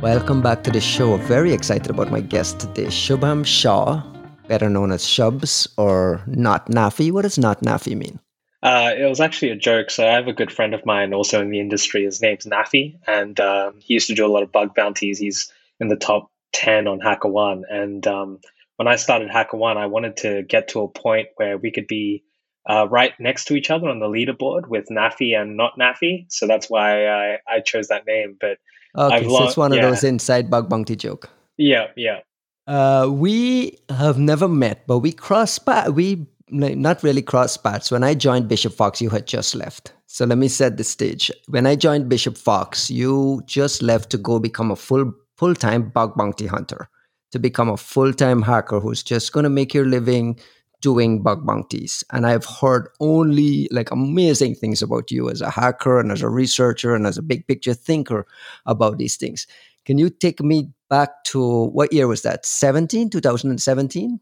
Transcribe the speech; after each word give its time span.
Welcome 0.00 0.40
back 0.40 0.62
to 0.62 0.70
the 0.70 0.80
show. 0.80 1.18
Very 1.18 1.52
excited 1.52 1.90
about 1.90 2.10
my 2.10 2.22
guest 2.22 2.60
today, 2.60 2.86
Shubham 2.86 3.44
Shah, 3.44 4.02
better 4.48 4.70
known 4.70 4.92
as 4.92 5.04
Shubs 5.04 5.68
or 5.76 6.22
Not 6.26 6.70
Nafi. 6.70 7.12
What 7.12 7.22
does 7.22 7.36
Not 7.36 7.60
Nafi 7.60 7.94
mean? 7.94 8.18
Uh, 8.62 8.94
it 8.96 9.04
was 9.04 9.20
actually 9.20 9.50
a 9.50 9.56
joke. 9.56 9.90
So 9.90 10.08
I 10.08 10.12
have 10.12 10.26
a 10.26 10.32
good 10.32 10.50
friend 10.50 10.72
of 10.72 10.86
mine 10.86 11.12
also 11.12 11.42
in 11.42 11.50
the 11.50 11.60
industry. 11.60 12.04
His 12.04 12.22
name's 12.22 12.46
Nafi, 12.46 12.98
and 13.06 13.38
um, 13.40 13.74
he 13.78 13.92
used 13.92 14.06
to 14.06 14.14
do 14.14 14.24
a 14.24 14.32
lot 14.32 14.42
of 14.42 14.50
bug 14.50 14.74
bounties. 14.74 15.18
He's 15.18 15.52
in 15.80 15.88
the 15.88 15.96
top 15.96 16.30
10 16.54 16.86
on 16.86 17.00
HackerOne. 17.00 17.64
And 17.70 18.06
um, 18.06 18.38
when 18.76 18.88
I 18.88 18.96
started 18.96 19.28
HackerOne, 19.28 19.76
I 19.76 19.84
wanted 19.84 20.16
to 20.18 20.42
get 20.44 20.68
to 20.68 20.80
a 20.80 20.88
point 20.88 21.28
where 21.36 21.58
we 21.58 21.70
could 21.70 21.86
be 21.86 22.24
uh, 22.66 22.88
right 22.88 23.12
next 23.20 23.44
to 23.46 23.54
each 23.54 23.70
other 23.70 23.90
on 23.90 23.98
the 23.98 24.06
leaderboard 24.06 24.66
with 24.66 24.86
Nafi 24.90 25.38
and 25.38 25.58
not 25.58 25.78
Nafi. 25.78 26.24
So 26.30 26.46
that's 26.46 26.70
why 26.70 27.06
I, 27.06 27.38
I 27.46 27.60
chose 27.60 27.88
that 27.88 28.06
name. 28.06 28.38
But 28.40 28.56
Okay, 28.96 29.28
so 29.28 29.44
it's 29.44 29.56
one 29.56 29.72
of 29.72 29.80
those 29.80 30.04
inside 30.04 30.50
bug 30.50 30.68
bounty 30.68 30.96
joke. 30.96 31.30
Yeah, 31.56 31.88
yeah. 31.96 32.20
Uh, 32.66 33.08
we 33.10 33.78
have 33.88 34.18
never 34.18 34.48
met, 34.48 34.86
but 34.86 34.98
we 34.98 35.12
cross 35.12 35.58
paths. 35.58 35.90
We 35.90 36.26
not 36.50 37.02
really 37.02 37.22
cross 37.22 37.56
paths. 37.56 37.90
When 37.90 38.02
I 38.02 38.14
joined 38.14 38.48
Bishop 38.48 38.72
Fox, 38.72 39.00
you 39.00 39.08
had 39.10 39.26
just 39.26 39.54
left. 39.54 39.92
So 40.06 40.24
let 40.24 40.38
me 40.38 40.48
set 40.48 40.76
the 40.76 40.84
stage. 40.84 41.30
When 41.46 41.66
I 41.66 41.76
joined 41.76 42.08
Bishop 42.08 42.36
Fox, 42.36 42.90
you 42.90 43.42
just 43.46 43.82
left 43.82 44.10
to 44.10 44.18
go 44.18 44.38
become 44.40 44.70
a 44.70 44.76
full 44.76 45.12
full 45.36 45.54
time 45.54 45.88
bug 45.90 46.16
bounty 46.16 46.46
hunter, 46.46 46.88
to 47.32 47.38
become 47.38 47.68
a 47.68 47.76
full 47.76 48.12
time 48.12 48.42
hacker 48.42 48.80
who's 48.80 49.02
just 49.02 49.32
going 49.32 49.44
to 49.44 49.50
make 49.50 49.72
your 49.72 49.86
living 49.86 50.38
doing 50.80 51.22
bug 51.22 51.46
bounties. 51.46 52.02
And 52.12 52.26
I've 52.26 52.44
heard 52.44 52.88
only 53.00 53.68
like 53.70 53.90
amazing 53.90 54.54
things 54.54 54.82
about 54.82 55.10
you 55.10 55.30
as 55.30 55.40
a 55.40 55.50
hacker 55.50 56.00
and 56.00 56.10
as 56.10 56.22
a 56.22 56.28
researcher 56.28 56.94
and 56.94 57.06
as 57.06 57.18
a 57.18 57.22
big 57.22 57.46
picture 57.46 57.74
thinker 57.74 58.26
about 58.66 58.98
these 58.98 59.16
things. 59.16 59.46
Can 59.84 59.98
you 59.98 60.10
take 60.10 60.40
me 60.40 60.70
back 60.88 61.24
to 61.24 61.66
what 61.66 61.92
year 61.92 62.06
was 62.06 62.22
that? 62.22 62.44
17, 62.44 63.10
2017? 63.10 64.20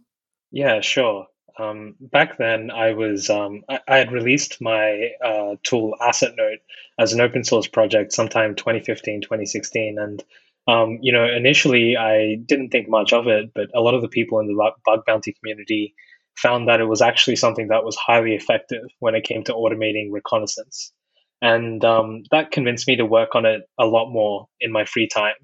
Yeah, 0.50 0.80
sure. 0.80 1.26
Um, 1.58 1.96
back 2.00 2.38
then, 2.38 2.70
I 2.70 2.92
was 2.92 3.28
um, 3.28 3.64
I, 3.68 3.80
I, 3.88 3.96
had 3.98 4.12
released 4.12 4.60
my 4.60 5.10
uh, 5.24 5.56
tool 5.64 5.96
Asset 6.00 6.34
Note 6.36 6.60
as 7.00 7.12
an 7.12 7.20
open 7.20 7.42
source 7.42 7.66
project 7.66 8.12
sometime 8.12 8.54
2015, 8.54 9.22
2016, 9.22 9.98
and 9.98 10.22
um, 10.68 10.98
you 11.02 11.12
know 11.12 11.24
initially 11.24 11.96
I 11.96 12.36
didn't 12.46 12.70
think 12.70 12.88
much 12.88 13.12
of 13.12 13.26
it, 13.26 13.52
but 13.54 13.70
a 13.74 13.80
lot 13.80 13.94
of 13.94 14.02
the 14.02 14.08
people 14.08 14.38
in 14.38 14.46
the 14.46 14.72
bug 14.84 15.00
bounty 15.04 15.32
community 15.32 15.94
found 16.42 16.68
that 16.68 16.80
it 16.80 16.88
was 16.88 17.02
actually 17.02 17.36
something 17.36 17.68
that 17.68 17.84
was 17.84 17.96
highly 17.96 18.34
effective 18.34 18.84
when 19.00 19.14
it 19.14 19.24
came 19.24 19.44
to 19.44 19.52
automating 19.52 20.08
reconnaissance. 20.10 20.92
And 21.40 21.84
um, 21.84 22.22
that 22.30 22.50
convinced 22.50 22.88
me 22.88 22.96
to 22.96 23.06
work 23.06 23.34
on 23.34 23.46
it 23.46 23.62
a 23.78 23.86
lot 23.86 24.10
more 24.10 24.46
in 24.60 24.72
my 24.72 24.84
free 24.84 25.08
time. 25.08 25.34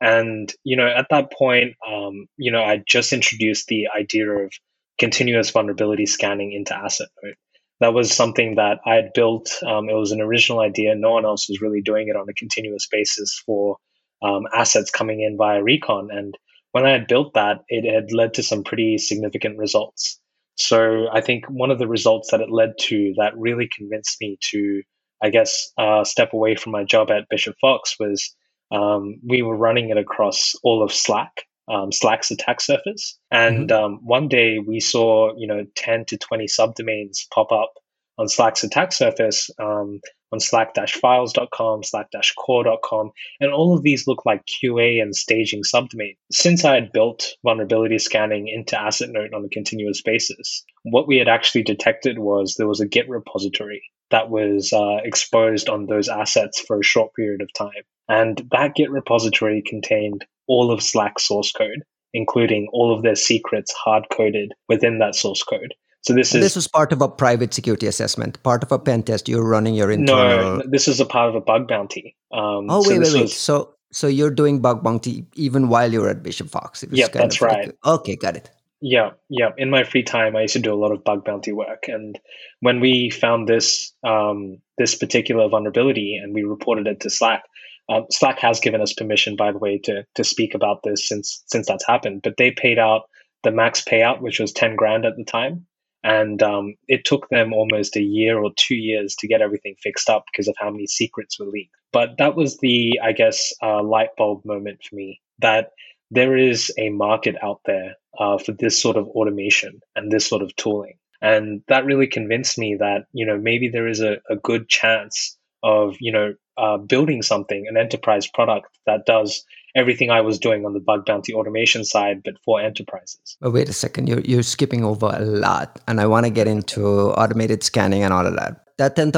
And, 0.00 0.52
you 0.64 0.76
know, 0.76 0.86
at 0.86 1.06
that 1.10 1.32
point, 1.32 1.74
um, 1.86 2.26
you 2.36 2.52
know, 2.52 2.62
I 2.62 2.82
just 2.86 3.12
introduced 3.12 3.66
the 3.68 3.88
idea 3.96 4.28
of 4.28 4.52
continuous 4.98 5.50
vulnerability 5.50 6.06
scanning 6.06 6.52
into 6.52 6.76
Asset 6.76 7.08
Note. 7.22 7.36
That 7.80 7.94
was 7.94 8.12
something 8.12 8.56
that 8.56 8.80
I 8.86 8.94
had 8.94 9.12
built. 9.14 9.50
Um, 9.66 9.88
it 9.88 9.94
was 9.94 10.12
an 10.12 10.20
original 10.20 10.60
idea. 10.60 10.94
No 10.94 11.12
one 11.12 11.24
else 11.24 11.48
was 11.48 11.60
really 11.60 11.82
doing 11.82 12.08
it 12.08 12.16
on 12.16 12.28
a 12.28 12.34
continuous 12.34 12.86
basis 12.90 13.42
for 13.44 13.76
um, 14.22 14.44
assets 14.54 14.90
coming 14.90 15.20
in 15.20 15.36
via 15.36 15.62
recon. 15.62 16.08
And 16.10 16.36
when 16.72 16.86
I 16.86 16.90
had 16.90 17.06
built 17.06 17.34
that, 17.34 17.64
it 17.68 17.90
had 17.90 18.12
led 18.12 18.34
to 18.34 18.42
some 18.42 18.64
pretty 18.64 18.98
significant 18.98 19.58
results. 19.58 20.18
So 20.56 21.06
I 21.12 21.20
think 21.20 21.44
one 21.48 21.70
of 21.70 21.78
the 21.78 21.88
results 21.88 22.30
that 22.30 22.40
it 22.40 22.50
led 22.50 22.72
to 22.80 23.14
that 23.18 23.36
really 23.36 23.68
convinced 23.74 24.16
me 24.20 24.38
to, 24.50 24.82
I 25.22 25.30
guess, 25.30 25.70
uh, 25.78 26.04
step 26.04 26.32
away 26.32 26.56
from 26.56 26.72
my 26.72 26.84
job 26.84 27.10
at 27.10 27.28
Bishop 27.28 27.56
Fox 27.60 27.96
was 28.00 28.34
um, 28.72 29.20
we 29.26 29.42
were 29.42 29.56
running 29.56 29.90
it 29.90 29.98
across 29.98 30.54
all 30.62 30.82
of 30.82 30.92
Slack, 30.92 31.42
um, 31.68 31.92
Slack's 31.92 32.30
attack 32.30 32.60
surface. 32.60 33.18
And 33.30 33.68
mm-hmm. 33.68 33.84
um, 33.84 34.00
one 34.02 34.28
day 34.28 34.58
we 34.58 34.80
saw, 34.80 35.36
you 35.36 35.46
know, 35.46 35.64
10 35.76 36.06
to 36.06 36.18
20 36.18 36.46
subdomains 36.46 37.28
pop 37.32 37.52
up 37.52 37.74
on 38.18 38.28
Slack's 38.28 38.64
attack 38.64 38.92
surface 38.92 39.50
um, 39.60 40.00
on 40.32 40.40
slack-files.com, 40.40 41.82
slack-core.com, 41.82 43.10
and 43.40 43.52
all 43.52 43.76
of 43.76 43.82
these 43.82 44.06
look 44.06 44.24
like 44.26 44.44
QA 44.46 45.00
and 45.00 45.14
staging 45.14 45.62
subdomains. 45.62 46.16
Since 46.32 46.64
I 46.64 46.74
had 46.74 46.92
built 46.92 47.34
vulnerability 47.44 47.98
scanning 47.98 48.48
into 48.48 48.80
Asset 48.80 49.10
Note 49.10 49.32
on 49.34 49.44
a 49.44 49.48
continuous 49.48 50.02
basis, 50.02 50.64
what 50.82 51.06
we 51.06 51.16
had 51.16 51.28
actually 51.28 51.62
detected 51.62 52.18
was 52.18 52.54
there 52.54 52.68
was 52.68 52.80
a 52.80 52.86
Git 52.86 53.08
repository 53.08 53.82
that 54.10 54.30
was 54.30 54.72
uh, 54.72 54.98
exposed 55.04 55.68
on 55.68 55.86
those 55.86 56.08
assets 56.08 56.60
for 56.60 56.78
a 56.78 56.84
short 56.84 57.12
period 57.14 57.40
of 57.40 57.52
time. 57.52 57.82
And 58.08 58.48
that 58.52 58.74
Git 58.74 58.90
repository 58.90 59.62
contained 59.66 60.24
all 60.46 60.70
of 60.70 60.82
Slack 60.82 61.18
source 61.18 61.50
code, 61.52 61.82
including 62.14 62.68
all 62.72 62.94
of 62.94 63.02
their 63.02 63.16
secrets 63.16 63.72
hard 63.72 64.04
coded 64.12 64.52
within 64.68 64.98
that 64.98 65.16
source 65.16 65.42
code. 65.42 65.74
So 66.06 66.14
this 66.14 66.32
is 66.36 66.40
this 66.40 66.54
was 66.54 66.68
part 66.68 66.92
of 66.92 67.02
a 67.02 67.08
private 67.08 67.52
security 67.52 67.88
assessment, 67.88 68.40
part 68.44 68.62
of 68.62 68.70
a 68.70 68.78
pen 68.78 69.02
test. 69.02 69.28
You're 69.28 69.44
running 69.44 69.74
your 69.74 69.90
internal. 69.90 70.58
No, 70.58 70.62
this 70.64 70.86
is 70.86 71.00
a 71.00 71.04
part 71.04 71.28
of 71.28 71.34
a 71.34 71.40
bug 71.40 71.66
bounty. 71.66 72.14
Um, 72.32 72.68
oh 72.70 72.84
wait, 72.86 72.94
so 72.94 73.00
wait, 73.00 73.12
wait. 73.14 73.22
Was... 73.22 73.36
So 73.36 73.74
so 73.90 74.06
you're 74.06 74.30
doing 74.30 74.60
bug 74.60 74.84
bounty 74.84 75.26
even 75.34 75.68
while 75.68 75.92
you're 75.92 76.08
at 76.08 76.22
Bishop 76.22 76.48
Fox. 76.48 76.84
Yeah, 76.92 77.08
that's 77.08 77.40
right. 77.40 77.66
Like, 77.66 77.76
okay, 77.84 78.14
got 78.14 78.36
it. 78.36 78.48
Yeah, 78.80 79.10
yeah. 79.28 79.50
In 79.58 79.68
my 79.68 79.82
free 79.82 80.04
time, 80.04 80.36
I 80.36 80.42
used 80.42 80.52
to 80.52 80.60
do 80.60 80.72
a 80.72 80.78
lot 80.78 80.92
of 80.92 81.02
bug 81.02 81.24
bounty 81.24 81.50
work, 81.50 81.88
and 81.88 82.16
when 82.60 82.78
we 82.78 83.10
found 83.10 83.48
this 83.48 83.92
um, 84.04 84.58
this 84.78 84.94
particular 84.94 85.48
vulnerability 85.48 86.20
and 86.22 86.32
we 86.32 86.44
reported 86.44 86.86
it 86.86 87.00
to 87.00 87.10
Slack, 87.10 87.42
um, 87.88 88.06
Slack 88.12 88.38
has 88.38 88.60
given 88.60 88.80
us 88.80 88.92
permission, 88.92 89.34
by 89.34 89.50
the 89.50 89.58
way, 89.58 89.78
to 89.78 90.04
to 90.14 90.22
speak 90.22 90.54
about 90.54 90.84
this 90.84 91.08
since 91.08 91.42
since 91.46 91.66
that's 91.66 91.86
happened. 91.86 92.20
But 92.22 92.36
they 92.36 92.52
paid 92.52 92.78
out 92.78 93.08
the 93.42 93.50
max 93.50 93.82
payout, 93.82 94.20
which 94.20 94.38
was 94.38 94.52
ten 94.52 94.76
grand 94.76 95.04
at 95.04 95.16
the 95.16 95.24
time, 95.24 95.66
and 96.06 96.40
um, 96.40 96.76
it 96.86 97.04
took 97.04 97.28
them 97.30 97.52
almost 97.52 97.96
a 97.96 98.00
year 98.00 98.38
or 98.38 98.52
two 98.56 98.76
years 98.76 99.16
to 99.16 99.26
get 99.26 99.42
everything 99.42 99.74
fixed 99.82 100.08
up 100.08 100.24
because 100.30 100.46
of 100.46 100.54
how 100.56 100.70
many 100.70 100.86
secrets 100.86 101.36
were 101.38 101.46
leaked. 101.46 101.74
But 101.92 102.10
that 102.18 102.36
was 102.36 102.58
the, 102.58 103.00
I 103.02 103.10
guess, 103.10 103.52
uh, 103.60 103.82
light 103.82 104.10
bulb 104.16 104.44
moment 104.44 104.84
for 104.84 104.94
me 104.94 105.20
that 105.40 105.72
there 106.12 106.36
is 106.36 106.72
a 106.78 106.90
market 106.90 107.34
out 107.42 107.60
there 107.66 107.96
uh, 108.20 108.38
for 108.38 108.52
this 108.52 108.80
sort 108.80 108.96
of 108.96 109.08
automation 109.08 109.80
and 109.96 110.12
this 110.12 110.24
sort 110.24 110.42
of 110.42 110.54
tooling. 110.54 110.96
And 111.20 111.62
that 111.66 111.84
really 111.84 112.06
convinced 112.06 112.56
me 112.56 112.76
that, 112.78 113.06
you 113.12 113.26
know, 113.26 113.36
maybe 113.36 113.68
there 113.68 113.88
is 113.88 114.00
a, 114.00 114.18
a 114.30 114.36
good 114.36 114.68
chance 114.68 115.36
of, 115.64 115.96
you 115.98 116.12
know, 116.12 116.34
uh, 116.56 116.76
building 116.76 117.22
something, 117.22 117.66
an 117.68 117.76
enterprise 117.76 118.28
product 118.28 118.68
that 118.86 119.06
does 119.06 119.44
everything 119.76 120.10
I 120.10 120.20
was 120.22 120.38
doing 120.38 120.64
on 120.64 120.72
the 120.72 120.80
bug 120.80 121.06
bounty 121.06 121.34
automation 121.34 121.84
side, 121.84 122.22
but 122.24 122.34
for 122.44 122.60
enterprises. 122.60 123.36
But 123.40 123.52
wait 123.52 123.68
a 123.68 123.72
second, 123.72 124.08
you're, 124.08 124.20
you're 124.20 124.42
skipping 124.42 124.84
over 124.84 125.06
a 125.14 125.20
lot. 125.20 125.80
And 125.86 126.00
I 126.00 126.06
want 126.06 126.24
to 126.26 126.30
get 126.30 126.48
into 126.48 126.84
automated 127.12 127.62
scanning 127.62 128.02
and 128.02 128.12
all 128.12 128.26
of 128.26 128.34
that. 128.36 128.64
That 128.78 128.96
$10,000 128.96 129.12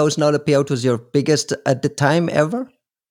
payout 0.44 0.70
was 0.70 0.84
your 0.84 0.98
biggest 0.98 1.52
at 1.64 1.82
the 1.82 1.88
time 1.88 2.28
ever? 2.30 2.70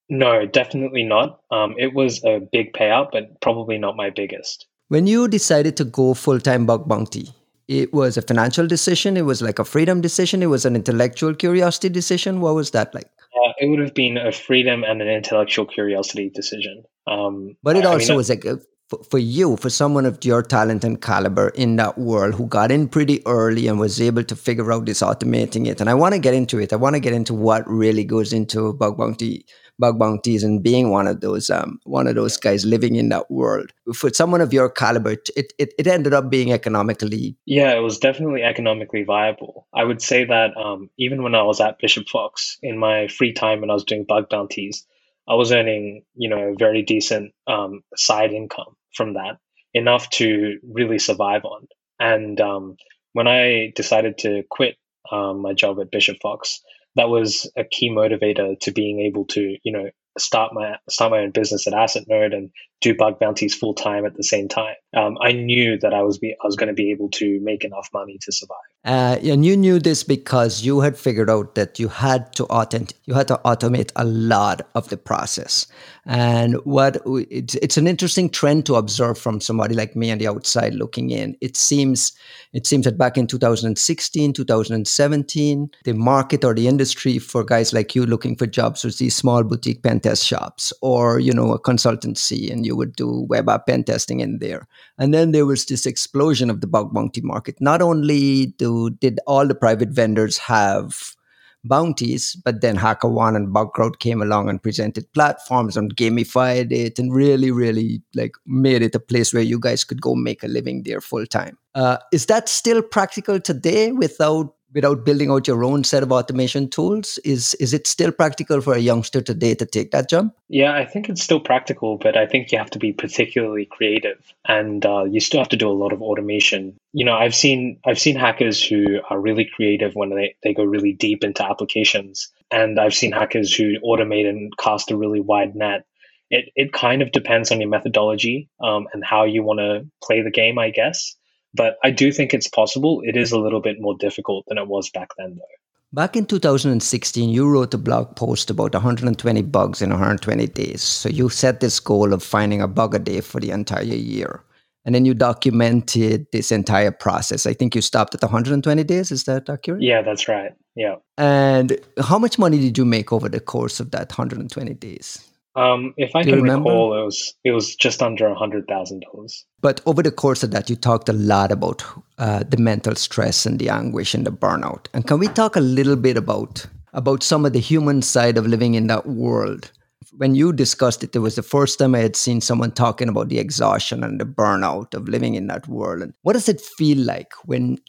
No, 0.10 0.46
definitely 0.46 1.04
not. 1.04 1.42
Um, 1.52 1.76
it 1.78 1.94
was 1.94 2.24
a 2.24 2.40
big 2.52 2.74
payout, 2.74 3.10
but 3.12 3.42
probably 3.42 3.78
not 3.78 3.98
my 3.98 4.10
biggest. 4.10 4.66
When 4.90 5.08
you 5.08 5.28
decided 5.28 5.76
to 5.78 5.84
go 5.84 6.14
full 6.14 6.40
time 6.40 6.66
bug 6.66 6.88
bounty, 6.88 7.30
it 7.68 7.94
was 7.94 8.16
a 8.16 8.22
financial 8.22 8.66
decision, 8.66 9.18
it 9.18 9.26
was 9.26 9.42
like 9.42 9.60
a 9.60 9.66
freedom 9.66 10.00
decision, 10.00 10.42
it 10.42 10.46
was 10.46 10.66
an 10.66 10.78
intellectual 10.78 11.36
curiosity 11.36 11.90
decision. 11.90 12.40
What 12.40 12.56
was 12.56 12.72
that 12.72 12.96
like? 12.96 13.10
Uh, 13.36 13.52
it 13.60 13.68
would 13.68 13.80
have 13.80 13.94
been 13.94 14.18
a 14.18 14.32
freedom 14.32 14.86
and 14.86 15.02
an 15.02 15.10
intellectual 15.10 15.66
curiosity 15.66 16.32
decision. 16.34 16.84
Um, 17.08 17.56
but 17.64 17.78
it 17.78 17.86
also 17.86 18.06
I 18.06 18.10
mean, 18.10 18.18
was 18.18 18.30
like 18.30 18.46
a, 18.46 18.60
for, 18.90 19.04
for 19.04 19.18
you, 19.18 19.58
for 19.58 19.70
someone 19.70 20.06
of 20.06 20.24
your 20.24 20.42
talent 20.42 20.84
and 20.84 21.02
caliber 21.02 21.50
in 21.50 21.76
that 21.76 21.98
world 21.98 22.36
who 22.36 22.48
got 22.48 22.72
in 22.72 22.88
pretty 22.88 23.26
early 23.26 23.68
and 23.68 23.80
was 23.80 24.00
able 24.02 24.24
to 24.24 24.36
figure 24.36 24.72
out 24.72 24.86
this 24.86 25.02
automating 25.02 25.68
it. 25.68 25.82
And 25.82 25.90
I 25.90 25.94
want 25.94 26.14
to 26.14 26.20
get 26.20 26.34
into 26.34 26.60
it. 26.60 26.72
I 26.72 26.78
want 26.78 26.96
to 26.96 27.00
get 27.00 27.14
into 27.14 27.34
what 27.34 27.68
really 27.68 28.04
goes 28.04 28.34
into 28.34 28.74
bug 28.74 28.98
bounty 28.98 29.46
bug 29.80 30.00
bounties 30.00 30.44
and 30.44 30.64
being 30.64 30.90
one 30.90 31.08
of 31.08 31.22
those 31.22 31.50
um, 31.50 31.80
one 31.84 32.08
of 32.08 32.16
those 32.16 32.38
guys 32.38 32.66
living 32.66 32.96
in 32.96 33.10
that 33.10 33.30
world. 33.30 33.72
For 33.94 34.12
someone 34.12 34.42
of 34.42 34.54
your 34.54 34.70
caliber, 34.70 35.12
it, 35.12 35.30
it, 35.36 35.74
it 35.78 35.88
ended 35.88 36.14
up 36.14 36.30
being 36.30 36.52
economically. 36.52 37.38
Yeah, 37.46 37.76
it 37.76 37.82
was 37.82 38.00
definitely 38.00 38.44
economically 38.44 39.04
viable. 39.04 39.68
I 39.74 39.84
would 39.84 40.02
say 40.02 40.26
that 40.26 40.56
um, 40.58 40.90
even 40.98 41.24
when 41.24 41.36
I 41.36 41.44
was 41.44 41.62
at 41.62 41.80
Bishop 41.80 42.10
Fox 42.10 42.58
in 42.64 42.78
my 42.78 43.08
free 43.08 43.34
time 43.34 43.62
when 43.62 43.70
I 43.70 43.74
was 43.74 43.84
doing 43.84 44.04
bug 44.04 44.30
bounties, 44.30 44.86
I 45.28 45.36
was 45.36 45.52
earning 45.52 46.04
you 46.16 46.30
know 46.30 46.54
a 46.54 46.56
very 46.58 46.84
decent 46.84 47.34
um, 47.48 47.82
side 47.96 48.34
income 48.34 48.76
from 48.96 49.14
that, 49.14 49.38
enough 49.74 50.10
to 50.12 50.60
really 50.64 51.00
survive 51.00 51.46
on. 51.46 51.68
And 52.00 52.40
um, 52.42 52.78
when 53.14 53.28
I 53.28 53.72
decided 53.76 54.20
to 54.20 54.44
quit 54.50 54.76
um, 55.12 55.42
my 55.42 55.54
job 55.54 55.80
at 55.80 55.92
Bishop 55.92 56.18
Fox, 56.22 56.62
that 56.96 57.10
was 57.10 57.50
a 57.58 57.64
key 57.64 57.90
motivator 57.90 58.60
to 58.62 58.72
being 58.72 59.02
able 59.02 59.26
to, 59.26 59.58
you 59.64 59.72
know, 59.72 59.90
start 60.18 60.54
my 60.54 60.76
start 60.90 61.12
my 61.12 61.20
own 61.20 61.32
business 61.32 61.68
at 61.68 61.74
AssetNote 61.74 62.34
and 62.34 62.50
do 62.82 62.96
bug 62.96 63.20
bounties 63.20 63.56
full 63.56 63.74
time 63.74 64.06
at 64.06 64.16
the 64.16 64.24
same 64.24 64.48
time. 64.48 64.76
Um, 64.96 65.18
I 65.22 65.32
knew 65.32 65.78
that 65.80 65.94
I 65.94 66.02
was 66.02 66.18
be 66.18 66.36
I 66.42 66.46
was 66.46 66.56
going 66.56 66.68
to 66.70 66.74
be 66.74 66.92
able 66.92 67.10
to 67.12 67.40
make 67.42 67.64
enough 67.64 67.90
money 67.94 68.18
to 68.22 68.32
survive. 68.32 68.58
Uh, 68.88 69.20
and 69.22 69.46
you 69.46 69.58
knew 69.58 69.80
this 69.80 70.02
because 70.02 70.64
you 70.64 70.80
had 70.80 70.98
figured 70.98 71.30
out 71.30 71.56
that 71.56 71.78
you 71.78 71.90
had 71.90 72.32
to 72.32 72.46
automate 72.46 72.94
you 73.04 73.14
had 73.14 73.28
to 73.28 73.40
automate 73.44 73.92
a 73.98 74.06
lot 74.06 74.62
of 74.76 74.88
the 74.90 74.98
process. 74.98 75.68
And 76.06 76.56
what 76.64 77.02
it's, 77.06 77.56
it's 77.56 77.76
an 77.76 77.86
interesting 77.86 78.30
trend 78.30 78.66
to 78.66 78.76
observe 78.76 79.18
from 79.18 79.42
somebody 79.42 79.76
like 79.76 79.94
me 79.96 80.10
on 80.10 80.20
the 80.20 80.28
outside 80.28 80.74
looking 80.74 81.10
in. 81.10 81.36
It 81.42 81.58
seems 81.58 82.14
it 82.54 82.66
seems 82.66 82.86
that 82.86 82.98
back 82.98 83.18
in 83.18 83.28
2016, 83.28 84.32
2017, 84.32 85.70
the 85.84 85.94
market 85.94 86.46
or 86.46 86.54
the 86.54 86.70
industry 86.70 87.20
for 87.20 87.44
guys 87.44 87.74
like 87.74 87.94
you 87.94 88.06
looking 88.06 88.38
for 88.38 88.48
jobs 88.48 88.86
was 88.86 89.00
these 89.00 89.16
small 89.16 89.44
boutique 89.44 89.84
pen 89.84 90.00
test 90.00 90.26
shops 90.26 90.72
or 90.82 91.20
you 91.20 91.34
know 91.34 91.52
a 91.52 91.60
consultancy, 91.60 92.50
and 92.50 92.66
you 92.66 92.78
would 92.78 92.96
do 92.96 93.26
web 93.28 93.50
app 93.50 93.68
pen 93.68 93.84
testing 93.84 94.22
in 94.22 94.40
there. 94.40 94.66
And 94.98 95.14
then 95.14 95.34
there 95.34 95.46
was 95.46 95.66
this 95.66 95.86
explosion 95.86 96.50
of 96.50 96.62
the 96.62 96.68
bug 96.68 96.94
bounty 96.94 97.20
market. 97.20 97.60
Not 97.60 97.82
only 97.82 98.48
do 98.58 98.77
did 99.00 99.20
all 99.28 99.48
the 99.48 99.56
private 99.56 99.90
vendors 99.90 100.38
have 100.38 101.16
bounties, 101.64 102.36
but 102.46 102.62
then 102.62 102.78
HackerOne 102.78 103.36
and 103.36 103.54
Bugcrowd 103.54 104.00
came 104.00 104.22
along 104.22 104.50
and 104.50 104.62
presented 104.62 105.12
platforms 105.14 105.76
and 105.76 105.96
gamified 105.96 106.72
it 106.72 107.00
and 107.00 107.14
really, 107.14 107.52
really 107.52 108.02
like 108.16 108.34
made 108.46 108.82
it 108.82 108.96
a 108.96 109.00
place 109.00 109.34
where 109.34 109.44
you 109.44 109.60
guys 109.60 109.84
could 109.84 110.02
go 110.02 110.16
make 110.16 110.44
a 110.44 110.48
living 110.48 110.84
there 110.84 111.02
full 111.02 111.26
time. 111.26 111.58
Uh, 111.76 111.98
is 112.12 112.26
that 112.28 112.50
still 112.50 112.82
practical 112.82 113.40
today 113.40 113.92
without 113.92 114.54
without 114.78 115.04
building 115.04 115.32
out 115.32 115.48
your 115.48 115.64
own 115.64 115.84
set 115.84 116.04
of 116.04 116.12
automation 116.12 116.70
tools 116.70 117.18
is 117.36 117.56
is 117.56 117.74
it 117.74 117.88
still 117.88 118.12
practical 118.12 118.62
for 118.62 118.76
a 118.76 118.84
youngster 118.88 119.22
today 119.30 119.56
to 119.56 119.66
take 119.66 119.90
that 119.90 120.08
jump? 120.08 120.36
Yeah 120.50 120.74
i 120.82 120.86
think 120.86 121.10
it's 121.10 121.24
still 121.24 121.40
practical 121.40 121.98
but 121.98 122.16
i 122.16 122.28
think 122.28 122.52
you 122.52 122.60
have 122.60 122.70
to 122.76 122.80
be 122.86 122.94
particularly 122.94 123.66
creative 123.66 124.20
and 124.48 124.86
uh, 124.86 125.04
you 125.16 125.20
still 125.20 125.42
have 125.42 125.50
to 125.56 125.62
do 125.66 125.70
a 125.70 125.80
lot 125.84 125.94
of 125.94 126.04
automation. 126.04 126.78
You 126.94 127.06
know 127.06 127.18
i've 127.24 127.36
seen 127.36 127.80
i've 127.86 128.00
seen 128.06 128.16
hackers 128.16 128.64
who 128.64 129.02
are 129.10 129.20
really 129.20 129.50
creative 129.56 129.96
when 129.96 130.10
they, 130.12 130.36
they 130.44 130.54
go 130.54 130.64
really 130.64 130.94
deep 130.94 131.24
into 131.24 131.44
applications 131.44 132.30
and 132.52 132.80
i've 132.80 132.94
seen 133.02 133.12
hackers 133.12 133.54
who 133.56 133.68
automate 133.92 134.30
and 134.30 134.56
cast 134.58 134.92
a 134.92 134.98
really 134.98 135.20
wide 135.34 135.56
net. 135.56 135.86
It, 136.30 136.50
it 136.56 136.74
kind 136.74 137.02
of 137.02 137.14
depends 137.14 137.52
on 137.52 137.62
your 137.62 137.70
methodology 137.70 138.50
um, 138.62 138.88
and 138.94 139.02
how 139.04 139.24
you 139.24 139.44
want 139.44 139.60
to 139.60 139.88
play 140.06 140.22
the 140.22 140.38
game 140.42 140.60
i 140.60 140.70
guess 140.70 141.17
but 141.54 141.78
I 141.84 141.92
do 141.92 142.12
think 142.12 142.34
it's 142.34 142.48
possible. 142.48 143.02
It 143.04 143.16
is 143.18 143.32
a 143.32 143.40
little 143.40 143.62
bit 143.62 143.78
more 143.80 143.96
difficult 143.98 144.46
than 144.48 144.58
it 144.58 144.68
was 144.68 144.90
back 144.90 145.10
then, 145.18 145.36
though. 145.36 145.46
Back 145.94 146.18
in 146.18 146.26
2016, 146.26 147.30
you 147.30 147.50
wrote 147.50 147.74
a 147.74 147.78
blog 147.78 148.16
post 148.18 148.50
about 148.50 148.74
120 148.74 149.42
bugs 149.44 149.82
in 149.82 149.90
120 149.90 150.48
days. 150.48 150.82
So 150.82 151.08
you 151.08 151.30
set 151.30 151.62
this 151.62 151.80
goal 151.80 152.12
of 152.12 152.22
finding 152.22 152.62
a 152.62 152.68
bug 152.68 152.94
a 152.94 153.00
day 153.00 153.22
for 153.22 153.40
the 153.40 153.52
entire 153.52 153.84
year. 153.84 154.44
And 154.84 154.94
then 154.94 155.06
you 155.06 155.14
documented 155.14 156.28
this 156.32 156.52
entire 156.52 156.92
process. 156.92 157.46
I 157.46 157.54
think 157.54 157.74
you 157.74 157.82
stopped 157.82 158.16
at 158.16 158.22
120 158.22 158.84
days. 158.84 159.12
Is 159.12 159.24
that 159.26 159.50
accurate? 159.50 159.82
Yeah, 159.82 160.02
that's 160.02 160.28
right. 160.28 160.52
Yeah. 160.76 160.96
And 161.18 161.78
how 162.02 162.20
much 162.20 162.38
money 162.38 162.58
did 162.58 162.78
you 162.78 162.86
make 162.86 163.12
over 163.14 163.30
the 163.30 163.40
course 163.40 163.80
of 163.80 163.92
that 163.92 164.12
120 164.12 164.74
days? 164.76 165.26
Um, 165.58 165.96
if 165.98 166.16
I 166.16 166.22
Do 166.22 166.34
can 166.34 166.44
recall, 166.44 166.94
it 166.94 167.04
was 167.04 167.34
it 167.44 167.52
was 167.52 167.76
just 167.76 168.04
under 168.04 168.28
a 168.28 168.36
hundred 168.36 168.68
thousand 168.68 169.04
dollars. 169.12 169.44
But 169.60 169.82
over 169.88 170.04
the 170.04 170.12
course 170.12 170.44
of 170.44 170.52
that, 170.52 170.70
you 170.70 170.76
talked 170.76 171.10
a 171.10 171.14
lot 171.14 171.52
about 171.52 171.84
uh, 172.20 172.44
the 172.48 172.58
mental 172.58 172.94
stress 172.94 173.44
and 173.48 173.58
the 173.58 173.70
anguish 173.70 174.14
and 174.14 174.26
the 174.26 174.32
burnout. 174.32 174.86
And 174.94 175.08
can 175.08 175.18
we 175.18 175.28
talk 175.30 175.56
a 175.56 175.60
little 175.62 175.96
bit 175.96 176.16
about 176.16 176.68
about 176.94 177.24
some 177.24 177.44
of 177.44 177.54
the 177.54 177.60
human 177.60 178.04
side 178.04 178.38
of 178.38 178.46
living 178.46 178.76
in 178.76 178.86
that 178.88 179.08
world? 179.08 179.72
When 180.16 180.36
you 180.36 180.54
discussed 180.54 181.04
it, 181.04 181.16
it 181.16 181.20
was 181.20 181.36
the 181.36 181.44
first 181.44 181.80
time 181.80 181.96
I 181.96 182.00
had 182.00 182.16
seen 182.16 182.40
someone 182.40 182.72
talking 182.72 183.10
about 183.10 183.30
the 183.30 183.40
exhaustion 183.40 184.04
and 184.04 184.22
the 184.22 184.26
burnout 184.26 184.94
of 184.94 185.10
living 185.10 185.34
in 185.34 185.48
that 185.48 185.68
world. 185.68 186.04
And 186.04 186.14
what 186.22 186.34
does 186.34 186.48
it 186.48 186.62
feel 186.62 187.00
like 187.00 187.34
when? 187.46 187.80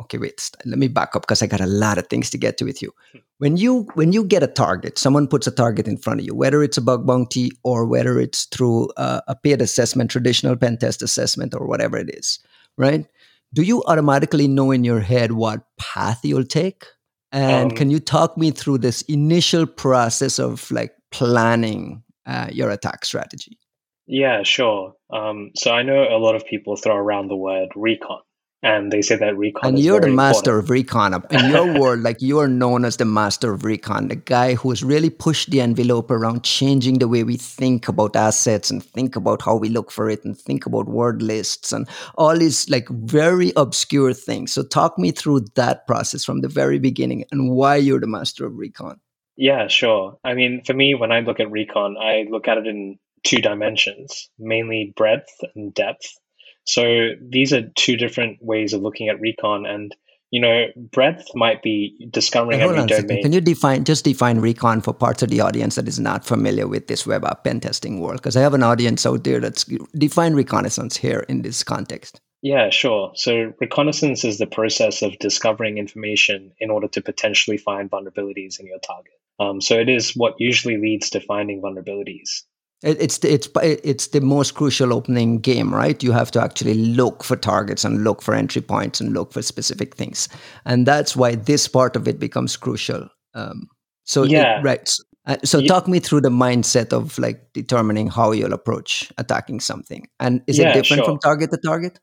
Okay, 0.00 0.18
wait. 0.18 0.50
Let 0.64 0.78
me 0.78 0.88
back 0.88 1.16
up 1.16 1.22
because 1.22 1.42
I 1.42 1.46
got 1.46 1.60
a 1.60 1.66
lot 1.66 1.98
of 1.98 2.06
things 2.06 2.30
to 2.30 2.38
get 2.38 2.56
to 2.58 2.64
with 2.64 2.80
you. 2.80 2.92
When 3.38 3.56
you 3.56 3.82
when 3.94 4.12
you 4.12 4.24
get 4.24 4.42
a 4.42 4.48
target 4.48 4.98
someone 4.98 5.28
puts 5.28 5.46
a 5.46 5.52
target 5.52 5.86
in 5.86 5.96
front 5.96 6.20
of 6.20 6.26
you 6.26 6.34
whether 6.34 6.62
it's 6.62 6.76
a 6.76 6.82
bug 6.82 7.06
bounty 7.06 7.52
or 7.62 7.86
whether 7.86 8.18
it's 8.18 8.46
through 8.46 8.88
a, 8.96 9.22
a 9.28 9.36
paid 9.36 9.62
assessment 9.62 10.10
traditional 10.10 10.56
pen 10.56 10.76
test 10.76 11.02
assessment 11.02 11.54
or 11.54 11.66
whatever 11.66 11.96
it 11.96 12.10
is 12.14 12.40
right? 12.76 13.06
Do 13.54 13.62
you 13.62 13.82
automatically 13.84 14.48
know 14.48 14.70
in 14.70 14.84
your 14.84 15.00
head 15.00 15.32
what 15.32 15.60
path 15.78 16.20
you'll 16.22 16.44
take? 16.44 16.84
And 17.32 17.72
um, 17.72 17.76
can 17.76 17.90
you 17.90 18.00
talk 18.00 18.36
me 18.36 18.50
through 18.50 18.78
this 18.78 19.02
initial 19.02 19.66
process 19.66 20.38
of 20.38 20.70
like 20.70 20.92
planning 21.10 22.02
uh, 22.26 22.48
your 22.52 22.70
attack 22.70 23.04
strategy? 23.04 23.58
Yeah 24.06 24.42
sure. 24.42 24.94
Um, 25.10 25.50
so 25.56 25.72
i 25.72 25.82
know 25.82 26.02
a 26.02 26.18
lot 26.18 26.34
of 26.34 26.44
people 26.46 26.76
throw 26.76 26.96
around 26.96 27.28
the 27.28 27.36
word 27.36 27.68
recon 27.76 28.20
and 28.62 28.92
they 28.92 29.02
say 29.02 29.16
that 29.16 29.36
recon 29.36 29.68
and 29.68 29.78
you're 29.78 30.00
the 30.00 30.08
master 30.08 30.58
important. 30.58 30.64
of 30.64 30.70
recon. 30.70 31.24
In 31.30 31.50
your 31.50 31.78
world 31.80 32.00
like 32.00 32.20
you 32.20 32.38
are 32.40 32.48
known 32.48 32.84
as 32.84 32.96
the 32.96 33.04
master 33.04 33.52
of 33.52 33.64
recon 33.64 34.08
the 34.08 34.16
guy 34.16 34.54
who's 34.54 34.82
really 34.82 35.10
pushed 35.10 35.50
the 35.50 35.60
envelope 35.60 36.10
around 36.10 36.42
changing 36.42 36.98
the 36.98 37.08
way 37.08 37.22
we 37.22 37.36
think 37.36 37.86
about 37.88 38.16
assets 38.16 38.70
and 38.70 38.82
think 38.82 39.14
about 39.14 39.42
how 39.42 39.56
we 39.56 39.68
look 39.68 39.90
for 39.90 40.10
it 40.10 40.24
and 40.24 40.36
think 40.36 40.66
about 40.66 40.86
word 40.88 41.22
lists 41.22 41.72
and 41.72 41.88
all 42.16 42.36
these 42.36 42.68
like 42.68 42.88
very 42.88 43.52
obscure 43.56 44.12
things. 44.12 44.52
So 44.52 44.62
talk 44.64 44.98
me 44.98 45.12
through 45.12 45.46
that 45.54 45.86
process 45.86 46.24
from 46.24 46.40
the 46.40 46.48
very 46.48 46.78
beginning 46.78 47.24
and 47.30 47.50
why 47.50 47.76
you're 47.76 48.00
the 48.00 48.06
master 48.06 48.46
of 48.46 48.56
recon. 48.56 49.00
Yeah 49.36 49.68
sure. 49.68 50.18
I 50.24 50.34
mean 50.34 50.62
for 50.64 50.74
me 50.74 50.94
when 50.94 51.12
i 51.12 51.20
look 51.20 51.38
at 51.38 51.50
recon 51.50 51.96
i 51.96 52.26
look 52.28 52.48
at 52.48 52.58
it 52.58 52.66
in 52.66 52.98
two 53.24 53.40
dimensions 53.40 54.30
mainly 54.38 54.92
breadth 54.96 55.32
and 55.54 55.74
depth 55.74 56.18
so 56.68 57.10
these 57.20 57.52
are 57.52 57.62
two 57.76 57.96
different 57.96 58.38
ways 58.42 58.72
of 58.72 58.82
looking 58.82 59.08
at 59.08 59.20
recon 59.20 59.66
and 59.66 59.94
you 60.30 60.40
know, 60.40 60.66
breadth 60.76 61.26
might 61.34 61.62
be 61.62 62.06
discovering 62.10 62.60
every 62.60 62.84
domain. 62.84 63.22
Can 63.22 63.32
you 63.32 63.40
define 63.40 63.84
just 63.84 64.04
define 64.04 64.40
recon 64.40 64.82
for 64.82 64.92
parts 64.92 65.22
of 65.22 65.30
the 65.30 65.40
audience 65.40 65.76
that 65.76 65.88
is 65.88 65.98
not 65.98 66.24
familiar 66.24 66.66
with 66.66 66.86
this 66.86 67.06
web 67.06 67.24
app 67.24 67.44
pen 67.44 67.60
testing 67.60 68.00
world? 68.00 68.18
Because 68.18 68.36
I 68.36 68.42
have 68.42 68.54
an 68.54 68.62
audience 68.62 69.06
out 69.06 69.24
there 69.24 69.40
that's 69.40 69.64
define 69.96 70.34
reconnaissance 70.34 70.96
here 70.96 71.24
in 71.28 71.42
this 71.42 71.64
context. 71.64 72.20
Yeah, 72.42 72.70
sure. 72.70 73.12
So 73.14 73.52
reconnaissance 73.58 74.24
is 74.24 74.38
the 74.38 74.46
process 74.46 75.02
of 75.02 75.18
discovering 75.18 75.78
information 75.78 76.52
in 76.60 76.70
order 76.70 76.88
to 76.88 77.00
potentially 77.00 77.56
find 77.56 77.90
vulnerabilities 77.90 78.60
in 78.60 78.66
your 78.66 78.78
target. 78.80 79.14
Um, 79.40 79.60
so 79.60 79.78
it 79.78 79.88
is 79.88 80.12
what 80.12 80.34
usually 80.38 80.76
leads 80.76 81.10
to 81.10 81.20
finding 81.20 81.62
vulnerabilities. 81.62 82.42
It's 82.82 83.18
the, 83.18 83.32
it's 83.32 83.48
it's 83.60 84.06
the 84.08 84.20
most 84.20 84.54
crucial 84.54 84.92
opening 84.92 85.40
game, 85.40 85.74
right? 85.74 86.00
You 86.00 86.12
have 86.12 86.30
to 86.30 86.40
actually 86.40 86.74
look 86.74 87.24
for 87.24 87.34
targets 87.34 87.84
and 87.84 88.04
look 88.04 88.22
for 88.22 88.34
entry 88.34 88.62
points 88.62 89.00
and 89.00 89.12
look 89.12 89.32
for 89.32 89.42
specific 89.42 89.96
things, 89.96 90.28
and 90.64 90.86
that's 90.86 91.16
why 91.16 91.34
this 91.34 91.66
part 91.66 91.96
of 91.96 92.06
it 92.06 92.20
becomes 92.20 92.56
crucial. 92.56 93.08
Um, 93.34 93.68
so 94.04 94.22
yeah, 94.22 94.60
it, 94.60 94.62
right. 94.62 94.88
Uh, 95.26 95.36
so 95.42 95.58
yeah. 95.58 95.66
talk 95.66 95.88
me 95.88 95.98
through 95.98 96.20
the 96.20 96.30
mindset 96.30 96.92
of 96.92 97.18
like 97.18 97.52
determining 97.52 98.06
how 98.08 98.30
you'll 98.30 98.52
approach 98.52 99.12
attacking 99.18 99.58
something, 99.58 100.06
and 100.20 100.42
is 100.46 100.56
yeah, 100.56 100.70
it 100.70 100.74
different 100.74 101.00
sure. 101.00 101.06
from 101.06 101.18
target 101.18 101.50
to 101.50 101.58
target? 101.58 101.98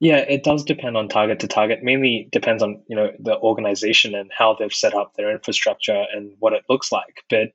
Yeah, 0.00 0.18
it 0.18 0.44
does 0.44 0.62
depend 0.62 0.98
on 0.98 1.08
target 1.08 1.40
to 1.40 1.48
target. 1.48 1.82
Mainly 1.82 2.28
depends 2.30 2.62
on 2.62 2.82
you 2.86 2.94
know 2.94 3.12
the 3.18 3.38
organization 3.38 4.14
and 4.14 4.30
how 4.36 4.56
they've 4.58 4.74
set 4.74 4.92
up 4.92 5.14
their 5.16 5.30
infrastructure 5.30 6.04
and 6.14 6.32
what 6.38 6.52
it 6.52 6.64
looks 6.68 6.92
like, 6.92 7.24
but 7.30 7.48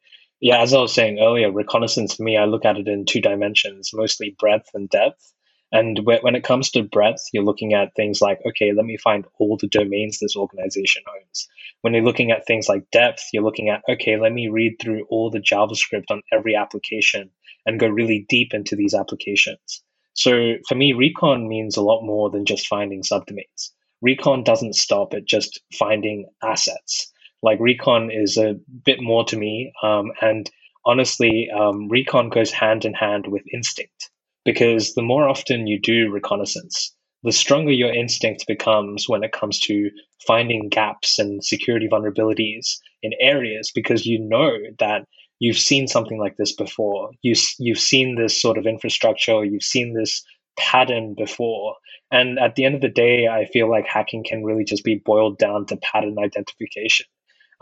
yeah, 0.43 0.61
as 0.61 0.73
I 0.73 0.81
was 0.81 0.93
saying 0.93 1.19
earlier, 1.21 1.49
reconnaissance 1.49 2.15
for 2.15 2.23
me, 2.23 2.35
I 2.35 2.43
look 2.43 2.65
at 2.65 2.75
it 2.75 2.89
in 2.89 3.05
two 3.05 3.21
dimensions, 3.21 3.91
mostly 3.93 4.35
breadth 4.37 4.69
and 4.73 4.89
depth. 4.89 5.33
And 5.71 6.01
when 6.03 6.35
it 6.35 6.43
comes 6.43 6.69
to 6.71 6.83
breadth, 6.83 7.29
you're 7.31 7.45
looking 7.45 7.73
at 7.73 7.95
things 7.95 8.19
like, 8.19 8.39
okay, 8.45 8.73
let 8.73 8.85
me 8.85 8.97
find 8.97 9.23
all 9.39 9.55
the 9.55 9.69
domains 9.69 10.19
this 10.19 10.35
organization 10.35 11.01
owns. 11.07 11.47
When 11.79 11.93
you're 11.93 12.03
looking 12.03 12.31
at 12.31 12.45
things 12.45 12.67
like 12.67 12.91
depth, 12.91 13.23
you're 13.31 13.41
looking 13.41 13.69
at, 13.69 13.83
okay, 13.87 14.19
let 14.19 14.33
me 14.33 14.49
read 14.49 14.75
through 14.81 15.05
all 15.09 15.31
the 15.31 15.39
JavaScript 15.39 16.11
on 16.11 16.21
every 16.33 16.57
application 16.57 17.29
and 17.65 17.79
go 17.79 17.87
really 17.87 18.25
deep 18.27 18.53
into 18.53 18.75
these 18.75 18.93
applications. 18.93 19.81
So 20.13 20.55
for 20.67 20.75
me, 20.75 20.91
recon 20.91 21.47
means 21.47 21.77
a 21.77 21.81
lot 21.81 22.03
more 22.03 22.29
than 22.29 22.45
just 22.45 22.67
finding 22.67 23.01
subdomains. 23.01 23.69
Recon 24.01 24.43
doesn't 24.43 24.75
stop 24.75 25.13
at 25.13 25.23
just 25.25 25.61
finding 25.79 26.25
assets 26.43 27.12
like 27.43 27.59
recon 27.59 28.09
is 28.09 28.37
a 28.37 28.55
bit 28.85 29.01
more 29.01 29.25
to 29.25 29.37
me. 29.37 29.73
Um, 29.83 30.11
and 30.21 30.49
honestly, 30.85 31.49
um, 31.55 31.89
recon 31.89 32.29
goes 32.29 32.51
hand 32.51 32.85
in 32.85 32.93
hand 32.93 33.27
with 33.27 33.43
instinct 33.53 34.09
because 34.45 34.93
the 34.93 35.01
more 35.01 35.27
often 35.27 35.67
you 35.67 35.79
do 35.79 36.09
reconnaissance, 36.09 36.95
the 37.23 37.31
stronger 37.31 37.71
your 37.71 37.93
instinct 37.93 38.47
becomes 38.47 39.07
when 39.07 39.23
it 39.23 39.33
comes 39.33 39.59
to 39.61 39.89
finding 40.25 40.69
gaps 40.69 41.19
and 41.19 41.43
security 41.43 41.87
vulnerabilities 41.87 42.77
in 43.01 43.11
areas 43.19 43.71
because 43.73 44.05
you 44.05 44.19
know 44.19 44.51
that 44.79 45.05
you've 45.39 45.57
seen 45.57 45.87
something 45.87 46.19
like 46.19 46.37
this 46.37 46.53
before. 46.53 47.11
You, 47.21 47.35
you've 47.59 47.79
seen 47.79 48.15
this 48.15 48.41
sort 48.41 48.57
of 48.57 48.65
infrastructure, 48.65 49.43
you've 49.43 49.63
seen 49.63 49.93
this 49.93 50.23
pattern 50.57 51.13
before. 51.15 51.75
And 52.11 52.39
at 52.39 52.55
the 52.55 52.65
end 52.65 52.75
of 52.75 52.81
the 52.81 52.89
day, 52.89 53.27
I 53.27 53.45
feel 53.45 53.69
like 53.69 53.87
hacking 53.87 54.23
can 54.23 54.43
really 54.43 54.63
just 54.63 54.83
be 54.83 54.95
boiled 54.95 55.37
down 55.37 55.65
to 55.67 55.77
pattern 55.77 56.17
identification 56.19 57.05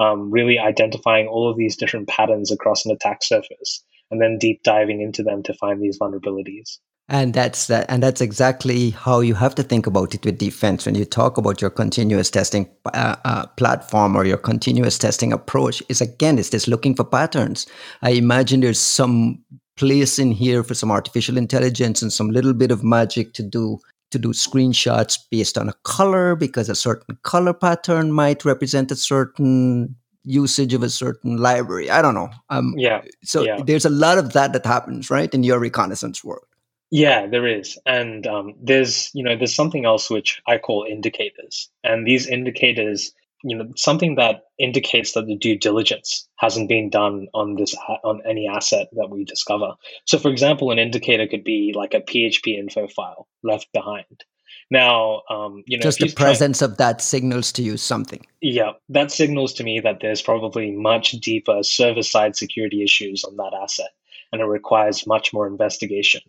um, 0.01 0.31
really 0.31 0.57
identifying 0.57 1.27
all 1.27 1.49
of 1.49 1.57
these 1.57 1.75
different 1.75 2.07
patterns 2.07 2.51
across 2.51 2.85
an 2.85 2.91
attack 2.91 3.23
surface 3.23 3.83
and 4.09 4.21
then 4.21 4.37
deep 4.37 4.63
diving 4.63 5.01
into 5.01 5.23
them 5.23 5.43
to 5.43 5.53
find 5.53 5.81
these 5.81 5.99
vulnerabilities. 5.99 6.79
And 7.09 7.33
that's 7.33 7.67
that, 7.67 7.87
and 7.89 8.01
that's 8.01 8.21
exactly 8.21 8.91
how 8.91 9.19
you 9.19 9.33
have 9.33 9.53
to 9.55 9.63
think 9.63 9.85
about 9.85 10.15
it 10.15 10.23
with 10.23 10.37
defense 10.37 10.85
when 10.85 10.95
you 10.95 11.03
talk 11.03 11.37
about 11.37 11.59
your 11.59 11.69
continuous 11.69 12.29
testing 12.29 12.69
uh, 12.93 13.17
uh, 13.25 13.47
platform 13.57 14.15
or 14.15 14.25
your 14.25 14.37
continuous 14.37 14.97
testing 14.97 15.33
approach. 15.33 15.83
Is 15.89 15.99
again, 15.99 16.39
it's 16.39 16.49
just 16.49 16.69
looking 16.69 16.95
for 16.95 17.03
patterns. 17.03 17.67
I 18.01 18.11
imagine 18.11 18.61
there's 18.61 18.79
some 18.79 19.43
place 19.75 20.19
in 20.19 20.31
here 20.31 20.63
for 20.63 20.73
some 20.73 20.91
artificial 20.91 21.37
intelligence 21.37 22.01
and 22.01 22.13
some 22.13 22.29
little 22.29 22.53
bit 22.53 22.71
of 22.71 22.83
magic 22.83 23.33
to 23.33 23.43
do 23.43 23.79
to 24.11 24.19
do 24.19 24.29
screenshots 24.29 25.17
based 25.29 25.57
on 25.57 25.69
a 25.69 25.73
color 25.83 26.35
because 26.35 26.69
a 26.69 26.75
certain 26.75 27.17
color 27.23 27.53
pattern 27.53 28.11
might 28.11 28.45
represent 28.45 28.91
a 28.91 28.95
certain 28.95 29.95
usage 30.23 30.73
of 30.73 30.83
a 30.83 30.89
certain 30.89 31.37
library. 31.37 31.89
I 31.89 32.01
don't 32.01 32.13
know. 32.13 32.29
Um, 32.49 32.73
yeah. 32.77 33.01
So 33.23 33.43
yeah. 33.43 33.61
there's 33.65 33.85
a 33.85 33.89
lot 33.89 34.17
of 34.17 34.33
that 34.33 34.53
that 34.53 34.65
happens, 34.65 35.09
right, 35.09 35.33
in 35.33 35.43
your 35.43 35.59
reconnaissance 35.59 36.23
world. 36.23 36.45
Yeah, 36.93 37.25
there 37.25 37.47
is, 37.47 37.79
and 37.85 38.27
um, 38.27 38.53
there's 38.61 39.11
you 39.13 39.23
know 39.23 39.37
there's 39.37 39.55
something 39.55 39.85
else 39.85 40.09
which 40.09 40.41
I 40.45 40.57
call 40.57 40.83
indicators, 40.83 41.69
and 41.85 42.05
these 42.05 42.27
indicators, 42.27 43.13
you 43.43 43.57
know, 43.57 43.71
something 43.75 44.15
that 44.15 44.43
indicates 44.59 45.13
that 45.13 45.25
the 45.25 45.35
due 45.35 45.57
diligence 45.57 46.27
hasn't 46.37 46.69
been 46.69 46.89
done 46.89 47.27
on 47.33 47.55
this 47.55 47.75
on 48.03 48.21
any 48.27 48.47
asset 48.47 48.87
that 48.93 49.09
we 49.09 49.23
discover. 49.23 49.73
So, 50.05 50.17
for 50.19 50.29
example, 50.29 50.71
an 50.71 50.79
indicator 50.79 51.27
could 51.27 51.43
be 51.43 51.73
like 51.75 51.93
a 51.93 52.01
PHP 52.01 52.57
info 52.57 52.87
file 52.87 53.27
left 53.43 53.67
behind. 53.73 54.23
Now, 54.69 55.23
um, 55.29 55.63
you 55.67 55.77
know, 55.77 55.81
just 55.81 55.99
the 55.99 56.13
presence 56.13 56.59
trying, 56.59 56.71
of 56.71 56.77
that 56.77 57.01
signals 57.01 57.51
to 57.53 57.61
you 57.61 57.77
something. 57.77 58.25
Yeah, 58.41 58.71
that 58.89 59.11
signals 59.11 59.53
to 59.55 59.63
me 59.63 59.81
that 59.81 59.99
there's 60.01 60.21
probably 60.21 60.71
much 60.71 61.11
deeper 61.11 61.61
server 61.61 62.03
side 62.03 62.35
security 62.35 62.83
issues 62.83 63.23
on 63.25 63.35
that 63.37 63.53
asset, 63.53 63.89
and 64.31 64.41
it 64.41 64.45
requires 64.45 65.05
much 65.05 65.33
more 65.33 65.45
investigation. 65.45 66.21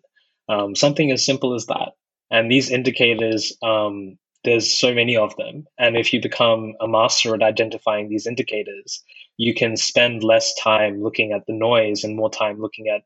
Um, 0.48 0.74
something 0.74 1.12
as 1.12 1.24
simple 1.24 1.54
as 1.54 1.66
that. 1.66 1.92
And 2.32 2.50
these 2.50 2.70
indicators, 2.70 3.56
um, 3.62 4.18
there's 4.44 4.72
so 4.72 4.94
many 4.94 5.16
of 5.16 5.36
them. 5.36 5.66
And 5.78 5.96
if 5.96 6.12
you 6.12 6.20
become 6.20 6.74
a 6.80 6.88
master 6.88 7.34
at 7.34 7.42
identifying 7.42 8.08
these 8.08 8.26
indicators, 8.26 9.02
you 9.36 9.54
can 9.54 9.76
spend 9.76 10.22
less 10.22 10.54
time 10.54 11.02
looking 11.02 11.32
at 11.32 11.46
the 11.46 11.52
noise 11.52 12.04
and 12.04 12.16
more 12.16 12.30
time 12.30 12.60
looking 12.60 12.88
at, 12.88 13.02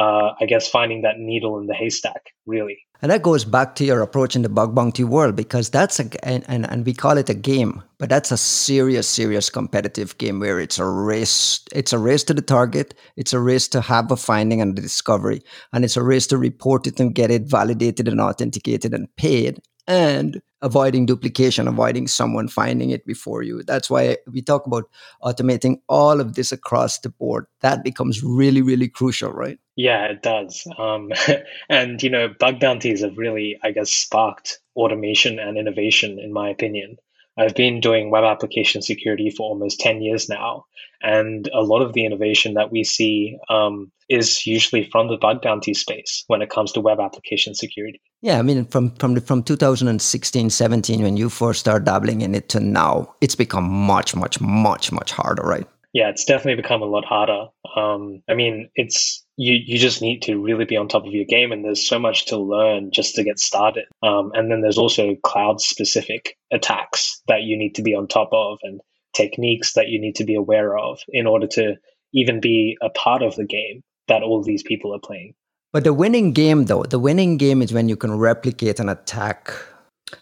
uh, 0.00 0.32
I 0.40 0.46
guess, 0.46 0.68
finding 0.68 1.02
that 1.02 1.18
needle 1.18 1.58
in 1.58 1.66
the 1.66 1.74
haystack, 1.74 2.30
really. 2.46 2.78
And 3.02 3.10
that 3.10 3.22
goes 3.22 3.44
back 3.44 3.74
to 3.74 3.84
your 3.84 4.00
approach 4.00 4.34
in 4.34 4.42
the 4.42 4.48
bug 4.48 4.74
bounty 4.74 5.04
world 5.04 5.36
because 5.36 5.68
that's 5.68 6.00
a 6.00 6.08
and, 6.26 6.44
and, 6.48 6.68
and 6.70 6.86
we 6.86 6.94
call 6.94 7.18
it 7.18 7.28
a 7.28 7.34
game, 7.34 7.82
but 7.98 8.08
that's 8.08 8.32
a 8.32 8.38
serious, 8.38 9.06
serious 9.06 9.50
competitive 9.50 10.16
game 10.16 10.40
where 10.40 10.58
it's 10.58 10.78
a 10.78 10.86
race. 10.86 11.60
It's 11.74 11.92
a 11.92 11.98
race 11.98 12.24
to 12.24 12.34
the 12.34 12.40
target. 12.40 12.94
It's 13.16 13.34
a 13.34 13.40
race 13.40 13.68
to 13.68 13.82
have 13.82 14.10
a 14.10 14.16
finding 14.16 14.62
and 14.62 14.78
a 14.78 14.80
discovery, 14.80 15.42
and 15.74 15.84
it's 15.84 15.98
a 15.98 16.02
race 16.02 16.26
to 16.28 16.38
report 16.38 16.86
it 16.86 16.98
and 16.98 17.14
get 17.14 17.30
it 17.30 17.42
validated 17.50 18.08
and 18.08 18.18
authenticated 18.18 18.94
and 18.94 19.14
paid 19.16 19.60
and 19.86 20.40
avoiding 20.62 21.06
duplication, 21.06 21.68
avoiding 21.68 22.08
someone 22.08 22.48
finding 22.48 22.90
it 22.90 23.06
before 23.06 23.42
you. 23.42 23.62
That's 23.62 23.90
why 23.90 24.16
we 24.30 24.42
talk 24.42 24.66
about 24.66 24.84
automating 25.22 25.80
all 25.88 26.20
of 26.20 26.34
this 26.34 26.50
across 26.50 26.98
the 26.98 27.10
board. 27.10 27.46
That 27.60 27.84
becomes 27.84 28.22
really, 28.22 28.62
really 28.62 28.88
crucial, 28.88 29.32
right? 29.32 29.58
Yeah, 29.76 30.06
it 30.06 30.22
does. 30.22 30.66
Um, 30.78 31.12
and, 31.68 32.02
you 32.02 32.10
know, 32.10 32.28
bug 32.38 32.58
bounties 32.58 33.02
have 33.02 33.16
really, 33.18 33.58
I 33.62 33.70
guess, 33.70 33.90
sparked 33.92 34.58
automation 34.74 35.38
and 35.38 35.58
innovation, 35.58 36.18
in 36.18 36.32
my 36.32 36.48
opinion. 36.48 36.96
I've 37.38 37.54
been 37.54 37.80
doing 37.80 38.10
web 38.10 38.24
application 38.24 38.82
security 38.82 39.30
for 39.30 39.48
almost 39.48 39.80
10 39.80 40.00
years 40.02 40.28
now. 40.28 40.64
And 41.02 41.48
a 41.52 41.60
lot 41.60 41.82
of 41.82 41.92
the 41.92 42.06
innovation 42.06 42.54
that 42.54 42.72
we 42.72 42.82
see 42.82 43.36
um, 43.50 43.92
is 44.08 44.46
usually 44.46 44.88
from 44.90 45.08
the 45.08 45.18
bug 45.18 45.42
bounty 45.42 45.74
space 45.74 46.24
when 46.28 46.40
it 46.40 46.48
comes 46.48 46.72
to 46.72 46.80
web 46.80 47.00
application 47.00 47.54
security. 47.54 48.00
Yeah, 48.22 48.38
I 48.38 48.42
mean, 48.42 48.64
from 48.64 48.90
from 48.96 49.14
the, 49.14 49.20
from 49.20 49.42
2016, 49.42 50.50
17, 50.50 51.02
when 51.02 51.16
you 51.16 51.28
first 51.28 51.60
started 51.60 51.84
dabbling 51.84 52.22
in 52.22 52.34
it 52.34 52.48
to 52.50 52.60
now, 52.60 53.14
it's 53.20 53.34
become 53.34 53.64
much, 53.64 54.16
much, 54.16 54.40
much, 54.40 54.90
much 54.90 55.12
harder, 55.12 55.42
right? 55.42 55.66
Yeah, 55.96 56.10
it's 56.10 56.26
definitely 56.26 56.60
become 56.60 56.82
a 56.82 56.84
lot 56.84 57.06
harder. 57.06 57.46
Um, 57.74 58.22
I 58.28 58.34
mean, 58.34 58.68
it's 58.74 59.24
you 59.38 59.54
you 59.54 59.78
just 59.78 60.02
need 60.02 60.20
to 60.24 60.36
really 60.36 60.66
be 60.66 60.76
on 60.76 60.88
top 60.88 61.06
of 61.06 61.12
your 61.14 61.24
game 61.24 61.52
and 61.52 61.64
there's 61.64 61.88
so 61.88 61.98
much 61.98 62.26
to 62.26 62.36
learn 62.36 62.90
just 62.92 63.14
to 63.14 63.24
get 63.24 63.38
started. 63.38 63.86
Um, 64.02 64.30
and 64.34 64.52
then 64.52 64.60
there's 64.60 64.76
also 64.76 65.14
cloud 65.24 65.62
specific 65.62 66.36
attacks 66.52 67.22
that 67.28 67.44
you 67.44 67.56
need 67.56 67.76
to 67.76 67.82
be 67.82 67.94
on 67.94 68.08
top 68.08 68.28
of 68.30 68.58
and 68.62 68.82
techniques 69.14 69.72
that 69.72 69.88
you 69.88 69.98
need 69.98 70.16
to 70.16 70.24
be 70.24 70.34
aware 70.34 70.76
of 70.76 71.00
in 71.08 71.26
order 71.26 71.46
to 71.46 71.76
even 72.12 72.42
be 72.42 72.76
a 72.82 72.90
part 72.90 73.22
of 73.22 73.34
the 73.36 73.46
game 73.46 73.82
that 74.06 74.22
all 74.22 74.42
these 74.42 74.62
people 74.62 74.94
are 74.94 75.00
playing. 75.00 75.32
But 75.72 75.84
the 75.84 75.94
winning 75.94 76.34
game 76.34 76.66
though 76.66 76.82
the 76.82 76.98
winning 76.98 77.38
game 77.38 77.62
is 77.62 77.72
when 77.72 77.88
you 77.88 77.96
can 77.96 78.18
replicate 78.18 78.80
an 78.80 78.90
attack 78.90 79.50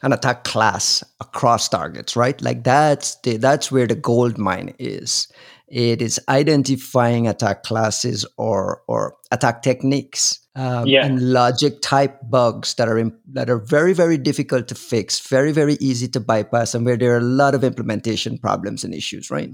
an 0.03 0.13
attack 0.13 0.45
class 0.45 1.03
across 1.19 1.69
targets 1.69 2.15
right? 2.15 2.41
Like 2.41 2.63
that's 2.63 3.17
the, 3.23 3.39
that's 3.39 3.73
where 3.73 3.89
the 3.89 3.97
gold 3.97 4.39
mine 4.39 4.73
is 4.79 5.27
it 5.69 6.03
is 6.03 6.21
identifying 6.29 7.27
attack 7.27 7.63
classes 7.63 8.27
or 8.37 8.83
or 8.87 9.17
attack 9.31 9.63
techniques 9.63 10.41
um, 10.57 10.87
yeah. 10.87 11.05
and 11.05 11.33
logic 11.33 11.81
type 11.83 12.19
bugs 12.29 12.75
that 12.75 12.89
are 12.89 12.99
in, 12.99 13.17
that 13.33 13.51
are 13.51 13.59
very 13.59 13.93
very 13.93 14.19
difficult 14.19 14.69
to 14.69 14.75
fix, 14.75 15.27
very 15.27 15.53
very 15.53 15.75
easy 15.75 16.09
to 16.09 16.21
bypass, 16.21 16.75
and 16.75 16.85
where 16.85 16.97
there 16.97 17.15
are 17.15 17.19
a 17.19 17.21
lot 17.21 17.55
of 17.55 17.65
implementation 17.65 18.39
problems 18.39 18.85
and 18.85 18.95
issues. 18.95 19.31
Right? 19.31 19.51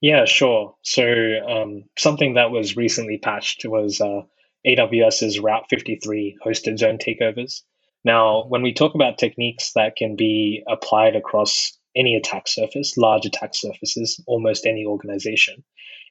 Yeah, 0.00 0.24
sure. 0.26 0.74
So 0.82 1.04
um, 1.48 1.84
something 1.96 2.34
that 2.34 2.50
was 2.50 2.76
recently 2.76 3.18
patched 3.18 3.64
was 3.64 4.00
uh, 4.00 4.22
AWS's 4.66 5.40
Route 5.40 5.64
53 5.70 6.38
hosted 6.44 6.78
zone 6.78 6.98
takeovers. 6.98 7.62
Now, 8.04 8.44
when 8.48 8.60
we 8.60 8.74
talk 8.74 8.94
about 8.94 9.16
techniques 9.16 9.72
that 9.74 9.96
can 9.96 10.14
be 10.14 10.62
applied 10.68 11.16
across 11.16 11.72
any 11.96 12.16
attack 12.16 12.48
surface, 12.48 12.96
large 12.96 13.26
attack 13.26 13.54
surfaces, 13.54 14.20
almost 14.26 14.66
any 14.66 14.84
organization. 14.84 15.64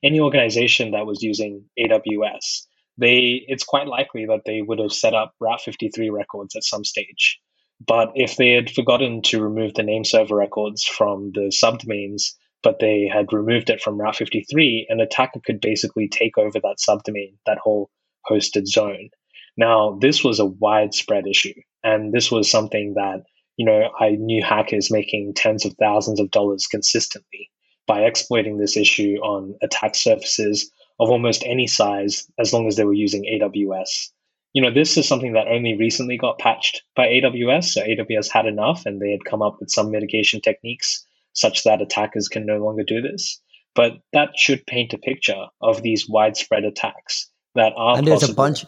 Any 0.03 0.19
organization 0.19 0.91
that 0.91 1.05
was 1.05 1.23
using 1.23 1.65
AWS, 1.79 2.65
they 2.97 3.43
it's 3.47 3.63
quite 3.63 3.87
likely 3.87 4.25
that 4.25 4.41
they 4.45 4.61
would 4.61 4.79
have 4.79 4.91
set 4.91 5.13
up 5.13 5.33
Route 5.39 5.61
53 5.61 6.09
records 6.09 6.55
at 6.55 6.63
some 6.63 6.83
stage. 6.83 7.39
But 7.85 8.11
if 8.15 8.37
they 8.37 8.51
had 8.51 8.69
forgotten 8.69 9.21
to 9.23 9.41
remove 9.41 9.73
the 9.73 9.83
name 9.83 10.05
server 10.05 10.35
records 10.35 10.83
from 10.85 11.31
the 11.33 11.51
subdomains, 11.51 12.33
but 12.61 12.79
they 12.79 13.09
had 13.11 13.33
removed 13.33 13.69
it 13.69 13.81
from 13.81 13.99
Route 13.99 14.15
53, 14.15 14.87
an 14.89 15.01
attacker 15.01 15.41
could 15.45 15.59
basically 15.59 16.07
take 16.07 16.37
over 16.37 16.59
that 16.59 16.77
subdomain, 16.79 17.35
that 17.45 17.57
whole 17.57 17.89
hosted 18.29 18.67
zone. 18.67 19.09
Now, 19.57 19.97
this 20.01 20.23
was 20.23 20.39
a 20.39 20.45
widespread 20.45 21.27
issue, 21.27 21.59
and 21.83 22.13
this 22.13 22.31
was 22.31 22.49
something 22.49 22.93
that 22.95 23.23
you 23.57 23.65
know, 23.65 23.89
I 23.99 24.11
knew 24.11 24.43
hackers 24.43 24.91
making 24.91 25.33
tens 25.35 25.65
of 25.65 25.73
thousands 25.79 26.19
of 26.19 26.31
dollars 26.31 26.67
consistently 26.67 27.49
by 27.85 28.01
exploiting 28.01 28.57
this 28.57 28.77
issue 28.77 29.17
on 29.21 29.55
attack 29.61 29.95
surfaces 29.95 30.71
of 30.99 31.09
almost 31.09 31.43
any 31.45 31.67
size 31.67 32.27
as 32.39 32.53
long 32.53 32.67
as 32.67 32.75
they 32.75 32.85
were 32.85 32.93
using 32.93 33.23
AWS. 33.23 34.09
You 34.53 34.61
know, 34.61 34.71
this 34.71 34.97
is 34.97 35.07
something 35.07 35.33
that 35.33 35.47
only 35.47 35.75
recently 35.75 36.17
got 36.17 36.37
patched 36.37 36.83
by 36.95 37.07
AWS. 37.07 37.65
So 37.65 37.81
AWS 37.81 38.31
had 38.31 38.45
enough 38.45 38.85
and 38.85 39.01
they 39.01 39.11
had 39.11 39.25
come 39.25 39.41
up 39.41 39.57
with 39.59 39.71
some 39.71 39.91
mitigation 39.91 40.41
techniques 40.41 41.05
such 41.33 41.63
that 41.63 41.81
attackers 41.81 42.29
can 42.29 42.45
no 42.45 42.63
longer 42.63 42.83
do 42.83 43.01
this. 43.01 43.41
But 43.75 43.93
that 44.13 44.29
should 44.37 44.65
paint 44.67 44.93
a 44.93 44.99
picture 44.99 45.47
of 45.61 45.81
these 45.81 46.07
widespread 46.07 46.63
attacks 46.63 47.29
that 47.55 47.73
are 47.75 47.97
and 47.97 48.07
there's 48.07 48.21
possible. 48.21 48.33
a 48.33 48.47
bunch 48.47 48.65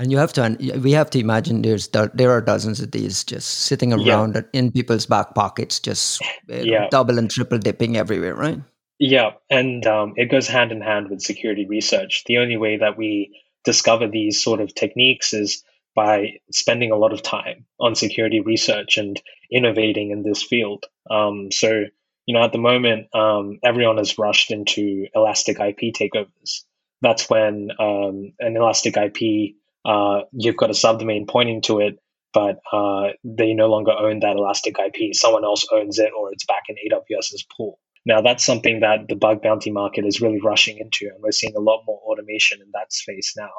and 0.00 0.10
you 0.10 0.16
have 0.18 0.32
to 0.32 0.56
we 0.80 0.92
have 0.92 1.10
to 1.10 1.18
imagine 1.18 1.60
there's 1.62 1.88
there 1.88 2.30
are 2.30 2.40
dozens 2.40 2.80
of 2.80 2.90
these 2.90 3.22
just 3.22 3.48
sitting 3.48 3.92
around 3.92 4.34
yeah. 4.34 4.42
in 4.52 4.72
people's 4.72 5.04
back 5.04 5.34
pockets 5.34 5.78
just 5.78 6.22
yeah. 6.48 6.88
double 6.90 7.18
and 7.18 7.30
triple 7.30 7.58
dipping 7.58 7.96
everywhere 7.96 8.34
right? 8.34 8.58
Yeah. 9.00 9.30
And 9.48 9.86
um, 9.86 10.12
it 10.16 10.30
goes 10.30 10.46
hand 10.46 10.72
in 10.72 10.82
hand 10.82 11.08
with 11.08 11.22
security 11.22 11.66
research. 11.66 12.24
The 12.26 12.36
only 12.36 12.58
way 12.58 12.76
that 12.76 12.98
we 12.98 13.40
discover 13.64 14.06
these 14.06 14.42
sort 14.42 14.60
of 14.60 14.74
techniques 14.74 15.32
is 15.32 15.64
by 15.94 16.34
spending 16.52 16.92
a 16.92 16.96
lot 16.96 17.12
of 17.12 17.22
time 17.22 17.66
on 17.80 17.94
security 17.94 18.40
research 18.40 18.98
and 18.98 19.20
innovating 19.50 20.10
in 20.10 20.22
this 20.22 20.42
field. 20.42 20.84
Um, 21.10 21.50
so 21.50 21.84
you 22.26 22.34
know 22.34 22.42
at 22.42 22.52
the 22.52 22.58
moment 22.58 23.08
um, 23.14 23.58
everyone 23.64 23.96
has 23.98 24.18
rushed 24.18 24.50
into 24.50 25.06
elastic 25.14 25.58
ip 25.60 25.78
takeovers. 25.94 26.62
That's 27.02 27.28
when 27.30 27.70
um, 27.78 28.34
an 28.38 28.56
elastic 28.56 28.96
ip 28.96 29.54
uh, 29.84 30.22
you've 30.32 30.56
got 30.56 30.70
a 30.70 30.74
subdomain 30.74 31.28
pointing 31.28 31.62
to 31.62 31.80
it, 31.80 31.98
but 32.32 32.60
uh, 32.72 33.08
they 33.24 33.54
no 33.54 33.68
longer 33.68 33.92
own 33.92 34.20
that 34.20 34.36
Elastic 34.36 34.76
IP. 34.78 35.14
Someone 35.14 35.44
else 35.44 35.66
owns 35.72 35.98
it, 35.98 36.12
or 36.16 36.32
it's 36.32 36.44
back 36.44 36.64
in 36.68 36.76
AWS's 36.76 37.44
pool. 37.56 37.78
Now, 38.06 38.22
that's 38.22 38.44
something 38.44 38.80
that 38.80 39.08
the 39.08 39.16
bug 39.16 39.42
bounty 39.42 39.70
market 39.70 40.06
is 40.06 40.20
really 40.20 40.40
rushing 40.40 40.78
into, 40.78 41.06
and 41.12 41.22
we're 41.22 41.32
seeing 41.32 41.54
a 41.56 41.60
lot 41.60 41.82
more 41.86 42.00
automation 42.06 42.60
in 42.62 42.68
that 42.72 42.92
space 42.92 43.34
now. 43.36 43.50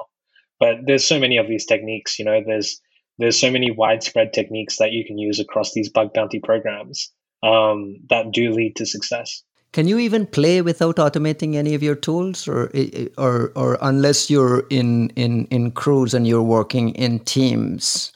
But 0.59 0.77
there's 0.85 1.05
so 1.05 1.19
many 1.19 1.37
of 1.37 1.47
these 1.47 1.65
techniques. 1.65 2.17
You 2.17 2.25
know, 2.25 2.41
there's 2.45 2.81
there's 3.17 3.39
so 3.39 3.51
many 3.51 3.71
widespread 3.71 4.33
techniques 4.33 4.77
that 4.77 4.91
you 4.91 5.05
can 5.05 5.17
use 5.17 5.39
across 5.39 5.73
these 5.73 5.89
bug 5.89 6.13
bounty 6.13 6.39
programs 6.39 7.11
um, 7.43 7.97
that 8.09 8.31
do 8.31 8.51
lead 8.51 8.77
to 8.77 8.85
success. 8.85 9.43
Can 9.73 9.87
you 9.87 9.99
even 9.99 10.25
play 10.25 10.61
without 10.61 10.97
automating 10.97 11.55
any 11.55 11.73
of 11.73 11.81
your 11.81 11.95
tools, 11.95 12.47
or 12.47 12.71
or 13.17 13.51
or 13.55 13.77
unless 13.81 14.29
you're 14.29 14.65
in 14.69 15.09
in 15.15 15.45
in 15.45 15.71
crews 15.71 16.13
and 16.13 16.27
you're 16.27 16.43
working 16.43 16.89
in 16.89 17.19
teams? 17.19 18.11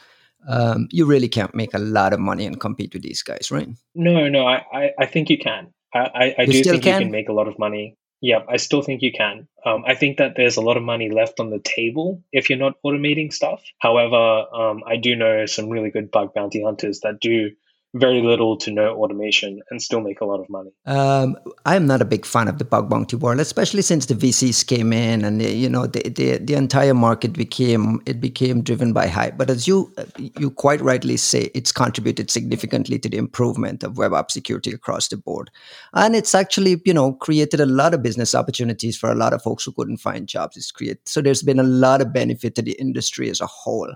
Um, 0.48 0.88
you 0.92 1.06
really 1.06 1.28
can't 1.28 1.56
make 1.56 1.74
a 1.74 1.80
lot 1.80 2.14
of 2.14 2.20
money 2.20 2.46
and 2.46 2.60
compete 2.60 2.94
with 2.94 3.02
these 3.02 3.24
guys, 3.24 3.50
right? 3.52 3.68
No, 3.96 4.30
no, 4.30 4.46
I, 4.46 4.64
I, 4.72 4.92
I 5.00 5.06
think 5.08 5.32
you 5.32 5.40
can. 5.40 5.74
I, 5.92 6.00
I, 6.00 6.36
I 6.40 6.46
do 6.46 6.64
think 6.64 6.84
can? 6.84 6.94
you 6.94 7.06
can 7.06 7.12
make 7.12 7.30
a 7.30 7.34
lot 7.34 7.48
of 7.48 7.58
money. 7.58 7.98
Yeah, 8.22 8.40
I 8.48 8.58
still 8.58 8.82
think 8.82 9.02
you 9.02 9.12
can. 9.12 9.48
Um, 9.66 9.84
I 9.88 9.96
think 9.96 10.18
that 10.18 10.36
there's 10.36 10.58
a 10.58 10.62
lot 10.62 10.78
of 10.78 10.84
money 10.84 11.10
left 11.10 11.40
on 11.40 11.50
the 11.50 11.60
table 11.60 12.24
if 12.32 12.50
you're 12.50 12.60
not 12.60 12.76
automating 12.86 13.34
stuff. 13.34 13.64
However, 13.80 14.46
um, 14.54 14.84
I 14.86 14.98
do 14.98 15.16
know 15.16 15.46
some 15.46 15.70
really 15.70 15.90
good 15.90 16.12
bug 16.12 16.34
bounty 16.34 16.64
hunters 16.64 17.00
that 17.02 17.20
do 17.20 17.52
very 17.96 18.22
little 18.22 18.58
to 18.58 18.72
no 18.72 18.94
automation 18.98 19.62
and 19.70 19.82
still 19.82 20.02
make 20.02 20.20
a 20.20 20.26
lot 20.26 20.42
of 20.42 20.50
money. 20.50 20.70
Um, 20.86 21.38
I'm 21.66 21.88
not 21.88 22.02
a 22.02 22.06
big 22.06 22.26
fan 22.26 22.50
of 22.50 22.58
the 22.58 22.66
bug 22.66 22.90
bounty 22.90 23.16
world, 23.16 23.40
especially 23.40 23.82
since 23.82 24.08
the 24.08 24.14
VCs 24.14 24.68
came 24.68 24.92
in 24.92 25.24
and 25.24 25.40
the, 25.40 25.50
you 25.50 25.70
know 25.70 25.88
the, 25.88 26.02
the, 26.10 26.38
the 26.38 26.56
entire 26.56 26.94
market 26.94 27.32
became 27.32 28.02
it 28.06 28.20
became 28.20 28.62
driven 28.62 28.92
by 28.92 29.08
hype. 29.08 29.38
But 29.38 29.50
as 29.50 29.66
you 29.66 29.94
you 30.38 30.52
quite 30.52 30.82
rightly 30.82 31.16
say, 31.16 31.50
it's 31.56 31.72
contributed 31.72 32.30
significantly 32.30 33.00
to 33.00 33.08
the 33.08 33.18
improvement 33.18 33.82
of 33.82 33.98
web 33.98 34.14
app 34.14 34.30
security 34.30 34.72
across 34.72 35.08
the 35.08 35.18
board, 35.18 35.50
and 35.94 36.18
it's 36.18 36.36
actually 36.36 36.82
you 36.84 36.94
know 36.94 37.14
created 37.14 37.62
a 37.62 37.66
lot 37.66 37.94
of 37.94 38.04
business 38.04 38.36
opportunities 38.36 38.98
for 38.98 39.10
a 39.10 39.16
lot 39.16 39.32
of 39.32 39.42
folks 39.42 39.64
who 39.64 39.72
couldn't 39.72 39.98
find 39.98 40.28
jobs. 40.28 40.58
It's 40.58 40.72
created 40.72 41.00
so 41.06 41.22
there's 41.22 41.44
been 41.44 41.60
a 41.60 41.64
lot 41.64 42.02
of 42.02 42.12
benefit 42.12 42.56
to 42.56 42.62
the 42.62 42.74
industry 42.74 43.30
as 43.30 43.40
a 43.40 43.48
whole. 43.48 43.96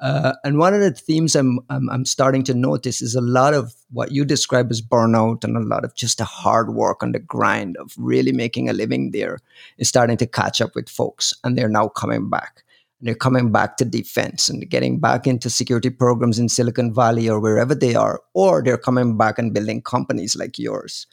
Uh, 0.00 0.34
and 0.42 0.58
one 0.58 0.74
of 0.74 0.80
the 0.80 0.90
themes 0.90 1.36
I'm, 1.36 1.60
I'm, 1.70 1.88
I'm 1.88 2.04
starting 2.04 2.42
to 2.44 2.54
notice 2.54 3.00
is 3.00 3.14
a 3.14 3.20
lot 3.20 3.54
of 3.54 3.74
what 3.92 4.10
you 4.10 4.24
describe 4.24 4.70
as 4.70 4.82
burnout 4.82 5.44
and 5.44 5.56
a 5.56 5.60
lot 5.60 5.84
of 5.84 5.94
just 5.94 6.18
the 6.18 6.24
hard 6.24 6.74
work 6.74 7.02
and 7.02 7.14
the 7.14 7.20
grind 7.20 7.76
of 7.76 7.94
really 7.96 8.32
making 8.32 8.68
a 8.68 8.72
living 8.72 9.12
there 9.12 9.38
is 9.78 9.88
starting 9.88 10.16
to 10.16 10.26
catch 10.26 10.60
up 10.60 10.74
with 10.74 10.88
folks, 10.88 11.32
and 11.44 11.56
they're 11.56 11.68
now 11.68 11.88
coming 11.88 12.28
back. 12.28 12.64
And 12.98 13.08
they're 13.08 13.14
coming 13.14 13.52
back 13.52 13.76
to 13.76 13.84
defense 13.84 14.48
and 14.48 14.68
getting 14.68 14.98
back 14.98 15.26
into 15.26 15.48
security 15.48 15.90
programs 15.90 16.38
in 16.38 16.48
Silicon 16.48 16.92
Valley 16.92 17.28
or 17.28 17.38
wherever 17.38 17.74
they 17.74 17.94
are, 17.94 18.20
or 18.34 18.62
they're 18.62 18.76
coming 18.76 19.16
back 19.16 19.38
and 19.38 19.54
building 19.54 19.80
companies 19.80 20.34
like 20.34 20.58
yours. 20.58 21.06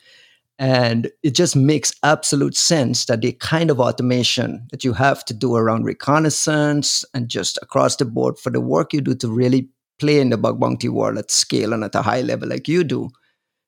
And 0.61 1.09
it 1.23 1.31
just 1.31 1.55
makes 1.55 1.91
absolute 2.03 2.55
sense 2.55 3.05
that 3.05 3.21
the 3.21 3.31
kind 3.31 3.71
of 3.71 3.79
automation 3.79 4.67
that 4.69 4.83
you 4.83 4.93
have 4.93 5.25
to 5.25 5.33
do 5.33 5.55
around 5.55 5.85
reconnaissance 5.85 7.03
and 7.15 7.27
just 7.27 7.57
across 7.63 7.95
the 7.95 8.05
board 8.05 8.37
for 8.37 8.51
the 8.51 8.61
work 8.61 8.93
you 8.93 9.01
do 9.01 9.15
to 9.15 9.27
really 9.27 9.69
play 9.97 10.19
in 10.19 10.29
the 10.29 10.37
bug 10.37 10.59
bounty 10.59 10.87
world 10.87 11.17
at 11.17 11.31
scale 11.31 11.73
and 11.73 11.83
at 11.83 11.95
a 11.95 12.03
high 12.03 12.21
level 12.21 12.47
like 12.47 12.67
you 12.67 12.83
do, 12.83 13.09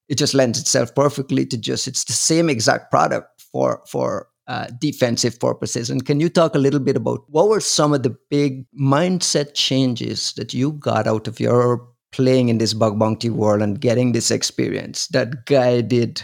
it 0.08 0.20
just 0.20 0.36
lends 0.36 0.60
itself 0.60 0.94
perfectly 0.94 1.48
to 1.48 1.58
just 1.58 1.88
it's 1.88 2.04
the 2.04 2.14
same 2.14 2.48
exact 2.48 2.92
product 2.92 3.42
for 3.52 3.82
for 3.88 4.28
uh, 4.46 4.68
defensive 4.80 5.40
purposes. 5.40 5.90
And 5.90 6.06
can 6.06 6.20
you 6.20 6.30
talk 6.30 6.54
a 6.54 6.60
little 6.60 6.80
bit 6.80 6.96
about 6.96 7.22
what 7.28 7.50
were 7.50 7.60
some 7.60 7.94
of 7.96 8.04
the 8.04 8.16
big 8.30 8.68
mindset 8.80 9.56
changes 9.56 10.34
that 10.34 10.54
you 10.54 10.74
got 10.74 11.08
out 11.08 11.28
of 11.28 11.40
your 11.40 11.88
playing 12.12 12.50
in 12.50 12.60
this 12.60 12.76
bug 12.76 13.00
bounty 13.00 13.32
world 13.32 13.64
and 13.64 13.82
getting 13.82 14.12
this 14.12 14.30
experience 14.30 15.08
that 15.08 15.48
guided 15.48 16.22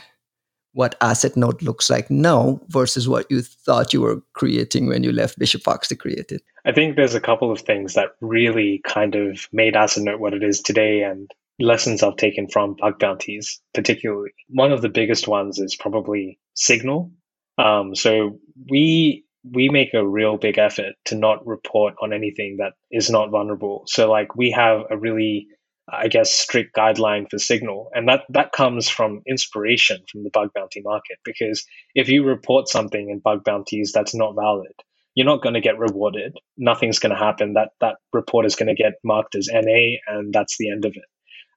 what 0.73 0.95
asset 1.01 1.35
note 1.35 1.61
looks 1.61 1.89
like 1.89 2.09
now 2.09 2.59
versus 2.67 3.07
what 3.07 3.29
you 3.29 3.41
thought 3.41 3.93
you 3.93 4.01
were 4.01 4.21
creating 4.33 4.87
when 4.87 5.03
you 5.03 5.11
left 5.11 5.39
Bishop 5.39 5.63
Fox 5.63 5.87
to 5.87 5.95
create 5.95 6.31
it? 6.31 6.41
I 6.65 6.71
think 6.71 6.95
there's 6.95 7.15
a 7.15 7.21
couple 7.21 7.51
of 7.51 7.61
things 7.61 7.93
that 7.93 8.09
really 8.21 8.81
kind 8.85 9.15
of 9.15 9.47
made 9.51 9.75
asset 9.75 10.03
note 10.03 10.19
what 10.19 10.33
it 10.33 10.43
is 10.43 10.61
today 10.61 11.01
and 11.01 11.29
lessons 11.59 12.03
I've 12.03 12.15
taken 12.15 12.47
from 12.47 12.75
bug 12.79 12.99
bounties, 12.99 13.61
particularly. 13.73 14.31
One 14.49 14.71
of 14.71 14.81
the 14.81 14.89
biggest 14.89 15.27
ones 15.27 15.59
is 15.59 15.75
probably 15.75 16.39
signal. 16.53 17.11
Um, 17.57 17.95
so 17.95 18.39
we 18.69 19.25
we 19.43 19.69
make 19.69 19.93
a 19.93 20.05
real 20.05 20.37
big 20.37 20.57
effort 20.57 20.95
to 21.05 21.15
not 21.15 21.45
report 21.47 21.95
on 22.01 22.13
anything 22.13 22.57
that 22.57 22.73
is 22.91 23.09
not 23.09 23.29
vulnerable. 23.29 23.83
So 23.87 24.09
like 24.09 24.35
we 24.35 24.51
have 24.51 24.81
a 24.89 24.97
really 24.97 25.47
I 25.91 26.07
guess, 26.07 26.33
strict 26.33 26.75
guideline 26.75 27.29
for 27.29 27.37
signal. 27.37 27.89
And 27.93 28.07
that, 28.07 28.23
that 28.29 28.51
comes 28.51 28.89
from 28.89 29.21
inspiration 29.27 29.99
from 30.11 30.23
the 30.23 30.29
bug 30.31 30.49
bounty 30.53 30.81
market. 30.81 31.17
Because 31.23 31.65
if 31.95 32.09
you 32.09 32.23
report 32.23 32.67
something 32.67 33.09
in 33.09 33.19
bug 33.19 33.43
bounties 33.43 33.91
that's 33.93 34.15
not 34.15 34.35
valid, 34.35 34.73
you're 35.15 35.25
not 35.25 35.41
going 35.41 35.55
to 35.55 35.61
get 35.61 35.79
rewarded. 35.79 36.37
Nothing's 36.57 36.99
going 36.99 37.13
to 37.13 37.21
happen. 37.21 37.53
That, 37.53 37.69
that 37.81 37.95
report 38.13 38.45
is 38.45 38.55
going 38.55 38.73
to 38.73 38.81
get 38.81 38.93
marked 39.03 39.35
as 39.35 39.49
NA, 39.51 39.97
and 40.07 40.33
that's 40.33 40.57
the 40.57 40.71
end 40.71 40.85
of 40.85 40.95
it. 40.95 41.05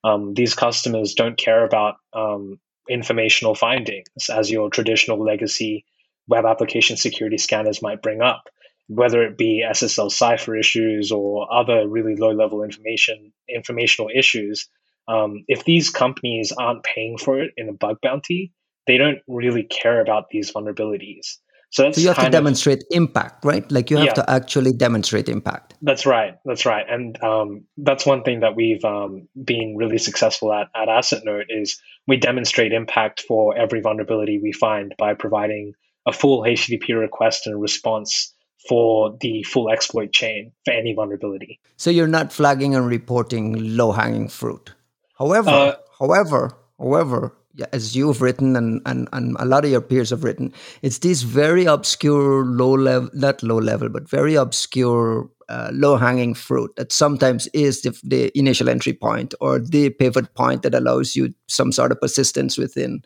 Um, 0.04 0.34
these 0.34 0.54
customers 0.54 1.14
don't 1.14 1.38
care 1.38 1.64
about 1.64 1.94
um, 2.12 2.58
informational 2.88 3.54
findings 3.54 4.08
as 4.30 4.50
your 4.50 4.68
traditional 4.70 5.22
legacy 5.22 5.84
web 6.28 6.44
application 6.44 6.96
security 6.96 7.38
scanners 7.38 7.82
might 7.82 8.02
bring 8.02 8.20
up 8.20 8.44
whether 8.88 9.22
it 9.22 9.38
be 9.38 9.64
SSL 9.68 10.10
cipher 10.10 10.56
issues 10.56 11.10
or 11.12 11.52
other 11.52 11.88
really 11.88 12.16
low 12.16 12.32
level 12.32 12.62
information 12.62 13.32
informational 13.48 14.10
issues, 14.14 14.68
um, 15.08 15.44
if 15.48 15.64
these 15.64 15.90
companies 15.90 16.52
aren't 16.52 16.82
paying 16.82 17.18
for 17.18 17.40
it 17.40 17.52
in 17.56 17.68
a 17.68 17.72
bug 17.72 17.98
bounty, 18.02 18.52
they 18.86 18.98
don't 18.98 19.18
really 19.28 19.64
care 19.64 20.00
about 20.00 20.28
these 20.30 20.52
vulnerabilities. 20.52 21.36
So, 21.70 21.90
so 21.90 22.02
you 22.02 22.08
have 22.08 22.18
to 22.18 22.28
demonstrate 22.28 22.80
of, 22.80 22.86
impact, 22.90 23.46
right? 23.46 23.70
Like 23.72 23.90
you 23.90 23.96
have 23.96 24.06
yeah, 24.06 24.12
to 24.12 24.30
actually 24.30 24.74
demonstrate 24.74 25.30
impact. 25.30 25.74
That's 25.80 26.04
right. 26.04 26.34
That's 26.44 26.66
right. 26.66 26.84
And 26.86 27.20
um, 27.24 27.64
that's 27.78 28.04
one 28.04 28.24
thing 28.24 28.40
that 28.40 28.54
we've 28.54 28.84
um, 28.84 29.26
been 29.42 29.76
really 29.78 29.96
successful 29.96 30.52
at 30.52 30.68
at 30.76 30.88
AssetNote 30.88 31.46
is 31.48 31.80
we 32.06 32.18
demonstrate 32.18 32.74
impact 32.74 33.22
for 33.26 33.56
every 33.56 33.80
vulnerability 33.80 34.38
we 34.38 34.52
find 34.52 34.94
by 34.98 35.14
providing 35.14 35.72
a 36.06 36.12
full 36.12 36.42
HTTP 36.42 36.98
request 36.98 37.46
and 37.46 37.58
response 37.58 38.31
for 38.68 39.16
the 39.20 39.42
full 39.44 39.70
exploit 39.70 40.12
chain 40.12 40.52
for 40.64 40.72
any 40.72 40.94
vulnerability. 40.94 41.60
So 41.76 41.90
you're 41.90 42.06
not 42.06 42.32
flagging 42.32 42.74
and 42.74 42.86
reporting 42.86 43.76
low 43.76 43.92
hanging 43.92 44.28
fruit. 44.28 44.74
However, 45.18 45.50
uh, 45.50 45.74
however, 45.98 46.52
however, 46.78 47.34
as 47.72 47.94
you've 47.94 48.22
written 48.22 48.56
and, 48.56 48.80
and, 48.86 49.08
and 49.12 49.36
a 49.38 49.44
lot 49.44 49.64
of 49.64 49.70
your 49.70 49.80
peers 49.80 50.10
have 50.10 50.24
written, 50.24 50.52
it's 50.80 50.98
these 50.98 51.22
very 51.22 51.64
obscure 51.64 52.44
low 52.44 52.72
level, 52.72 53.10
not 53.12 53.42
low 53.42 53.58
level, 53.58 53.88
but 53.88 54.08
very 54.08 54.34
obscure 54.34 55.28
uh, 55.48 55.70
low 55.72 55.96
hanging 55.96 56.34
fruit 56.34 56.74
that 56.76 56.92
sometimes 56.92 57.46
is 57.48 57.82
the, 57.82 57.98
the 58.04 58.36
initial 58.38 58.68
entry 58.68 58.92
point 58.92 59.34
or 59.40 59.58
the 59.58 59.90
pivot 59.90 60.34
point 60.34 60.62
that 60.62 60.74
allows 60.74 61.14
you 61.14 61.34
some 61.46 61.72
sort 61.72 61.92
of 61.92 62.00
persistence 62.00 62.56
within 62.56 63.02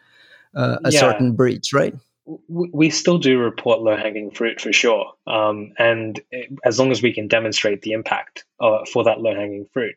uh, 0.54 0.78
a 0.84 0.92
yeah. 0.92 1.00
certain 1.00 1.34
breach, 1.34 1.72
right? 1.72 1.94
We 2.48 2.90
still 2.90 3.18
do 3.18 3.38
report 3.38 3.80
low 3.80 3.96
hanging 3.96 4.30
fruit 4.30 4.60
for 4.60 4.72
sure. 4.72 5.12
Um, 5.26 5.72
and 5.78 6.20
as 6.64 6.78
long 6.78 6.90
as 6.90 7.02
we 7.02 7.12
can 7.12 7.28
demonstrate 7.28 7.82
the 7.82 7.92
impact 7.92 8.44
uh, 8.60 8.84
for 8.92 9.04
that 9.04 9.20
low 9.20 9.34
hanging 9.34 9.66
fruit. 9.72 9.94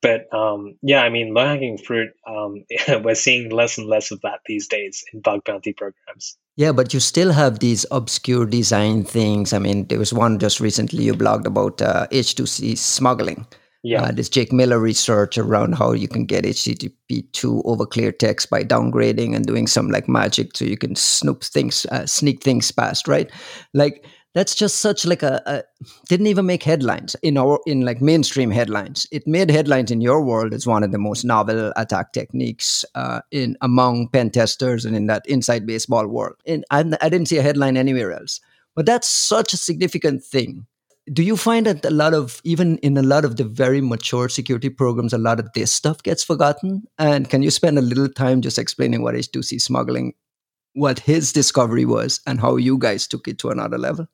But 0.00 0.32
um, 0.34 0.76
yeah, 0.82 1.02
I 1.02 1.10
mean, 1.10 1.32
low 1.32 1.46
hanging 1.46 1.78
fruit, 1.78 2.12
um, 2.26 2.64
we're 3.02 3.14
seeing 3.14 3.50
less 3.50 3.78
and 3.78 3.88
less 3.88 4.10
of 4.10 4.20
that 4.22 4.40
these 4.46 4.66
days 4.66 5.04
in 5.12 5.20
bug 5.20 5.44
bounty 5.44 5.72
programs. 5.72 6.36
Yeah, 6.56 6.72
but 6.72 6.92
you 6.92 7.00
still 7.00 7.32
have 7.32 7.60
these 7.60 7.86
obscure 7.90 8.44
design 8.44 9.04
things. 9.04 9.52
I 9.52 9.58
mean, 9.58 9.86
there 9.86 9.98
was 9.98 10.12
one 10.12 10.38
just 10.38 10.60
recently 10.60 11.04
you 11.04 11.14
blogged 11.14 11.46
about 11.46 11.80
uh, 11.80 12.06
H2C 12.08 12.76
smuggling 12.76 13.46
yeah. 13.82 14.02
Uh, 14.02 14.12
this 14.12 14.28
Jake 14.28 14.52
Miller 14.52 14.78
research 14.78 15.36
around 15.36 15.74
how 15.74 15.92
you 15.92 16.06
can 16.06 16.24
get 16.24 16.44
HTTP2 16.44 17.62
over 17.64 17.84
clear 17.84 18.12
text 18.12 18.48
by 18.48 18.62
downgrading 18.62 19.34
and 19.34 19.44
doing 19.44 19.66
some 19.66 19.90
like 19.90 20.08
magic 20.08 20.56
so 20.56 20.64
you 20.64 20.78
can 20.78 20.94
snoop 20.94 21.42
things, 21.42 21.84
uh, 21.86 22.06
sneak 22.06 22.42
things 22.42 22.70
past, 22.70 23.08
right? 23.08 23.28
Like 23.74 24.06
that's 24.34 24.54
just 24.54 24.76
such 24.76 25.04
like 25.04 25.24
a, 25.24 25.42
a, 25.46 25.62
didn't 26.08 26.28
even 26.28 26.46
make 26.46 26.62
headlines 26.62 27.16
in 27.22 27.36
our 27.36 27.58
in 27.66 27.80
like 27.82 28.00
mainstream 28.00 28.52
headlines. 28.52 29.06
It 29.10 29.26
made 29.26 29.50
headlines 29.50 29.90
in 29.90 30.00
your 30.00 30.22
world 30.22 30.54
as 30.54 30.64
one 30.64 30.84
of 30.84 30.92
the 30.92 30.98
most 30.98 31.24
novel 31.24 31.72
attack 31.76 32.12
techniques 32.12 32.84
uh, 32.94 33.20
in 33.32 33.56
among 33.62 34.08
pen 34.08 34.30
testers 34.30 34.84
and 34.84 34.94
in 34.94 35.06
that 35.08 35.26
inside 35.26 35.66
baseball 35.66 36.06
world. 36.06 36.36
And 36.46 36.64
I, 36.70 36.80
I 37.00 37.08
didn't 37.08 37.26
see 37.26 37.38
a 37.38 37.42
headline 37.42 37.76
anywhere 37.76 38.12
else. 38.12 38.40
But 38.74 38.86
that's 38.86 39.08
such 39.08 39.52
a 39.52 39.58
significant 39.58 40.24
thing 40.24 40.66
do 41.10 41.22
you 41.22 41.36
find 41.36 41.66
that 41.66 41.84
a 41.84 41.90
lot 41.90 42.14
of 42.14 42.40
even 42.44 42.78
in 42.78 42.96
a 42.96 43.02
lot 43.02 43.24
of 43.24 43.36
the 43.36 43.44
very 43.44 43.80
mature 43.80 44.28
security 44.28 44.68
programs 44.68 45.12
a 45.12 45.18
lot 45.18 45.40
of 45.40 45.52
this 45.54 45.72
stuff 45.72 46.02
gets 46.02 46.22
forgotten? 46.22 46.84
And 46.98 47.28
can 47.28 47.42
you 47.42 47.50
spend 47.50 47.78
a 47.78 47.82
little 47.82 48.08
time 48.08 48.40
just 48.40 48.58
explaining 48.58 49.02
what 49.02 49.14
h2c 49.14 49.60
smuggling 49.60 50.14
what 50.74 51.00
his 51.00 51.32
discovery 51.32 51.84
was 51.84 52.20
and 52.26 52.40
how 52.40 52.56
you 52.56 52.78
guys 52.78 53.06
took 53.06 53.28
it 53.28 53.38
to 53.38 53.50
another 53.50 53.78
level? 53.78 54.06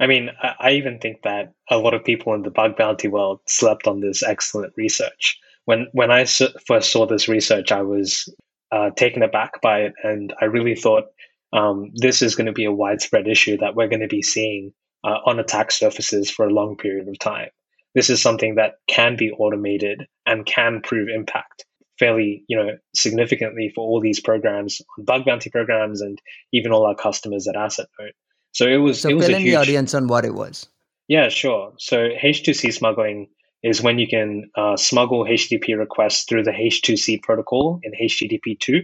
I 0.00 0.06
mean 0.06 0.30
i 0.58 0.72
even 0.72 0.98
think 0.98 1.22
that 1.22 1.52
a 1.70 1.78
lot 1.78 1.94
of 1.94 2.04
people 2.04 2.34
in 2.34 2.42
the 2.42 2.50
bug 2.50 2.76
bounty 2.76 3.08
world 3.08 3.40
slept 3.46 3.86
on 3.86 4.00
this 4.00 4.22
excellent 4.22 4.72
research. 4.76 5.38
When 5.66 5.86
when 5.92 6.10
i 6.10 6.24
first 6.24 6.90
saw 6.90 7.06
this 7.06 7.28
research 7.28 7.70
i 7.70 7.82
was 7.82 8.28
uh, 8.72 8.90
taken 8.90 9.22
aback 9.22 9.60
by 9.62 9.82
it 9.82 9.92
and 10.02 10.34
i 10.40 10.46
really 10.46 10.74
thought 10.74 11.04
um, 11.52 11.92
this 11.94 12.20
is 12.20 12.34
going 12.34 12.46
to 12.46 12.52
be 12.52 12.64
a 12.64 12.72
widespread 12.72 13.28
issue 13.28 13.56
that 13.58 13.76
we're 13.76 13.86
going 13.86 14.00
to 14.00 14.08
be 14.08 14.22
seeing 14.22 14.72
uh, 15.04 15.18
on 15.26 15.38
attack 15.38 15.70
surfaces 15.70 16.30
for 16.30 16.46
a 16.46 16.52
long 16.52 16.76
period 16.76 17.08
of 17.08 17.18
time. 17.18 17.50
This 17.94 18.10
is 18.10 18.20
something 18.20 18.56
that 18.56 18.74
can 18.88 19.16
be 19.16 19.30
automated 19.30 20.06
and 20.26 20.44
can 20.44 20.80
prove 20.82 21.08
impact. 21.08 21.64
fairly, 21.98 22.42
you 22.48 22.56
know, 22.56 22.70
significantly 22.94 23.70
for 23.72 23.82
all 23.86 24.00
these 24.00 24.18
programs 24.18 24.80
on 24.98 25.04
bug 25.04 25.24
bounty 25.24 25.48
programs 25.48 26.00
and 26.00 26.20
even 26.52 26.72
all 26.72 26.86
our 26.86 26.96
customers 26.96 27.46
at 27.46 27.54
Asset 27.54 27.86
AssetNote. 28.00 28.10
So 28.50 28.66
it 28.66 28.78
was 28.78 29.00
so 29.00 29.10
it 29.10 29.14
was 29.14 29.26
fill 29.26 29.34
a 29.34 29.38
in 29.38 29.42
huge, 29.42 29.54
the 29.54 29.60
audience 29.60 29.94
on 29.94 30.08
what 30.08 30.24
it 30.24 30.34
was. 30.34 30.66
Yeah, 31.06 31.28
sure. 31.28 31.74
So 31.78 32.08
H2C 32.08 32.72
smuggling 32.72 33.28
is 33.62 33.80
when 33.80 33.98
you 33.98 34.08
can 34.08 34.50
uh, 34.56 34.76
smuggle 34.76 35.24
HTTP 35.24 35.78
requests 35.78 36.24
through 36.24 36.44
the 36.44 36.50
H2C 36.50 37.22
protocol 37.22 37.80
in 37.82 37.92
HTTP 37.92 38.58
2. 38.58 38.82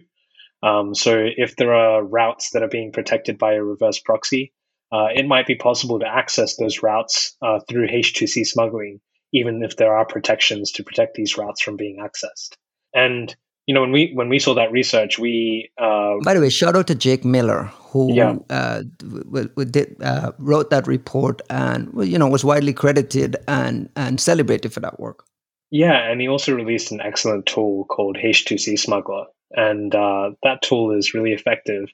Um, 0.63 0.95
so 0.95 1.25
if 1.37 1.57
there 1.57 1.75
are 1.75 2.05
routes 2.05 2.51
that 2.51 2.63
are 2.63 2.69
being 2.69 2.93
protected 2.93 3.39
by 3.39 3.55
a 3.55 3.63
reverse 3.63 3.99
proxy, 3.99 4.53
uh, 4.93 5.09
it 5.15 5.27
might 5.27 5.47
be 5.47 5.55
possible 5.55 5.99
to 6.01 6.07
access 6.07 6.57
those 6.57 6.83
routes 6.83 7.37
uh, 7.43 7.61
through 7.69 7.89
H2C 7.89 8.47
smuggling, 8.47 9.01
even 9.33 9.63
if 9.63 9.77
there 9.77 9.95
are 9.95 10.05
protections 10.05 10.73
to 10.73 10.85
protect 10.85 11.15
these 11.15 11.37
routes 11.37 11.63
from 11.63 11.77
being 11.77 11.99
accessed. 11.99 12.57
And 12.95 13.35
you 13.67 13.75
know, 13.75 13.83
when 13.83 13.93
we 13.93 14.13
when 14.15 14.29
we 14.29 14.39
saw 14.39 14.55
that 14.55 14.73
research, 14.73 15.19
we 15.19 15.71
uh, 15.79 16.15
by 16.25 16.35
the 16.35 16.41
way, 16.41 16.51
shout 16.51 16.77
out 16.77 16.87
to 16.89 16.95
Jake 16.95 17.25
Miller 17.25 17.71
who 17.91 18.15
yeah. 18.15 18.37
uh, 18.51 18.83
w- 18.99 19.49
w- 19.49 19.71
did, 19.71 19.97
uh, 20.01 20.33
wrote 20.39 20.71
that 20.71 20.87
report 20.87 21.43
and 21.51 21.91
you 22.09 22.19
know 22.19 22.29
was 22.29 22.45
widely 22.45 22.73
credited 22.73 23.37
and 23.49 23.89
and 23.97 24.21
celebrated 24.21 24.73
for 24.73 24.81
that 24.81 24.99
work. 25.01 25.25
Yeah, 25.71 26.11
and 26.11 26.21
he 26.21 26.29
also 26.29 26.55
released 26.55 26.91
an 26.93 27.01
excellent 27.01 27.47
tool 27.47 27.85
called 27.85 28.17
H2C 28.17 28.79
Smuggler, 28.79 29.27
and 29.53 29.95
uh, 29.95 30.31
that 30.43 30.63
tool 30.63 30.93
is 30.93 31.15
really 31.15 31.33
effective. 31.33 31.89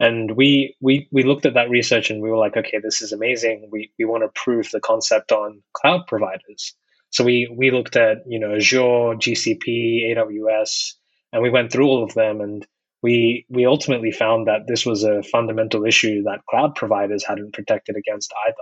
And 0.00 0.36
we 0.36 0.76
we 0.80 1.08
we 1.10 1.24
looked 1.24 1.46
at 1.46 1.54
that 1.54 1.70
research 1.70 2.10
and 2.10 2.22
we 2.22 2.30
were 2.30 2.36
like, 2.36 2.56
okay, 2.56 2.78
this 2.82 3.02
is 3.02 3.12
amazing. 3.12 3.68
We 3.70 3.90
we 3.98 4.04
want 4.04 4.22
to 4.22 4.40
prove 4.40 4.70
the 4.70 4.80
concept 4.80 5.32
on 5.32 5.62
cloud 5.72 6.06
providers. 6.06 6.74
So 7.10 7.24
we 7.24 7.52
we 7.56 7.70
looked 7.70 7.96
at 7.96 8.18
you 8.26 8.38
know 8.38 8.54
Azure, 8.54 9.16
GCP, 9.16 10.14
AWS, 10.14 10.94
and 11.32 11.42
we 11.42 11.50
went 11.50 11.72
through 11.72 11.86
all 11.86 12.04
of 12.04 12.14
them 12.14 12.40
and 12.40 12.66
we 13.02 13.46
we 13.48 13.66
ultimately 13.66 14.12
found 14.12 14.46
that 14.46 14.66
this 14.66 14.84
was 14.84 15.04
a 15.04 15.22
fundamental 15.22 15.84
issue 15.84 16.22
that 16.24 16.44
cloud 16.48 16.74
providers 16.74 17.24
hadn't 17.24 17.54
protected 17.54 17.96
against 17.96 18.32
either. 18.46 18.56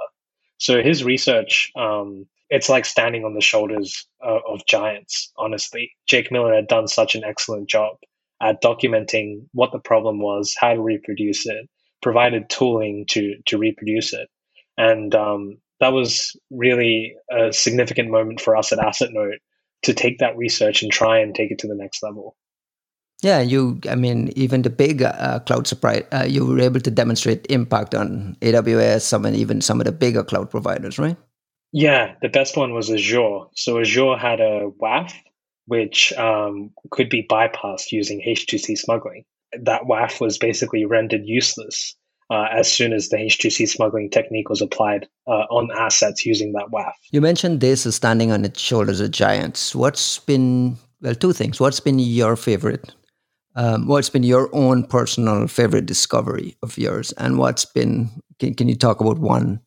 So 0.58 0.82
his 0.82 1.04
research, 1.04 1.70
um, 1.76 2.26
it's 2.48 2.68
like 2.68 2.84
standing 2.86 3.24
on 3.24 3.34
the 3.34 3.40
shoulders 3.40 4.06
uh, 4.24 4.38
of 4.48 4.64
giants. 4.66 5.32
Honestly, 5.36 5.92
Jake 6.06 6.30
Miller 6.30 6.54
had 6.54 6.68
done 6.68 6.88
such 6.88 7.14
an 7.14 7.24
excellent 7.24 7.68
job 7.68 7.96
at 8.40 8.62
documenting 8.62 9.46
what 9.52 9.72
the 9.72 9.78
problem 9.78 10.20
was, 10.20 10.54
how 10.58 10.74
to 10.74 10.82
reproduce 10.82 11.46
it, 11.46 11.68
provided 12.02 12.48
tooling 12.48 13.06
to 13.10 13.36
to 13.46 13.58
reproduce 13.58 14.12
it, 14.12 14.28
and 14.76 15.14
um, 15.14 15.58
that 15.80 15.92
was 15.92 16.36
really 16.50 17.14
a 17.30 17.52
significant 17.52 18.10
moment 18.10 18.40
for 18.40 18.56
us 18.56 18.72
at 18.72 18.78
AssetNote 18.78 19.38
to 19.82 19.94
take 19.94 20.18
that 20.18 20.36
research 20.36 20.82
and 20.82 20.90
try 20.90 21.18
and 21.18 21.34
take 21.34 21.50
it 21.50 21.58
to 21.60 21.68
the 21.68 21.74
next 21.74 22.02
level. 22.02 22.36
Yeah, 23.22 23.40
you. 23.40 23.80
I 23.88 23.94
mean, 23.94 24.30
even 24.36 24.62
the 24.62 24.70
big 24.70 25.02
uh, 25.02 25.40
cloud 25.40 25.66
supply, 25.66 26.02
uh, 26.12 26.26
you 26.28 26.44
were 26.44 26.60
able 26.60 26.80
to 26.80 26.90
demonstrate 26.90 27.46
impact 27.50 27.94
on 27.94 28.36
AWS, 28.40 29.02
some 29.02 29.24
and 29.24 29.34
even 29.34 29.60
some 29.60 29.80
of 29.80 29.86
the 29.86 29.92
bigger 29.92 30.22
cloud 30.22 30.50
providers, 30.50 30.98
right? 30.98 31.16
Yeah, 31.72 32.14
the 32.22 32.28
best 32.28 32.56
one 32.56 32.74
was 32.74 32.90
Azure. 32.90 33.40
So 33.54 33.80
Azure 33.80 34.16
had 34.16 34.40
a 34.40 34.70
WAF 34.80 35.12
which 35.66 36.12
um, 36.14 36.70
could 36.90 37.08
be 37.08 37.26
bypassed 37.28 37.92
using 37.92 38.22
H2C 38.26 38.78
smuggling. 38.78 39.24
That 39.60 39.82
WAF 39.82 40.20
was 40.20 40.38
basically 40.38 40.84
rendered 40.84 41.22
useless 41.24 41.96
uh, 42.30 42.46
as 42.52 42.70
soon 42.70 42.92
as 42.92 43.08
the 43.08 43.16
H2C 43.16 43.68
smuggling 43.68 44.10
technique 44.10 44.48
was 44.48 44.60
applied 44.60 45.08
uh, 45.26 45.46
on 45.50 45.70
assets 45.76 46.26
using 46.26 46.52
that 46.52 46.68
WAF. 46.72 46.92
You 47.12 47.20
mentioned 47.20 47.60
this 47.60 47.86
as 47.86 47.94
standing 47.96 48.32
on 48.32 48.44
its 48.44 48.60
shoulders 48.60 49.00
of 49.00 49.10
giants. 49.10 49.74
What's 49.74 50.18
been 50.18 50.76
well, 51.00 51.14
two 51.14 51.32
things. 51.32 51.60
What's 51.60 51.80
been 51.80 51.98
your 51.98 52.36
favorite 52.36 52.92
um, 53.56 53.86
what's 53.86 54.10
been 54.10 54.22
your 54.22 54.54
own 54.54 54.84
personal 54.84 55.48
favorite 55.48 55.86
discovery 55.86 56.56
of 56.62 56.76
yours, 56.76 57.12
and 57.12 57.38
what's 57.38 57.64
been? 57.64 58.10
Can, 58.38 58.54
can 58.54 58.68
you 58.68 58.74
talk 58.74 59.00
about 59.00 59.18
one 59.18 59.60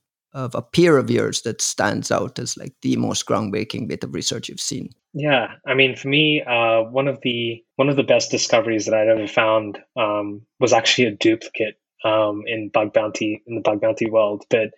of 0.45 0.55
a 0.55 0.61
peer 0.61 0.97
of 0.97 1.09
yours 1.09 1.41
that 1.41 1.61
stands 1.61 2.11
out 2.11 2.39
as 2.39 2.57
like 2.57 2.73
the 2.81 2.95
most 2.95 3.25
groundbreaking 3.25 3.87
bit 3.87 4.03
of 4.03 4.13
research 4.13 4.49
you've 4.49 4.59
seen? 4.59 4.89
Yeah, 5.13 5.53
I 5.65 5.73
mean, 5.73 5.95
for 5.95 6.07
me, 6.07 6.41
uh, 6.43 6.83
one 6.83 7.07
of 7.07 7.19
the 7.21 7.63
one 7.75 7.89
of 7.89 7.95
the 7.95 8.03
best 8.03 8.31
discoveries 8.31 8.85
that 8.85 8.93
I'd 8.93 9.07
ever 9.07 9.27
found 9.27 9.79
um, 9.95 10.41
was 10.59 10.73
actually 10.73 11.07
a 11.07 11.15
duplicate 11.15 11.79
um, 12.03 12.43
in 12.45 12.69
bug 12.69 12.93
bounty 12.93 13.43
in 13.47 13.55
the 13.55 13.61
bug 13.61 13.81
bounty 13.81 14.09
world. 14.09 14.43
But 14.49 14.71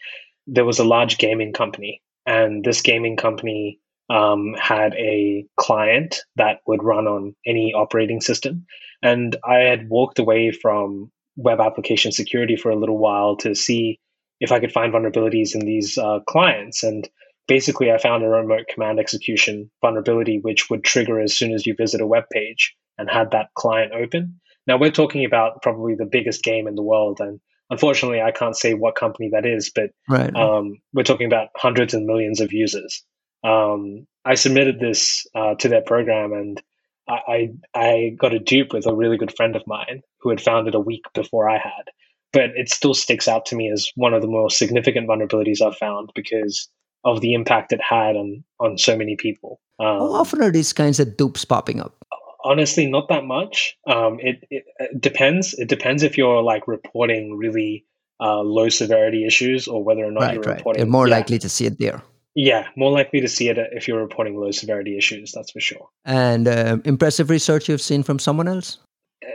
there 0.48 0.66
was 0.66 0.80
a 0.80 0.84
large 0.84 1.18
gaming 1.18 1.54
company, 1.54 2.02
and 2.26 2.64
this 2.64 2.82
gaming 2.82 3.18
company 3.18 3.80
um, 4.10 4.54
had 4.60 4.94
a 4.96 5.46
client 5.58 6.22
that 6.36 6.60
would 6.68 6.84
run 6.84 7.08
on 7.08 7.36
any 7.46 7.74
operating 7.74 8.22
system. 8.22 8.66
And 9.04 9.36
I 9.44 9.60
had 9.60 9.90
walked 9.90 10.20
away 10.20 10.52
from 10.52 11.12
web 11.38 11.60
application 11.60 12.12
security 12.12 12.56
for 12.56 12.70
a 12.70 12.76
little 12.76 12.98
while 12.98 13.36
to 13.38 13.56
see 13.56 14.00
if 14.42 14.52
I 14.52 14.60
could 14.60 14.74
find 14.74 14.94
vulnerabilities 14.94 15.56
in 15.56 15.62
these 15.62 15.98
uh, 15.98 16.20
clients. 16.28 16.84
And 16.84 17.10
basically, 17.48 17.92
I 17.92 17.98
found 17.98 18.24
a 18.24 18.28
remote 18.28 18.66
command 18.74 19.00
execution 19.00 19.72
vulnerability 19.82 20.40
which 20.42 20.70
would 20.70 20.84
trigger 20.84 21.22
as 21.22 21.38
soon 21.38 21.54
as 21.54 21.66
you 21.66 21.74
visit 21.74 22.02
a 22.02 22.08
web 22.08 22.26
page 22.34 22.76
and 22.98 23.10
had 23.10 23.32
that 23.32 23.48
client 23.56 23.94
open. 23.94 24.42
Now, 24.68 24.78
we're 24.78 24.92
talking 24.92 25.24
about 25.24 25.62
probably 25.62 25.96
the 25.96 26.06
biggest 26.06 26.44
game 26.44 26.68
in 26.68 26.76
the 26.76 26.84
world. 26.84 27.22
And 27.22 27.40
unfortunately, 27.70 28.22
I 28.22 28.32
can't 28.32 28.58
say 28.58 28.74
what 28.74 28.96
company 28.96 29.30
that 29.32 29.46
is, 29.46 29.72
but 29.74 29.92
right. 30.10 30.36
um, 30.36 30.82
we're 30.94 31.04
talking 31.04 31.28
about 31.28 31.48
hundreds 31.56 31.94
and 31.94 32.06
millions 32.06 32.42
of 32.42 32.52
users 32.52 33.06
um, 33.44 34.08
I 34.24 34.36
submitted 34.36 34.80
this 34.80 35.26
uh, 35.34 35.56
to 35.56 35.68
their 35.68 35.82
program, 35.82 36.34
and 36.34 36.62
I, 37.08 37.20
I, 37.28 37.50
I 37.74 38.16
got 38.18 38.34
a 38.34 38.40
dupe 38.40 38.74
with 38.74 38.86
a 38.86 38.96
really 38.96 39.18
good 39.18 39.36
friend 39.36 39.56
of 39.56 39.66
mine 39.66 40.02
who 40.20 40.30
had 40.30 40.42
found 40.42 40.68
it 40.68 40.76
a 40.76 40.80
week 40.80 41.04
before 41.14 41.50
I 41.50 41.58
had. 41.58 41.90
But 42.34 42.52
it 42.56 42.70
still 42.70 42.94
sticks 42.94 43.28
out 43.28 43.46
to 43.48 43.56
me 43.56 43.70
as 43.70 43.92
one 43.96 44.14
of 44.14 44.22
the 44.22 44.28
more 44.28 44.50
significant 44.50 45.08
vulnerabilities 45.08 45.62
I've 45.62 45.78
found 45.78 46.12
because 46.16 46.70
of 47.04 47.22
the 47.22 47.34
impact 47.34 47.74
it 47.74 47.82
had 47.82 48.16
on 48.16 48.44
on 48.60 48.78
so 48.78 48.96
many 48.96 49.16
people. 49.16 49.60
Um, 49.80 50.00
How 50.00 50.14
often 50.14 50.42
are 50.42 50.52
these 50.52 50.74
kinds 50.74 51.00
of 51.00 51.18
dupes 51.18 51.46
popping 51.46 51.80
up? 51.80 51.96
Honestly, 52.44 52.86
not 52.88 53.08
that 53.10 53.26
much. 53.26 53.78
Um, 53.88 54.20
it, 54.20 54.44
it, 54.50 54.64
it 54.80 55.02
depends. 55.02 55.54
It 55.56 55.68
depends 55.68 56.04
if 56.04 56.18
you're 56.18 56.42
like 56.42 56.68
reporting 56.68 57.38
really 57.38 57.86
uh, 58.20 58.42
low 58.42 58.70
severity 58.70 59.26
issues 59.26 59.68
or 59.68 59.84
whether 59.84 60.04
or 60.04 60.12
not 60.12 60.22
right, 60.22 60.34
you're 60.36 60.44
right. 60.44 60.58
reporting. 60.58 60.82
You're 60.82 60.92
more 60.92 61.08
yeah. 61.08 61.16
likely 61.16 61.40
to 61.40 61.50
see 61.50 61.66
it 61.66 61.80
there. 61.80 62.02
Yeah, 62.34 62.68
more 62.78 62.92
likely 62.92 63.20
to 63.22 63.28
see 63.28 63.50
it 63.50 63.58
if 63.74 63.88
you're 63.88 64.00
reporting 64.00 64.40
low 64.40 64.52
severity 64.52 64.98
issues, 64.98 65.34
that's 65.34 65.52
for 65.52 65.60
sure. 65.60 65.90
And 66.06 66.48
uh, 66.48 66.78
impressive 66.86 67.30
research 67.30 67.68
you've 67.68 67.82
seen 67.82 68.04
from 68.04 68.20
someone 68.20 68.48
else? 68.48 68.78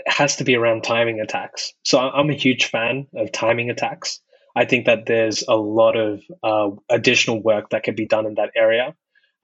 Has 0.07 0.37
to 0.37 0.45
be 0.45 0.55
around 0.55 0.85
timing 0.85 1.21
attacks. 1.21 1.73
So 1.83 1.99
I'm 1.99 2.31
a 2.31 2.35
huge 2.35 2.67
fan 2.67 3.07
of 3.15 3.33
timing 3.33 3.71
attacks. 3.71 4.21
I 4.55 4.65
think 4.65 4.87
that 4.87 5.07
there's 5.07 5.45
a 5.49 5.57
lot 5.57 5.97
of 5.97 6.23
uh, 6.43 6.71
additional 6.89 7.43
work 7.43 7.71
that 7.71 7.83
could 7.83 7.97
be 7.97 8.07
done 8.07 8.25
in 8.25 8.35
that 8.35 8.51
area. 8.57 8.95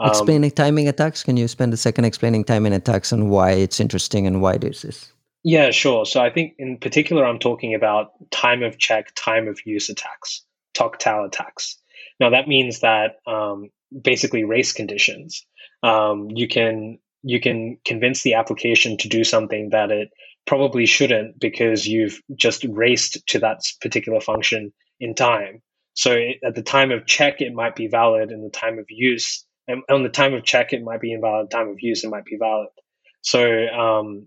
Um, 0.01 0.09
explaining 0.09 0.51
timing 0.53 0.89
attacks, 0.89 1.23
can 1.23 1.37
you 1.37 1.47
spend 1.49 1.75
a 1.75 1.77
second 1.77 2.07
explaining 2.07 2.45
timing 2.45 2.73
attacks 2.73 3.13
and 3.13 3.31
why 3.31 3.51
it's 3.53 3.79
interesting 3.79 4.27
and 4.27 4.41
why 4.41 4.57
this 4.57 4.85
is? 4.85 5.13
Yeah, 5.45 5.71
sure. 5.71 6.07
So 6.07 6.21
I 6.21 6.31
think 6.31 6.55
in 6.59 6.79
particular, 6.79 7.27
I'm 7.27 7.39
talking 7.39 7.75
about 7.75 8.13
time 8.31 8.63
of 8.63 8.79
check, 8.79 9.13
time 9.15 9.49
of 9.49 9.61
use 9.67 9.89
attacks, 9.89 10.43
TOCTOU 10.75 11.27
attacks. 11.27 11.77
Now 12.21 12.31
that 12.31 12.49
means 12.49 12.81
that 12.81 13.17
um, 13.27 13.71
basically 14.01 14.45
race 14.45 14.73
conditions. 14.73 15.45
Um, 15.83 16.31
you 16.31 16.49
can 16.49 16.99
you 17.23 17.41
can 17.41 17.79
convince 17.85 18.23
the 18.23 18.35
application 18.35 18.97
to 18.99 19.09
do 19.09 19.25
something 19.25 19.71
that 19.71 19.91
it 19.91 20.11
probably 20.47 20.87
shouldn't 20.87 21.39
because 21.39 21.87
you've 21.87 22.21
just 22.35 22.65
raced 22.65 23.27
to 23.29 23.39
that 23.41 23.61
particular 23.81 24.21
function 24.21 24.73
in 25.01 25.15
time. 25.15 25.63
So 25.95 26.13
it, 26.13 26.39
at 26.45 26.55
the 26.55 26.63
time 26.63 26.91
of 26.91 27.07
check, 27.07 27.41
it 27.41 27.53
might 27.53 27.77
be 27.77 27.89
valid, 27.89 28.31
and 28.31 28.45
the 28.45 28.51
time 28.51 28.79
of 28.79 28.87
use, 28.89 29.45
and 29.69 29.83
on 29.91 30.03
the 30.03 30.09
time 30.09 30.35
of 30.35 30.45
check, 30.45 30.73
it 30.73 30.83
might 30.83 31.01
be 31.01 31.13
invalid. 31.13 31.51
Time 31.51 31.69
of 31.69 31.77
use, 31.81 32.05
it 32.05 32.11
might 32.11 32.25
be 32.25 32.37
valid. 32.39 32.69
So 33.21 33.67
um, 33.69 34.27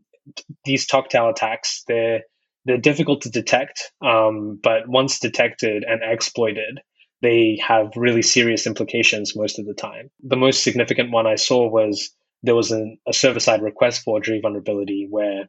these 0.63 0.87
TOCTOU 0.87 1.31
attacks, 1.31 1.83
they're 1.87 2.21
they're 2.65 2.77
difficult 2.77 3.21
to 3.21 3.29
detect, 3.29 3.91
um, 4.03 4.59
but 4.61 4.87
once 4.87 5.19
detected 5.19 5.83
and 5.83 6.01
exploited, 6.03 6.79
they 7.21 7.59
have 7.65 7.91
really 7.95 8.23
serious 8.23 8.65
implications 8.65 9.35
most 9.35 9.59
of 9.59 9.67
the 9.67 9.75
time. 9.75 10.09
The 10.23 10.35
most 10.35 10.63
significant 10.63 11.11
one 11.11 11.27
I 11.27 11.35
saw 11.35 11.69
was 11.69 12.09
there 12.41 12.55
was 12.55 12.71
an, 12.71 12.97
a 13.07 13.13
server 13.13 13.39
side 13.39 13.61
request 13.61 14.01
forgery 14.03 14.39
vulnerability 14.41 15.07
where 15.09 15.43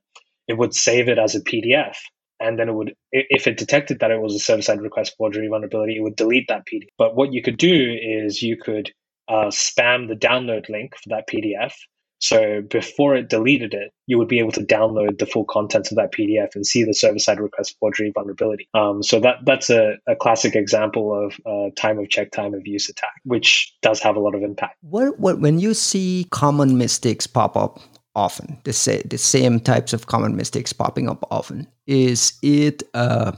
it 0.49 0.59
would 0.59 0.75
save 0.75 1.09
it 1.09 1.19
as 1.19 1.35
a 1.35 1.41
PDF. 1.41 1.97
And 2.39 2.59
then 2.59 2.69
it 2.69 2.75
would, 2.75 2.95
if 3.13 3.47
it 3.47 3.57
detected 3.57 4.01
that 4.01 4.11
it 4.11 4.21
was 4.21 4.35
a 4.35 4.39
server 4.39 4.63
side 4.63 4.83
request 4.83 5.15
forgery 5.17 5.49
vulnerability, 5.49 5.97
it 5.97 6.03
would 6.03 6.17
delete 6.17 6.49
that 6.49 6.65
PDF. 6.71 6.89
But 6.99 7.17
what 7.17 7.33
you 7.33 7.43
could 7.43 7.57
do 7.57 7.97
is 8.01 8.43
you 8.43 8.57
could 8.57 8.93
uh, 9.29 9.47
spam 9.47 10.09
the 10.09 10.15
download 10.15 10.69
link 10.69 10.95
for 10.97 11.09
that 11.09 11.29
PDF 11.29 11.73
so 12.19 12.63
before 12.63 13.15
it 13.15 13.29
deleted 13.29 13.75
it, 13.75 13.93
you 14.07 14.19
would 14.19 14.29
be 14.29 14.39
able 14.39 14.53
to 14.53 14.65
download 14.65 15.19
the 15.19 15.27
full 15.27 15.45
contents 15.45 15.91
of 15.91 15.97
that 15.97 16.13
PDF 16.13 16.55
and 16.55 16.67
see 16.67 16.83
the 16.83 16.95
server-side 16.95 17.41
request 17.41 17.77
forgery 17.79 18.11
vulnerability. 18.15 18.69
Um, 18.75 19.03
so 19.03 19.21
that 19.21 19.37
that's 19.45 19.71
a, 19.71 19.97
a 20.09 20.17
classic 20.17 20.57
example 20.57 21.15
of 21.15 21.39
uh, 21.45 21.71
time 21.77 21.99
of 21.99 22.09
check, 22.09 22.31
time 22.31 22.55
of 22.55 22.67
use 22.67 22.89
attack, 22.89 23.13
which 23.25 23.75
does 23.83 24.01
have 24.01 24.17
a 24.17 24.21
lot 24.21 24.35
of 24.35 24.43
impact. 24.43 24.77
What, 24.81 25.19
what 25.19 25.41
when 25.41 25.59
you 25.59 25.75
see 25.75 26.27
common 26.31 26.79
mistakes 26.79 27.27
pop 27.27 27.57
up 27.57 27.81
often. 28.16 28.59
The, 28.64 28.72
say, 28.72 29.02
the 29.02 29.18
same 29.18 29.61
types 29.61 29.92
of 29.92 30.07
common 30.07 30.35
mistakes 30.35 30.72
popping 30.72 31.09
up 31.09 31.24
often. 31.31 31.68
Is 31.87 32.33
it 32.42 32.83
a 32.94 33.37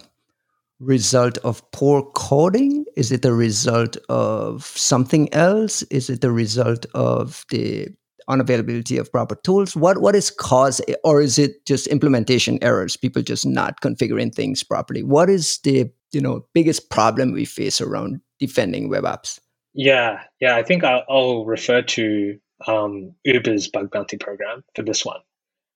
result 0.80 1.36
of 1.38 1.68
poor 1.72 2.02
coding? 2.14 2.86
Is 2.96 3.12
it 3.12 3.24
a 3.24 3.32
result 3.34 3.96
of 4.08 4.64
something 4.64 5.32
else? 5.34 5.82
Is 5.84 6.08
it 6.08 6.24
a 6.24 6.30
result 6.30 6.86
of 6.94 7.44
the 7.50 7.88
unavailability 8.30 8.98
of 9.00 9.10
proper 9.10 9.34
tools? 9.34 9.74
What 9.74 10.00
what 10.00 10.14
is 10.14 10.30
cause, 10.30 10.80
or 11.02 11.20
is 11.20 11.38
it 11.38 11.66
just 11.66 11.86
implementation 11.88 12.58
errors? 12.62 12.96
People 12.96 13.22
just 13.22 13.46
not 13.46 13.80
configuring 13.80 14.34
things 14.34 14.62
properly. 14.62 15.02
What 15.02 15.28
is 15.28 15.58
the 15.64 15.90
you 16.12 16.20
know 16.20 16.46
biggest 16.54 16.90
problem 16.90 17.32
we 17.32 17.44
face 17.44 17.80
around 17.80 18.20
defending 18.38 18.88
web 18.88 19.04
apps? 19.04 19.40
Yeah, 19.74 20.22
yeah. 20.40 20.56
I 20.56 20.62
think 20.62 20.84
I'll, 20.84 21.04
I'll 21.08 21.44
refer 21.44 21.82
to 21.82 22.38
um, 22.66 23.14
Uber's 23.24 23.68
bug 23.68 23.90
bounty 23.90 24.16
program 24.16 24.64
for 24.74 24.82
this 24.82 25.04
one. 25.04 25.20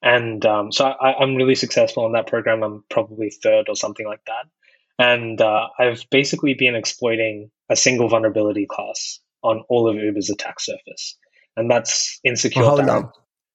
And 0.03 0.45
um, 0.45 0.73
so 0.73 0.87
I, 0.87 1.23
am 1.23 1.37
really 1.37 1.55
successful 1.55 2.07
in 2.07 2.13
that 2.13 2.27
program. 2.27 2.63
I'm 2.63 2.85
probably 2.91 3.31
third 3.31 3.69
or 3.69 3.77
something 3.77 4.07
like 4.07 4.25
that. 4.27 4.47
And 4.99 5.41
uh, 5.41 5.69
I've 5.79 6.05
basically 6.11 6.55
been 6.55 6.75
exploiting 6.75 7.51
a 7.71 7.77
single 7.77 8.09
vulnerability 8.09 8.67
class 8.67 9.21
on 9.43 9.65
all 9.69 9.89
of 9.89 9.97
Uber's 9.97 10.29
attack 10.29 10.61
surface. 10.61 11.17
And 11.57 11.71
that's 11.71 12.19
insecure? 12.25 12.63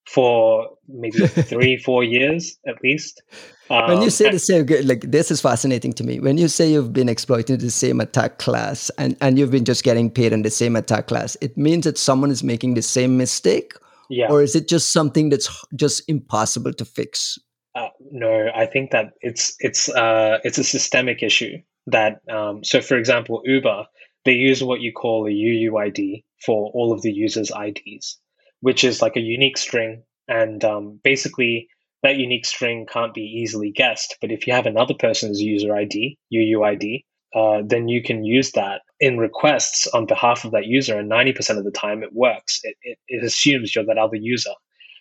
For 0.07 0.69
maybe 0.87 1.27
three, 1.27 1.77
four 1.77 2.03
years 2.03 2.57
at 2.67 2.75
least. 2.83 3.21
Um, 3.69 3.89
when 3.89 3.97
you 3.97 4.05
um, 4.05 4.09
say 4.09 4.31
the 4.31 4.39
same, 4.39 4.65
like 4.87 5.01
this 5.01 5.29
is 5.29 5.41
fascinating 5.41 5.93
to 5.93 6.03
me. 6.03 6.19
When 6.19 6.37
you 6.37 6.47
say 6.47 6.71
you've 6.71 6.93
been 6.93 7.09
exploiting 7.09 7.57
the 7.57 7.69
same 7.69 7.99
attack 7.99 8.37
class 8.37 8.89
and, 8.97 9.17
and 9.21 9.37
you've 9.37 9.51
been 9.51 9.65
just 9.65 9.83
getting 9.83 10.09
paid 10.09 10.31
in 10.31 10.43
the 10.43 10.49
same 10.49 10.75
attack 10.75 11.07
class, 11.07 11.35
it 11.41 11.57
means 11.57 11.83
that 11.83 11.97
someone 11.97 12.31
is 12.31 12.43
making 12.43 12.75
the 12.75 12.81
same 12.81 13.17
mistake? 13.17 13.73
Yeah. 14.09 14.27
Or 14.29 14.41
is 14.41 14.55
it 14.55 14.69
just 14.69 14.93
something 14.93 15.29
that's 15.29 15.65
just 15.75 16.01
impossible 16.07 16.71
to 16.73 16.85
fix? 16.85 17.37
Uh, 17.75 17.89
no, 18.09 18.49
I 18.55 18.65
think 18.65 18.91
that 18.91 19.13
it's 19.21 19.55
it's 19.59 19.89
uh, 19.89 20.39
it's 20.43 20.57
a 20.57 20.63
systemic 20.63 21.21
issue. 21.21 21.57
That 21.87 22.21
um, 22.29 22.63
so, 22.63 22.81
for 22.81 22.97
example, 22.97 23.41
Uber 23.45 23.85
they 24.27 24.33
use 24.33 24.61
what 24.61 24.81
you 24.81 24.91
call 24.91 25.25
a 25.25 25.29
UUID 25.29 26.23
for 26.45 26.69
all 26.73 26.91
of 26.91 27.01
the 27.01 27.13
users' 27.13 27.49
IDs, 27.49 28.19
which 28.61 28.83
is 28.83 29.01
like 29.01 29.15
a 29.15 29.21
unique 29.21 29.57
string, 29.57 30.03
and 30.27 30.63
um, 30.63 30.99
basically 31.03 31.69
that 32.03 32.17
unique 32.17 32.45
string 32.45 32.85
can't 32.85 33.13
be 33.13 33.21
easily 33.21 33.71
guessed. 33.71 34.17
But 34.21 34.31
if 34.31 34.45
you 34.45 34.53
have 34.53 34.65
another 34.65 34.93
person's 34.93 35.41
user 35.41 35.75
ID, 35.75 36.17
UUID, 36.33 37.03
uh, 37.35 37.61
then 37.65 37.87
you 37.87 38.01
can 38.01 38.23
use 38.23 38.51
that 38.53 38.81
in 38.99 39.17
requests 39.17 39.87
on 39.87 40.05
behalf 40.05 40.45
of 40.45 40.51
that 40.51 40.65
user. 40.65 40.97
And 40.97 41.11
90% 41.11 41.57
of 41.57 41.65
the 41.65 41.71
time 41.71 42.03
it 42.03 42.13
works. 42.13 42.61
It, 42.63 42.75
it, 42.81 42.97
it, 43.07 43.23
assumes 43.23 43.75
you're 43.75 43.85
that 43.85 43.97
other 43.97 44.15
user. 44.15 44.53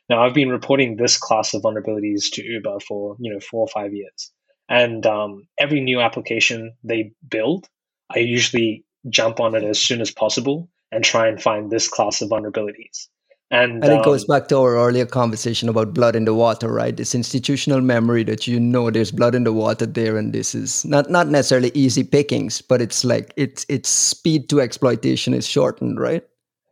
Now, 0.08 0.22
I've 0.22 0.34
been 0.34 0.50
reporting 0.50 0.96
this 0.96 1.18
class 1.18 1.54
of 1.54 1.62
vulnerabilities 1.62 2.30
to 2.32 2.44
Uber 2.44 2.80
for, 2.80 3.16
you 3.18 3.32
know, 3.32 3.40
four 3.40 3.60
or 3.60 3.68
five 3.68 3.92
years. 3.92 4.32
And 4.68 5.06
um, 5.06 5.46
every 5.58 5.80
new 5.80 6.00
application 6.00 6.72
they 6.82 7.12
build, 7.28 7.68
I 8.14 8.18
usually 8.18 8.84
jump 9.08 9.40
on 9.40 9.54
it 9.54 9.62
as 9.62 9.80
soon 9.80 10.00
as 10.00 10.10
possible 10.10 10.68
and 10.90 11.04
try 11.04 11.28
and 11.28 11.40
find 11.40 11.70
this 11.70 11.88
class 11.88 12.22
of 12.22 12.30
vulnerabilities. 12.30 13.08
And, 13.50 13.84
and 13.84 13.92
it 13.92 13.98
um, 13.98 14.02
goes 14.02 14.24
back 14.24 14.48
to 14.48 14.58
our 14.58 14.74
earlier 14.74 15.06
conversation 15.06 15.68
about 15.68 15.94
blood 15.94 16.16
in 16.16 16.24
the 16.24 16.34
water, 16.34 16.72
right? 16.72 16.96
This 16.96 17.14
institutional 17.14 17.80
memory 17.80 18.24
that 18.24 18.48
you 18.48 18.58
know 18.58 18.90
there's 18.90 19.12
blood 19.12 19.36
in 19.36 19.44
the 19.44 19.52
water 19.52 19.86
there, 19.86 20.16
and 20.16 20.32
this 20.32 20.52
is 20.52 20.84
not 20.84 21.10
not 21.10 21.28
necessarily 21.28 21.70
easy 21.72 22.02
pickings, 22.02 22.60
but 22.60 22.82
it's 22.82 23.04
like 23.04 23.32
it's 23.36 23.64
its 23.68 23.88
speed 23.88 24.48
to 24.48 24.60
exploitation 24.60 25.32
is 25.32 25.46
shortened, 25.46 26.00
right? 26.00 26.24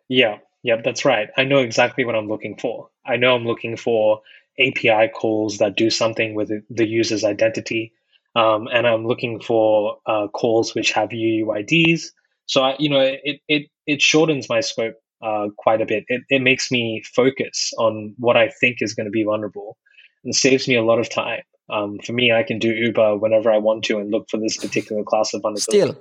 Yeah, 0.09 0.39
yeah, 0.65 0.81
that's 0.83 1.05
right. 1.05 1.29
I 1.37 1.45
know 1.45 1.59
exactly 1.59 2.05
what 2.05 2.17
I'm 2.17 2.29
looking 2.29 2.57
for. 2.59 2.89
I 3.07 3.17
know 3.17 3.37
I'm 3.37 3.47
looking 3.47 3.77
for 3.77 4.23
API 4.59 5.09
calls 5.15 5.59
that 5.59 5.77
do 5.77 5.91
something 5.91 6.35
with 6.35 6.51
the 6.71 6.89
user's 6.89 7.23
identity, 7.23 7.93
um, 8.35 8.67
and 8.73 8.85
I'm 8.85 9.07
looking 9.07 9.41
for 9.41 9.99
uh, 10.07 10.27
calls 10.27 10.75
which 10.75 10.91
have 10.91 11.11
UUIDs. 11.11 12.07
So 12.47 12.63
I, 12.63 12.75
you 12.81 12.89
know, 12.89 13.01
it 13.01 13.41
it 13.47 13.71
it 13.87 14.03
shortens 14.03 14.49
my 14.49 14.59
scope 14.59 14.97
uh, 15.25 15.49
quite 15.57 15.81
a 15.81 15.87
bit. 15.87 16.05
It, 16.09 16.23
it 16.29 16.43
makes 16.43 16.71
me 16.71 17.03
focus 17.15 17.73
on 17.79 18.15
what 18.19 18.37
I 18.37 18.49
think 18.61 18.79
is 18.81 18.95
going 18.95 19.07
to 19.07 19.11
be 19.11 19.25
vulnerable 19.25 19.77
and 20.25 20.35
saves 20.35 20.69
me 20.69 20.77
a 20.77 20.83
lot 20.83 20.99
of 20.99 21.09
time. 21.09 21.43
Um, 21.71 21.99
for 21.99 22.13
me, 22.13 22.31
I 22.31 22.43
can 22.43 22.59
do 22.59 22.69
Uber 22.69 23.17
whenever 23.17 23.51
I 23.51 23.59
want 23.59 23.85
to 23.85 23.99
and 23.99 24.11
look 24.11 24.29
for 24.29 24.37
this 24.37 24.57
particular 24.59 25.03
class 25.03 25.33
of 25.33 25.43
vulnerabilities. 25.43 25.63
Still, 25.63 25.97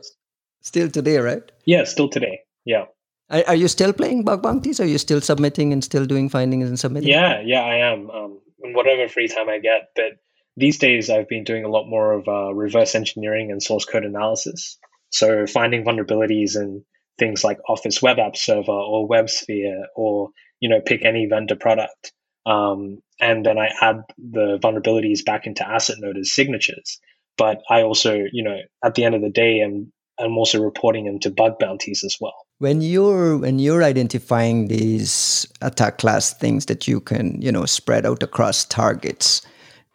still 0.61 0.89
today, 0.89 1.17
right? 1.17 1.43
Yeah, 1.65 1.85
still 1.85 2.09
today. 2.09 2.41
Yeah. 2.65 2.85
Are, 3.29 3.43
are 3.47 3.55
you 3.55 3.69
still 3.69 3.93
playing 3.93 4.25
bug 4.25 4.41
bounties? 4.41 4.81
Are 4.81 4.85
you 4.85 4.97
still 4.97 5.21
submitting 5.21 5.71
and 5.71 5.83
still 5.83 6.05
doing 6.05 6.27
findings 6.27 6.67
and 6.67 6.79
submitting? 6.79 7.09
Yeah, 7.09 7.41
yeah, 7.45 7.61
I 7.61 7.75
am. 7.75 8.09
Um, 8.09 8.39
in 8.63 8.73
whatever 8.73 9.07
free 9.07 9.27
time 9.27 9.49
I 9.49 9.59
get, 9.59 9.89
but 9.95 10.13
these 10.55 10.77
days 10.77 11.09
I've 11.09 11.27
been 11.27 11.43
doing 11.43 11.65
a 11.65 11.69
lot 11.69 11.87
more 11.87 12.13
of 12.13 12.27
uh, 12.27 12.53
reverse 12.53 12.95
engineering 12.95 13.51
and 13.51 13.61
source 13.61 13.85
code 13.85 14.05
analysis. 14.05 14.77
So 15.09 15.45
finding 15.47 15.83
vulnerabilities 15.83 16.55
and 16.55 16.83
things 17.17 17.43
like 17.43 17.59
Office 17.67 18.01
Web 18.01 18.19
App 18.19 18.35
Server 18.35 18.71
or 18.71 19.07
WebSphere 19.07 19.83
or 19.95 20.29
you 20.59 20.69
know 20.69 20.81
pick 20.81 21.05
any 21.05 21.27
vendor 21.27 21.55
product. 21.55 22.11
Um, 22.45 22.99
and 23.21 23.45
then 23.45 23.57
I 23.57 23.69
add 23.81 24.01
the 24.17 24.59
vulnerabilities 24.61 25.23
back 25.23 25.47
into 25.47 25.67
Asset 25.67 25.97
Note 25.99 26.17
as 26.17 26.33
signatures. 26.33 26.99
But 27.37 27.61
I 27.69 27.81
also, 27.81 28.25
you 28.31 28.43
know, 28.43 28.57
at 28.83 28.95
the 28.95 29.05
end 29.05 29.15
of 29.15 29.21
the 29.21 29.29
day, 29.29 29.61
I'm 29.61 29.91
I'm 30.19 30.37
also 30.37 30.61
reporting 30.61 31.05
them 31.05 31.19
to 31.19 31.31
bug 31.31 31.57
bounties 31.59 32.03
as 32.03 32.17
well. 32.21 32.35
When 32.59 32.81
you're 32.81 33.37
when 33.37 33.59
you're 33.59 33.83
identifying 33.83 34.67
these 34.67 35.47
attack 35.61 35.97
class 35.97 36.33
things 36.33 36.65
that 36.67 36.87
you 36.87 36.99
can, 36.99 37.41
you 37.41 37.51
know, 37.51 37.65
spread 37.65 38.05
out 38.05 38.21
across 38.21 38.65
targets, 38.65 39.41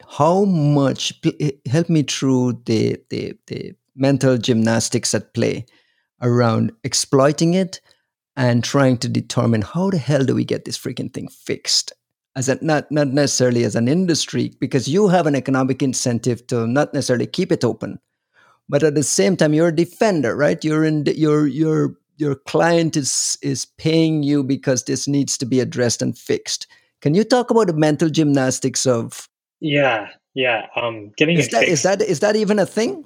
how 0.07 0.45
much 0.45 1.13
help 1.69 1.89
me 1.89 2.03
through 2.03 2.61
the 2.65 2.97
the, 3.09 3.33
the 3.47 3.73
mental 3.95 4.37
gymnastics 4.37 5.13
at 5.13 5.33
play 5.33 5.65
around 6.21 6.71
exploiting 6.83 7.53
it 7.53 7.81
and 8.35 8.63
trying 8.63 8.97
to 8.97 9.09
determine 9.09 9.61
how 9.61 9.89
the 9.89 9.97
hell 9.97 10.23
do 10.23 10.35
we 10.35 10.45
get 10.45 10.65
this 10.65 10.77
freaking 10.77 11.13
thing 11.13 11.27
fixed? 11.27 11.93
As 12.35 12.47
a 12.47 12.57
not 12.63 12.91
not 12.91 13.07
necessarily 13.07 13.63
as 13.63 13.75
an 13.75 13.87
industry 13.87 14.53
because 14.59 14.87
you 14.87 15.07
have 15.07 15.27
an 15.27 15.35
economic 15.35 15.83
incentive 15.83 16.45
to 16.47 16.67
not 16.67 16.93
necessarily 16.93 17.27
keep 17.27 17.51
it 17.51 17.65
open. 17.65 17.99
But 18.69 18.83
at 18.83 18.95
the 18.95 19.03
same 19.03 19.35
time 19.35 19.53
you're 19.53 19.69
a 19.69 19.75
defender 19.75 20.35
right? 20.35 20.63
You're 20.63 20.85
in 20.85 21.03
the, 21.03 21.17
your 21.17 21.47
your 21.47 21.95
your 22.17 22.35
client 22.35 22.95
is 22.95 23.37
is 23.41 23.65
paying 23.77 24.23
you 24.23 24.43
because 24.43 24.83
this 24.83 25.07
needs 25.07 25.37
to 25.39 25.45
be 25.45 25.59
addressed 25.59 26.01
and 26.01 26.17
fixed. 26.17 26.67
Can 27.01 27.15
you 27.15 27.23
talk 27.23 27.49
about 27.49 27.67
the 27.67 27.73
mental 27.73 28.09
gymnastics 28.09 28.85
of 28.85 29.27
yeah 29.59 30.09
yeah 30.35 30.67
um 30.75 31.11
getting 31.17 31.37
is 31.37 31.49
that, 31.49 31.67
is 31.67 31.83
that 31.83 32.01
is 32.01 32.19
that 32.19 32.35
even 32.35 32.59
a 32.59 32.65
thing 32.65 33.05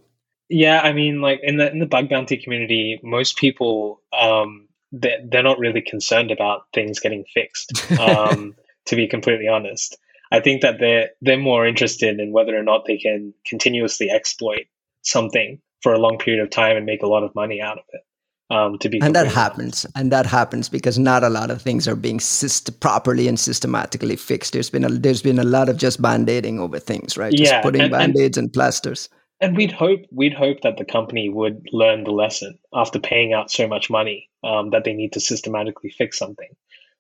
yeah, 0.54 0.82
I 0.82 0.94
mean, 0.94 1.20
like 1.20 1.40
in 1.42 1.58
the 1.58 1.72
in 1.72 1.80
the 1.80 1.88
bug 1.88 2.10
bounty 2.10 2.38
community, 2.38 3.00
most 3.04 3.38
people 3.38 4.02
um, 4.18 4.68
they're, 4.92 5.20
they're 5.26 5.44
not 5.44 5.58
really 5.58 5.82
concerned 5.82 6.30
about 6.30 6.68
things 6.74 7.00
getting 7.00 7.26
fixed. 7.34 7.92
Um, 8.00 8.56
to 8.86 8.96
be 8.96 9.08
completely 9.08 9.48
honest, 9.48 9.98
I 10.32 10.40
think 10.40 10.62
that 10.62 10.80
they're 10.80 11.10
they're 11.22 11.40
more 11.40 11.66
interested 11.66 12.20
in 12.20 12.32
whether 12.32 12.56
or 12.56 12.62
not 12.62 12.86
they 12.86 12.98
can 12.98 13.34
continuously 13.48 14.12
exploit 14.12 14.68
something 15.02 15.60
for 15.82 15.94
a 15.94 16.00
long 16.00 16.20
period 16.20 16.44
of 16.44 16.52
time 16.52 16.78
and 16.78 16.86
make 16.86 17.02
a 17.02 17.08
lot 17.08 17.24
of 17.24 17.34
money 17.34 17.60
out 17.60 17.80
of 17.80 17.86
it. 17.92 18.02
Um, 18.50 18.78
to 18.80 18.90
be 18.90 19.02
and 19.02 19.16
that 19.16 19.26
happens, 19.26 19.88
and 19.96 20.12
that 20.12 20.28
happens 20.28 20.70
because 20.70 21.00
not 21.00 21.24
a 21.24 21.30
lot 21.30 21.50
of 21.50 21.64
things 21.64 21.88
are 21.88 21.96
being 21.96 22.20
syst- 22.20 22.80
properly 22.80 23.28
and 23.28 23.40
systematically 23.40 24.18
fixed. 24.18 24.54
There's 24.54 24.70
been 24.70 24.84
a 24.84 24.90
there's 24.90 25.24
been 25.24 25.40
a 25.40 25.44
lot 25.44 25.70
of 25.70 25.78
just 25.78 26.00
band 26.00 26.30
aiding 26.30 26.60
over 26.60 26.78
things, 26.78 27.18
right? 27.18 27.34
Just 27.34 27.52
yeah, 27.52 27.62
putting 27.62 27.90
band 27.90 28.16
aids 28.18 28.38
and, 28.38 28.46
and 28.46 28.54
plasters 28.54 29.10
and 29.44 29.58
we'd 29.58 29.74
hope 29.74 30.06
we'd 30.10 30.34
hope 30.34 30.62
that 30.62 30.78
the 30.78 30.86
company 30.86 31.28
would 31.28 31.68
learn 31.74 32.06
the 32.06 32.12
lesson 32.12 32.58
after 32.74 33.00
paying 33.00 33.34
out 33.34 33.52
so 33.52 33.68
much 33.68 33.90
money 33.90 34.30
um, 34.44 34.70
that 34.70 34.86
they 34.86 34.94
need 34.94 35.14
to 35.14 35.20
systematically 35.20 35.90
fix 35.90 36.18
something. 36.18 36.50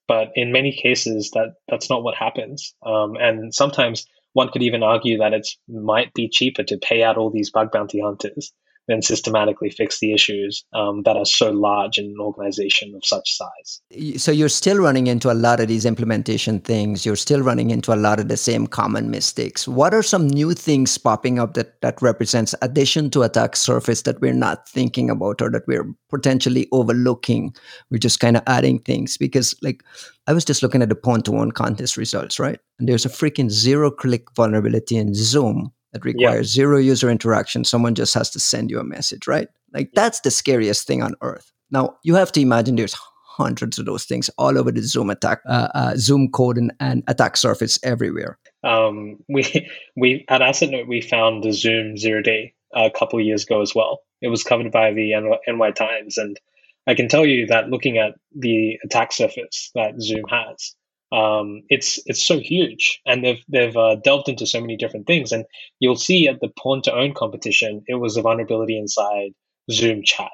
But 0.10 0.34
in 0.36 0.52
many 0.52 0.74
cases, 0.74 1.32
that 1.32 1.56
that's 1.70 1.90
not 1.90 2.04
what 2.04 2.16
happens. 2.16 2.76
Um, 2.86 3.16
and 3.16 3.56
sometimes 3.56 4.06
one 4.34 4.50
could 4.50 4.62
even 4.62 4.84
argue 4.84 5.20
that 5.20 5.34
it 5.34 5.48
might 5.70 6.14
be 6.14 6.28
cheaper 6.28 6.64
to 6.64 6.78
pay 6.78 7.02
out 7.02 7.18
all 7.18 7.30
these 7.30 7.50
bug 7.50 7.72
bounty 7.72 8.02
hunters 8.02 8.52
then 8.88 9.02
systematically 9.02 9.70
fix 9.70 10.00
the 10.00 10.14
issues 10.14 10.66
um, 10.74 11.04
that 11.04 11.16
are 11.16 11.26
so 11.26 11.52
large 11.52 11.98
in 11.98 12.06
an 12.06 12.18
organization 12.20 12.94
of 12.96 13.06
such 13.06 13.38
size. 13.38 13.82
So 14.18 14.32
you're 14.32 14.50
still 14.50 14.78
running 14.78 15.08
into 15.08 15.32
a 15.32 15.34
lot 15.34 15.60
of 15.60 15.68
these 15.68 15.86
implementation 15.86 16.60
things. 16.60 17.06
You're 17.06 17.16
still 17.16 17.42
running 17.42 17.70
into 17.70 17.94
a 17.94 17.96
lot 17.96 18.20
of 18.20 18.28
the 18.28 18.38
same 18.38 18.68
common 18.68 19.10
mistakes. 19.10 19.68
What 19.68 19.94
are 19.94 20.04
some 20.04 20.28
new 20.28 20.54
things 20.54 20.98
popping 20.98 21.40
up 21.40 21.54
that 21.54 21.80
that 21.82 22.02
represents 22.02 22.54
addition 22.62 23.10
to 23.12 23.24
attack 23.24 23.56
surface 23.56 24.02
that 24.04 24.20
we're 24.20 24.34
not 24.34 24.68
thinking 24.68 25.10
about 25.10 25.42
or 25.42 25.50
that 25.52 25.68
we're 25.68 25.88
potentially 26.10 26.68
overlooking? 26.72 27.56
We're 27.90 28.00
just 28.00 28.20
kind 28.20 28.36
of 28.36 28.44
adding 28.48 28.80
things 28.80 29.18
because, 29.18 29.56
like, 29.62 29.84
I 30.28 30.34
was 30.34 30.46
just 30.46 30.64
looking 30.64 30.82
at 30.82 30.90
the 30.90 30.96
Pwn2Own 30.96 31.54
contest 31.54 31.98
results, 31.98 32.40
right? 32.40 32.60
And 32.80 32.88
there's 32.88 33.06
a 33.06 33.10
freaking 33.10 33.50
zero 33.50 33.92
click 33.92 34.28
vulnerability 34.36 34.98
in 34.98 35.14
Zoom 35.14 35.72
that 35.94 36.04
requires 36.04 36.56
yeah. 36.56 36.62
zero 36.62 36.78
user 36.78 37.10
interaction. 37.10 37.64
Someone 37.64 37.96
just 37.96 38.14
has 38.14 38.30
to 38.32 38.40
send 38.40 38.70
you 38.70 38.80
a 38.80 38.84
message, 38.84 39.28
right? 39.28 39.48
Like 39.74 39.92
that's 39.94 40.20
the 40.20 40.32
scariest 40.32 40.86
thing 40.86 41.02
on 41.02 41.16
earth. 41.22 41.52
Now 41.72 41.98
you 42.04 42.16
have 42.16 42.32
to 42.34 42.42
imagine 42.42 42.76
there's 42.76 42.96
hundreds 43.34 43.80
of 43.80 43.86
those 43.86 44.06
things 44.06 44.30
all 44.38 44.58
over 44.58 44.72
the 44.72 44.82
Zoom 44.82 45.10
attack, 45.10 45.42
uh, 45.48 45.70
uh, 45.74 45.94
Zoom 45.96 46.30
code 46.30 46.58
and, 46.58 46.72
and 46.80 47.04
attack 47.08 47.38
surface 47.38 47.80
everywhere. 47.84 48.38
Um, 48.64 49.18
we 49.30 49.44
we 49.96 50.26
at 50.30 50.42
AssetNote 50.42 50.88
we 50.88 51.02
found 51.02 51.44
the 51.44 51.54
Zoom 51.54 51.98
zero 51.98 52.22
day 52.22 52.54
a 52.74 52.92
couple 52.92 53.20
of 53.20 53.26
years 53.26 53.44
ago 53.44 53.62
as 53.62 53.74
well. 53.74 54.02
It 54.22 54.30
was 54.30 54.44
covered 54.44 54.72
by 54.72 54.94
the 54.94 55.14
NY 55.48 55.72
Times, 55.72 56.18
and 56.18 56.40
I 56.88 56.96
can 56.96 57.08
tell 57.08 57.26
you 57.26 57.48
that 57.48 57.70
looking 57.70 57.98
at 57.98 58.14
the 58.36 58.80
attack 58.84 59.12
surface 59.12 59.72
that 59.76 60.02
Zoom 60.02 60.24
has, 60.30 60.76
um, 61.14 61.62
it's 61.70 62.00
it's 62.08 62.26
so 62.26 62.40
huge, 62.40 63.00
and 63.06 63.24
they've 63.24 63.44
they've 63.48 63.78
uh, 63.78 63.98
delved 64.04 64.30
into 64.30 64.48
so 64.48 64.60
many 64.60 64.76
different 64.76 65.06
things. 65.06 65.32
And 65.32 65.46
you'll 65.80 65.96
see 65.96 66.28
at 66.28 66.40
the 66.42 66.50
Pwn2Own 66.60 67.14
competition, 67.14 67.84
it 67.88 67.96
was 67.96 68.18
a 68.18 68.24
vulnerability 68.24 68.78
inside 68.78 69.32
Zoom 69.72 70.02
chat, 70.04 70.32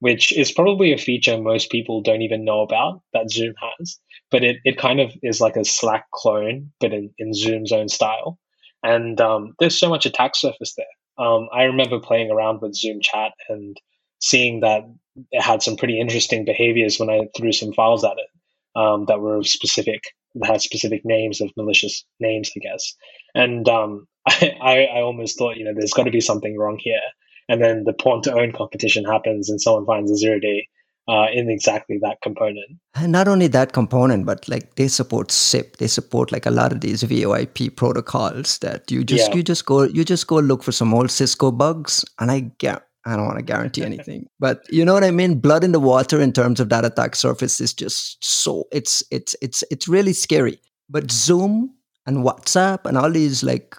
which 0.00 0.32
is 0.32 0.50
probably 0.50 0.92
a 0.92 0.98
feature 0.98 1.38
most 1.38 1.70
people 1.70 2.00
don't 2.00 2.22
even 2.22 2.46
know 2.46 2.62
about 2.62 3.02
that 3.12 3.30
Zoom 3.30 3.52
has. 3.78 3.98
But 4.30 4.42
it, 4.42 4.56
it 4.64 4.78
kind 4.78 5.00
of 5.00 5.12
is 5.22 5.42
like 5.42 5.56
a 5.56 5.66
Slack 5.66 6.06
clone, 6.14 6.72
but 6.80 6.94
in, 6.94 7.10
in 7.18 7.34
Zoom's 7.34 7.72
own 7.72 7.90
style. 7.90 8.38
And 8.82 9.20
um, 9.20 9.54
there's 9.58 9.78
so 9.78 9.90
much 9.90 10.06
attack 10.06 10.34
surface 10.34 10.74
there. 10.76 10.86
Um, 11.24 11.48
I 11.52 11.64
remember 11.64 12.00
playing 12.00 12.30
around 12.30 12.62
with 12.62 12.74
Zoom 12.74 13.02
chat 13.02 13.32
and 13.50 13.76
seeing 14.18 14.60
that 14.60 14.84
it 15.30 15.42
had 15.42 15.62
some 15.62 15.76
pretty 15.76 16.00
interesting 16.00 16.46
behaviors 16.46 16.98
when 16.98 17.10
I 17.10 17.28
threw 17.36 17.52
some 17.52 17.74
files 17.74 18.02
at 18.02 18.12
it 18.12 18.80
um, 18.80 19.04
that 19.06 19.20
were 19.20 19.44
specific 19.44 20.00
that 20.06 20.21
had 20.44 20.62
specific 20.62 21.02
names 21.04 21.40
of 21.40 21.50
malicious 21.56 22.04
names, 22.20 22.50
I 22.56 22.60
guess. 22.60 22.94
And 23.34 23.68
um, 23.68 24.06
I, 24.28 24.56
I, 24.62 24.84
I 24.84 25.00
almost 25.02 25.38
thought, 25.38 25.56
you 25.56 25.64
know, 25.64 25.72
there's 25.74 25.92
got 25.92 26.04
to 26.04 26.10
be 26.10 26.20
something 26.20 26.56
wrong 26.58 26.78
here. 26.80 27.00
And 27.48 27.62
then 27.62 27.84
the 27.84 27.92
Pwn2Own 27.92 28.56
competition 28.56 29.04
happens, 29.04 29.50
and 29.50 29.60
someone 29.60 29.84
finds 29.84 30.10
a 30.10 30.16
zero 30.16 30.38
day 30.38 30.68
uh, 31.08 31.26
in 31.32 31.50
exactly 31.50 31.98
that 32.02 32.18
component. 32.22 32.78
And 32.94 33.12
not 33.12 33.28
only 33.28 33.48
that 33.48 33.72
component, 33.72 34.26
but 34.26 34.48
like 34.48 34.76
they 34.76 34.88
support 34.88 35.30
SIP. 35.30 35.78
They 35.78 35.88
support 35.88 36.32
like 36.32 36.46
a 36.46 36.50
lot 36.50 36.72
of 36.72 36.80
these 36.80 37.02
VoIP 37.02 37.76
protocols 37.76 38.58
that 38.58 38.90
you 38.90 39.04
just 39.04 39.30
yeah. 39.30 39.36
you 39.36 39.42
just 39.42 39.66
go 39.66 39.82
you 39.82 40.04
just 40.04 40.26
go 40.26 40.36
look 40.36 40.62
for 40.62 40.72
some 40.72 40.94
old 40.94 41.10
Cisco 41.10 41.50
bugs, 41.50 42.04
and 42.20 42.30
I 42.30 42.52
get 42.58 42.82
I 43.04 43.16
don't 43.16 43.26
want 43.26 43.38
to 43.38 43.44
guarantee 43.44 43.82
anything, 43.84 44.28
but 44.38 44.62
you 44.70 44.84
know 44.84 44.94
what 44.94 45.04
I 45.04 45.10
mean. 45.10 45.40
Blood 45.40 45.64
in 45.64 45.72
the 45.72 45.80
water 45.80 46.20
in 46.20 46.32
terms 46.32 46.60
of 46.60 46.68
that 46.68 46.84
attack 46.84 47.16
surface 47.16 47.60
is 47.60 47.72
just 47.74 48.22
so 48.24 48.64
it's 48.72 49.02
it's 49.10 49.34
it's 49.42 49.64
it's 49.70 49.88
really 49.88 50.12
scary. 50.12 50.60
But 50.88 51.10
Zoom 51.10 51.74
and 52.06 52.18
WhatsApp 52.18 52.84
and 52.84 52.98
all 52.98 53.10
these 53.10 53.42
like 53.42 53.76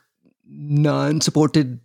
non-supported 0.48 1.80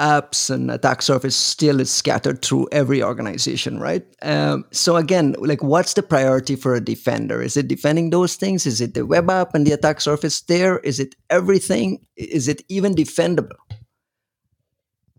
apps 0.00 0.48
and 0.48 0.70
attack 0.70 1.02
surface 1.02 1.36
still 1.36 1.78
is 1.78 1.90
scattered 1.90 2.42
through 2.42 2.66
every 2.72 3.02
organization, 3.02 3.78
right? 3.78 4.04
Um, 4.22 4.64
so 4.72 4.96
again, 4.96 5.36
like 5.38 5.62
what's 5.62 5.94
the 5.94 6.02
priority 6.02 6.56
for 6.56 6.74
a 6.74 6.80
defender? 6.80 7.42
Is 7.42 7.56
it 7.56 7.68
defending 7.68 8.10
those 8.10 8.36
things? 8.36 8.66
Is 8.66 8.80
it 8.80 8.94
the 8.94 9.04
web 9.06 9.30
app 9.30 9.54
and 9.54 9.66
the 9.66 9.72
attack 9.72 10.00
surface 10.00 10.40
there? 10.42 10.78
Is 10.78 10.98
it 10.98 11.14
everything? 11.28 12.06
Is 12.16 12.48
it 12.48 12.62
even 12.68 12.94
defendable? 12.94 13.58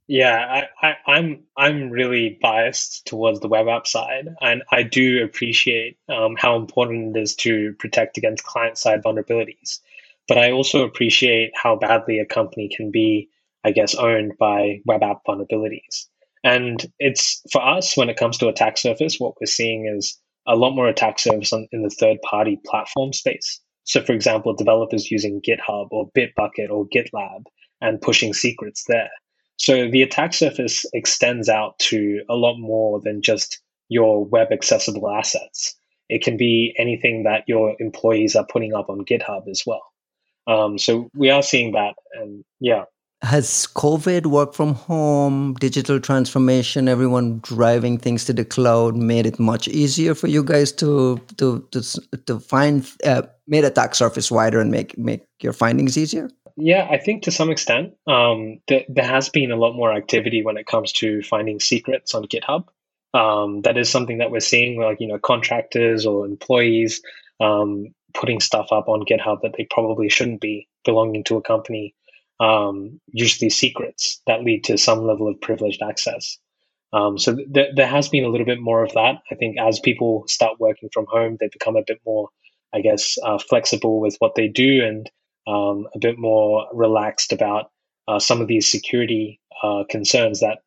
Yeah, 0.08 0.66
I, 0.82 0.88
I, 0.88 0.96
I'm 1.08 1.44
I'm 1.56 1.90
really 1.90 2.38
biased 2.42 3.06
towards 3.06 3.40
the 3.40 3.48
web 3.48 3.68
app 3.68 3.88
side, 3.88 4.28
and 4.42 4.64
I 4.72 4.84
do 4.84 5.24
appreciate 5.24 5.98
um, 6.10 6.36
how 6.38 6.58
important 6.58 7.16
it 7.16 7.22
is 7.22 7.36
to 7.38 7.74
protect 7.80 8.18
against 8.18 8.44
client 8.44 8.78
side 8.78 9.04
vulnerabilities. 9.04 9.80
But 10.28 10.38
I 10.38 10.52
also 10.52 10.84
appreciate 10.84 11.52
how 11.56 11.76
badly 11.76 12.20
a 12.20 12.26
company 12.26 12.70
can 12.76 12.92
be, 12.92 13.30
I 13.64 13.72
guess, 13.72 13.96
owned 13.96 14.34
by 14.40 14.82
web 14.86 15.04
app 15.04 15.22
vulnerabilities. 15.28 16.08
And 16.44 16.92
it's 17.00 17.42
for 17.52 17.62
us 17.66 17.96
when 17.96 18.10
it 18.10 18.18
comes 18.18 18.38
to 18.40 18.48
attack 18.48 18.78
surface, 18.78 19.20
what 19.20 19.36
we're 19.40 19.46
seeing 19.46 19.88
is 19.88 20.20
a 20.48 20.56
lot 20.56 20.72
more 20.72 20.88
attack 20.88 21.20
surface 21.20 21.54
on, 21.54 21.68
in 21.72 21.84
the 21.84 21.90
third 21.90 22.18
party 22.24 22.60
platform 22.66 23.14
space. 23.14 23.60
So, 23.84 24.02
for 24.02 24.14
example, 24.14 24.56
developers 24.56 25.12
using 25.12 25.42
GitHub 25.42 25.88
or 25.92 26.10
Bitbucket 26.18 26.70
or 26.70 26.88
GitLab 26.88 27.44
and 27.80 28.02
pushing 28.02 28.34
secrets 28.34 28.84
there. 28.88 29.10
So 29.62 29.88
the 29.88 30.02
attack 30.02 30.34
surface 30.34 30.88
extends 30.92 31.48
out 31.48 31.78
to 31.92 32.24
a 32.28 32.34
lot 32.34 32.58
more 32.58 33.00
than 33.00 33.22
just 33.22 33.62
your 33.90 34.26
web 34.26 34.48
accessible 34.52 35.08
assets. 35.08 35.76
It 36.10 36.24
can 36.24 36.36
be 36.36 36.74
anything 36.80 37.24
that 37.24 37.44
your 37.46 37.76
employees 37.80 38.36
are 38.36 38.46
putting 38.52 38.74
up 38.74 38.90
on 38.90 39.06
GitHub 39.06 39.48
as 39.48 39.62
well. 39.68 39.84
Um, 40.48 40.80
so 40.80 41.10
we 41.16 41.30
are 41.30 41.44
seeing 41.44 41.74
that, 41.74 41.94
and 42.14 42.44
yeah. 42.60 42.86
Has 43.22 43.68
COVID, 43.76 44.26
work 44.26 44.56
from 44.56 44.74
home, 44.74 45.54
digital 45.60 46.00
transformation, 46.00 46.88
everyone 46.88 47.40
driving 47.44 48.00
things 48.00 48.26
to 48.26 48.34
the 48.34 48.44
cloud, 48.44 48.96
made 48.96 49.28
it 49.28 49.40
much 49.40 49.68
easier 49.68 50.16
for 50.16 50.26
you 50.26 50.44
guys 50.44 50.72
to 50.72 51.22
to 51.38 51.64
to, 51.70 51.82
to 52.26 52.40
find 52.40 52.90
uh, 53.06 53.22
made 53.46 53.64
attack 53.64 53.94
surface 53.94 54.32
wider 54.32 54.60
and 54.60 54.72
make 54.72 54.98
make 54.98 55.22
your 55.40 55.54
findings 55.54 56.00
easier? 56.00 56.32
Yeah, 56.58 56.88
I 56.90 56.98
think 56.98 57.24
to 57.24 57.32
some 57.32 57.50
extent, 57.50 57.94
um, 58.08 58.60
th- 58.68 58.86
there 58.90 59.06
has 59.08 59.30
been 59.30 59.52
a 59.52 59.56
lot 59.56 59.74
more 59.74 59.94
activity 59.94 60.44
when 60.44 60.58
it 60.58 60.66
comes 60.66 60.92
to 60.94 61.22
finding 61.24 61.60
secrets 61.60 62.14
on 62.14 62.26
GitHub. 62.26 62.66
Um, 63.14 63.62
that 63.62 63.78
is 63.78 63.90
something 63.90 64.20
that 64.20 64.32
we're 64.32 64.40
seeing, 64.40 64.80
like 64.80 65.00
you 65.00 65.08
know, 65.08 65.20
contractors 65.20 66.06
or 66.06 66.26
employees 66.26 67.02
um, 67.40 67.94
putting 68.14 68.40
stuff 68.40 68.68
up 68.72 68.88
on 68.88 69.06
GitHub 69.06 69.42
that 69.42 69.56
they 69.58 69.68
probably 69.70 70.10
shouldn't 70.10 70.42
be 70.42 70.68
belonging 70.86 71.24
to 71.26 71.38
a 71.38 71.42
company. 71.42 71.96
Um, 72.40 73.00
usually 73.12 73.50
secrets 73.50 74.22
that 74.26 74.44
lead 74.44 74.64
to 74.66 74.78
some 74.78 75.06
level 75.06 75.28
of 75.28 75.40
privileged 75.42 75.82
access. 75.82 76.38
Um, 76.94 77.18
so 77.18 77.36
th- 77.36 77.76
there 77.76 77.88
has 77.88 78.10
been 78.10 78.26
a 78.26 78.30
little 78.30 78.46
bit 78.46 78.60
more 78.60 78.84
of 78.84 78.94
that. 78.94 79.22
I 79.32 79.36
think 79.36 79.58
as 79.60 79.80
people 79.80 80.26
start 80.28 80.60
working 80.60 80.90
from 80.94 81.06
home, 81.08 81.38
they 81.40 81.50
become 81.52 81.76
a 81.76 81.84
bit 81.86 82.00
more, 82.06 82.30
I 82.74 82.82
guess, 82.82 83.18
uh, 83.24 83.38
flexible 83.38 84.00
with 84.00 84.16
what 84.20 84.36
they 84.36 84.48
do 84.48 84.84
and 84.84 85.10
um, 85.48 85.88
a 85.96 86.00
bit 86.00 86.18
more 86.18 86.68
relaxed 86.74 87.32
about 87.34 87.72
uh, 88.08 88.20
some 88.20 88.42
of 88.42 88.48
these 88.48 88.70
security 88.70 89.40
uh, 89.64 89.84
concerns 89.90 90.40
that 90.40 90.60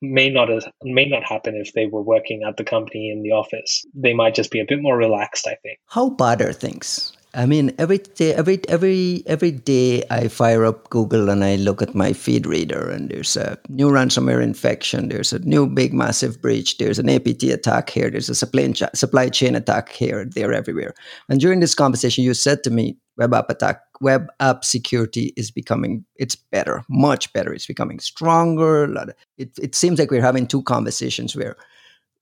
may 0.00 0.28
not 0.28 0.48
may 0.82 1.04
not 1.04 1.24
happen 1.24 1.54
if 1.56 1.72
they 1.72 1.86
were 1.86 2.02
working 2.02 2.42
at 2.46 2.56
the 2.56 2.64
company 2.64 3.10
in 3.10 3.22
the 3.22 3.30
office. 3.30 3.84
They 3.94 4.12
might 4.12 4.34
just 4.34 4.50
be 4.50 4.60
a 4.60 4.66
bit 4.66 4.82
more 4.82 4.96
relaxed. 4.96 5.46
I 5.46 5.56
think. 5.62 5.78
How 5.86 6.10
bad 6.10 6.42
are 6.42 6.52
things? 6.52 7.12
I 7.34 7.46
mean, 7.46 7.72
every 7.78 7.96
day, 7.96 8.34
every 8.34 8.60
every 8.68 9.22
every 9.26 9.52
day, 9.52 10.04
I 10.10 10.28
fire 10.28 10.66
up 10.66 10.90
Google 10.90 11.30
and 11.30 11.42
I 11.42 11.56
look 11.56 11.80
at 11.80 11.94
my 11.94 12.12
feed 12.12 12.46
reader, 12.46 12.90
and 12.90 13.08
there's 13.08 13.36
a 13.36 13.58
new 13.70 13.88
ransomware 13.88 14.42
infection. 14.42 15.08
There's 15.08 15.32
a 15.32 15.38
new 15.38 15.66
big 15.66 15.94
massive 15.94 16.42
breach. 16.42 16.76
There's 16.76 16.98
an 16.98 17.08
APT 17.08 17.44
attack 17.44 17.88
here. 17.88 18.10
There's 18.10 18.28
a 18.28 18.34
supply 18.34 18.72
supply 18.92 19.30
chain 19.30 19.54
attack 19.54 19.92
here. 19.92 20.26
They're 20.26 20.52
everywhere. 20.52 20.92
And 21.30 21.40
during 21.40 21.60
this 21.60 21.74
conversation, 21.74 22.22
you 22.22 22.34
said 22.34 22.62
to 22.64 22.70
me, 22.70 22.98
web 23.16 23.32
app 23.32 23.48
attack, 23.48 23.80
web 24.02 24.30
app 24.40 24.62
security 24.62 25.32
is 25.34 25.50
becoming 25.50 26.04
it's 26.16 26.36
better, 26.36 26.84
much 26.90 27.32
better. 27.32 27.54
It's 27.54 27.66
becoming 27.66 27.98
stronger. 27.98 28.92
It 29.38 29.58
it 29.58 29.74
seems 29.74 29.98
like 29.98 30.10
we're 30.10 30.20
having 30.20 30.46
two 30.46 30.62
conversations 30.62 31.34
where. 31.34 31.56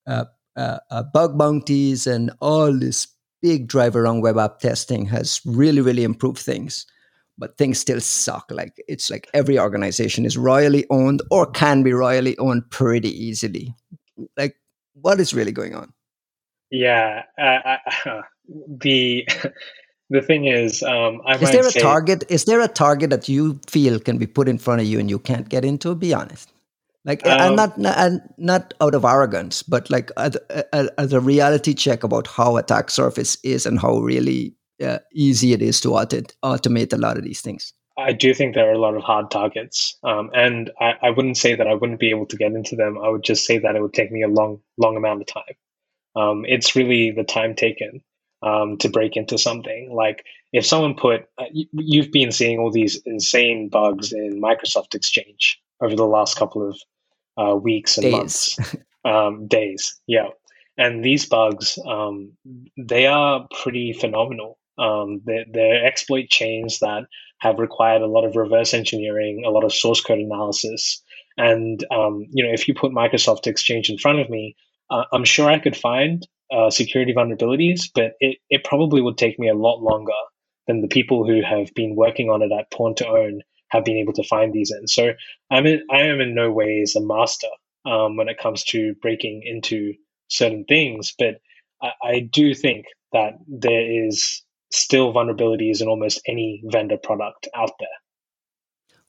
Uh, 0.06 0.24
uh, 0.56 0.78
uh, 0.90 1.04
bug 1.14 1.38
bounties 1.38 2.08
and 2.08 2.32
all 2.40 2.72
this 2.72 3.06
big 3.42 3.68
drive 3.68 3.96
around 3.96 4.22
web 4.22 4.38
app 4.38 4.60
testing 4.60 5.06
has 5.06 5.40
really, 5.44 5.80
really 5.80 6.04
improved 6.04 6.38
things. 6.38 6.86
But 7.38 7.56
things 7.56 7.78
still 7.78 8.00
suck. 8.00 8.50
Like 8.50 8.74
it's 8.86 9.10
like 9.10 9.28
every 9.32 9.58
organization 9.58 10.26
is 10.26 10.36
royally 10.36 10.84
owned 10.90 11.22
or 11.30 11.46
can 11.46 11.82
be 11.82 11.92
royally 11.92 12.36
owned 12.36 12.70
pretty 12.70 13.10
easily. 13.10 13.74
Like, 14.36 14.56
what 14.92 15.20
is 15.20 15.32
really 15.32 15.52
going 15.52 15.74
on? 15.74 15.92
Yeah, 16.70 17.22
uh, 17.40 17.76
uh, 18.06 18.22
the 18.68 19.26
the 20.10 20.20
thing 20.20 20.46
is, 20.46 20.82
um, 20.82 21.22
I 21.24 21.36
is 21.36 21.50
there 21.50 21.66
a 21.66 21.70
say, 21.70 21.80
target? 21.80 22.24
Is 22.28 22.44
there 22.44 22.60
a 22.60 22.68
target 22.68 23.08
that 23.08 23.28
you 23.28 23.58
feel 23.66 23.98
can 23.98 24.18
be 24.18 24.26
put 24.26 24.46
in 24.48 24.58
front 24.58 24.82
of 24.82 24.86
you 24.86 24.98
and 24.98 25.08
you 25.08 25.18
can't 25.18 25.48
get 25.48 25.64
into? 25.64 25.94
Be 25.94 26.12
honest. 26.12 26.52
Like 27.04 27.26
um, 27.26 27.40
I'm 27.40 27.56
not, 27.56 27.78
not 27.78 28.12
not 28.36 28.74
out 28.80 28.94
of 28.94 29.04
arrogance, 29.04 29.62
but 29.62 29.88
like 29.88 30.10
as, 30.18 30.36
as 30.72 31.12
a 31.12 31.20
reality 31.20 31.72
check 31.72 32.02
about 32.02 32.26
how 32.26 32.56
attack 32.56 32.90
surface 32.90 33.38
is 33.42 33.64
and 33.64 33.80
how 33.80 33.98
really 33.98 34.54
uh, 34.84 34.98
easy 35.14 35.52
it 35.52 35.62
is 35.62 35.80
to 35.82 35.88
automate, 35.88 36.34
automate 36.44 36.92
a 36.92 36.98
lot 36.98 37.16
of 37.16 37.24
these 37.24 37.40
things. 37.40 37.72
I 37.98 38.12
do 38.12 38.32
think 38.34 38.54
there 38.54 38.68
are 38.68 38.74
a 38.74 38.78
lot 38.78 38.96
of 38.96 39.02
hard 39.02 39.30
targets, 39.30 39.96
um, 40.04 40.30
and 40.34 40.70
I, 40.80 40.94
I, 41.02 41.10
wouldn't 41.10 41.36
say 41.36 41.54
that 41.54 41.66
I 41.66 41.74
wouldn't 41.74 42.00
be 42.00 42.10
able 42.10 42.26
to 42.26 42.36
get 42.36 42.52
into 42.52 42.76
them. 42.76 42.98
I 42.98 43.08
would 43.08 43.24
just 43.24 43.44
say 43.44 43.58
that 43.58 43.76
it 43.76 43.82
would 43.82 43.92
take 43.92 44.10
me 44.10 44.22
a 44.22 44.28
long, 44.28 44.60
long 44.78 44.96
amount 44.96 45.20
of 45.20 45.26
time. 45.26 45.54
Um, 46.16 46.44
it's 46.46 46.74
really 46.74 47.10
the 47.10 47.24
time 47.24 47.54
taken 47.54 48.02
um, 48.42 48.78
to 48.78 48.88
break 48.88 49.16
into 49.16 49.38
something. 49.38 49.92
Like 49.92 50.24
if 50.52 50.64
someone 50.64 50.94
put, 50.94 51.26
uh, 51.38 51.44
you've 51.52 52.10
been 52.10 52.32
seeing 52.32 52.58
all 52.58 52.70
these 52.70 53.00
insane 53.04 53.68
bugs 53.68 54.12
in 54.12 54.40
Microsoft 54.40 54.94
Exchange 54.94 55.60
over 55.82 55.94
the 55.94 56.06
last 56.06 56.36
couple 56.36 56.68
of 56.68 56.78
uh, 57.36 57.56
weeks 57.56 57.96
and 57.96 58.04
days. 58.04 58.12
months, 58.12 58.58
um, 59.04 59.46
days. 59.46 60.00
Yeah, 60.06 60.28
and 60.76 61.04
these 61.04 61.26
bugs, 61.26 61.78
um, 61.86 62.32
they 62.76 63.06
are 63.06 63.46
pretty 63.62 63.92
phenomenal. 63.92 64.58
Um, 64.78 65.20
they're, 65.24 65.44
they're, 65.52 65.84
exploit 65.84 66.30
chains 66.30 66.78
that 66.78 67.02
have 67.40 67.58
required 67.58 68.00
a 68.00 68.06
lot 68.06 68.24
of 68.24 68.34
reverse 68.34 68.72
engineering, 68.72 69.42
a 69.46 69.50
lot 69.50 69.64
of 69.64 69.74
source 69.74 70.00
code 70.00 70.20
analysis, 70.20 71.02
and 71.36 71.84
um, 71.90 72.26
you 72.30 72.44
know, 72.44 72.52
if 72.52 72.66
you 72.66 72.74
put 72.74 72.92
Microsoft 72.92 73.46
Exchange 73.46 73.90
in 73.90 73.98
front 73.98 74.20
of 74.20 74.30
me, 74.30 74.56
uh, 74.90 75.04
I'm 75.12 75.24
sure 75.24 75.48
I 75.48 75.58
could 75.58 75.76
find 75.76 76.26
uh, 76.50 76.70
security 76.70 77.12
vulnerabilities, 77.12 77.82
but 77.94 78.12
it, 78.20 78.38
it 78.48 78.64
probably 78.64 79.00
would 79.00 79.18
take 79.18 79.38
me 79.38 79.48
a 79.48 79.54
lot 79.54 79.82
longer 79.82 80.12
than 80.66 80.80
the 80.80 80.88
people 80.88 81.26
who 81.26 81.42
have 81.42 81.72
been 81.74 81.94
working 81.96 82.28
on 82.28 82.42
it 82.42 82.50
at 82.52 82.70
Pwn2Own 82.70 83.40
have 83.70 83.84
been 83.84 83.96
able 83.96 84.12
to 84.14 84.24
find 84.24 84.52
these 84.52 84.70
in. 84.70 84.86
So 84.88 85.12
I'm 85.50 85.66
in, 85.66 85.82
I 85.90 86.00
am 86.02 86.20
in 86.20 86.34
no 86.34 86.50
ways 86.50 86.94
a 86.96 87.00
master 87.00 87.48
um, 87.86 88.16
when 88.16 88.28
it 88.28 88.38
comes 88.38 88.64
to 88.64 88.94
breaking 89.00 89.42
into 89.44 89.94
certain 90.28 90.64
things, 90.64 91.14
but 91.18 91.40
I, 91.82 91.92
I 92.02 92.20
do 92.20 92.54
think 92.54 92.86
that 93.12 93.34
there 93.48 94.06
is 94.06 94.42
still 94.72 95.12
vulnerabilities 95.12 95.80
in 95.80 95.88
almost 95.88 96.20
any 96.26 96.62
vendor 96.66 96.96
product 96.96 97.48
out 97.54 97.72
there. 97.78 97.88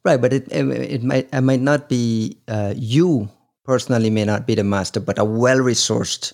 Right, 0.03 0.19
but 0.19 0.33
it 0.33 0.51
it 0.51 1.03
might 1.03 1.29
it 1.31 1.41
might 1.41 1.61
not 1.61 1.87
be 1.87 2.37
uh, 2.47 2.73
you 2.75 3.29
personally 3.63 4.09
may 4.09 4.25
not 4.25 4.47
be 4.47 4.55
the 4.55 4.63
master, 4.63 4.99
but 4.99 5.19
a 5.19 5.25
well 5.25 5.59
resourced 5.59 6.33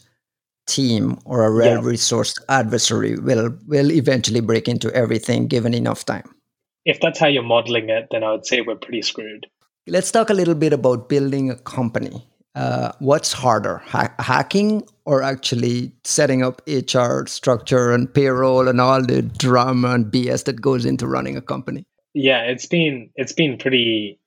team 0.67 1.19
or 1.25 1.45
a 1.45 1.53
well 1.53 1.84
resourced 1.84 2.39
yeah. 2.47 2.59
adversary 2.59 3.17
will 3.17 3.51
will 3.67 3.91
eventually 3.91 4.39
break 4.39 4.69
into 4.69 4.93
everything 4.93 5.47
given 5.47 5.73
enough 5.73 6.05
time. 6.05 6.36
If 6.88 7.01
that's 7.01 7.19
how 7.19 7.27
you're 7.27 7.43
modeling 7.43 7.89
it, 7.89 8.07
then 8.11 8.23
I 8.23 8.31
would 8.31 8.45
say 8.45 8.61
we're 8.61 8.77
pretty 8.77 9.01
screwed. 9.01 9.45
Let's 9.88 10.09
talk 10.09 10.29
a 10.29 10.33
little 10.33 10.55
bit 10.55 10.71
about 10.71 11.09
building 11.09 11.51
a 11.51 11.55
company. 11.55 12.25
Uh, 12.55 12.93
what's 12.99 13.33
harder, 13.33 13.79
ha- 13.79 14.15
hacking 14.19 14.88
or 15.05 15.21
actually 15.21 15.91
setting 16.05 16.43
up 16.43 16.61
HR 16.65 17.25
structure 17.27 17.91
and 17.91 18.11
payroll 18.11 18.69
and 18.69 18.79
all 18.79 19.05
the 19.05 19.21
drama 19.21 19.89
and 19.89 20.05
BS 20.05 20.45
that 20.45 20.61
goes 20.61 20.85
into 20.85 21.07
running 21.07 21.35
a 21.35 21.41
company? 21.41 21.85
Yeah, 22.13 22.43
it's 22.43 22.65
been 22.65 23.09
it's 23.15 23.33
been 23.33 23.57
pretty 23.57 24.17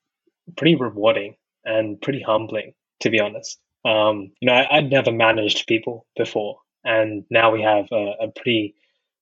pretty 0.55 0.75
rewarding 0.75 1.35
and 1.65 1.99
pretty 1.99 2.21
humbling 2.21 2.73
to 3.01 3.09
be 3.09 3.19
honest. 3.19 3.59
Um, 3.83 4.31
you 4.39 4.45
know, 4.45 4.53
I, 4.53 4.81
would 4.81 4.91
never 4.91 5.11
managed 5.11 5.67
people 5.67 6.05
before, 6.15 6.59
and 6.85 7.25
now 7.31 7.51
we 7.51 7.63
have 7.63 7.87
a, 7.91 8.13
a 8.21 8.27
pretty 8.29 8.75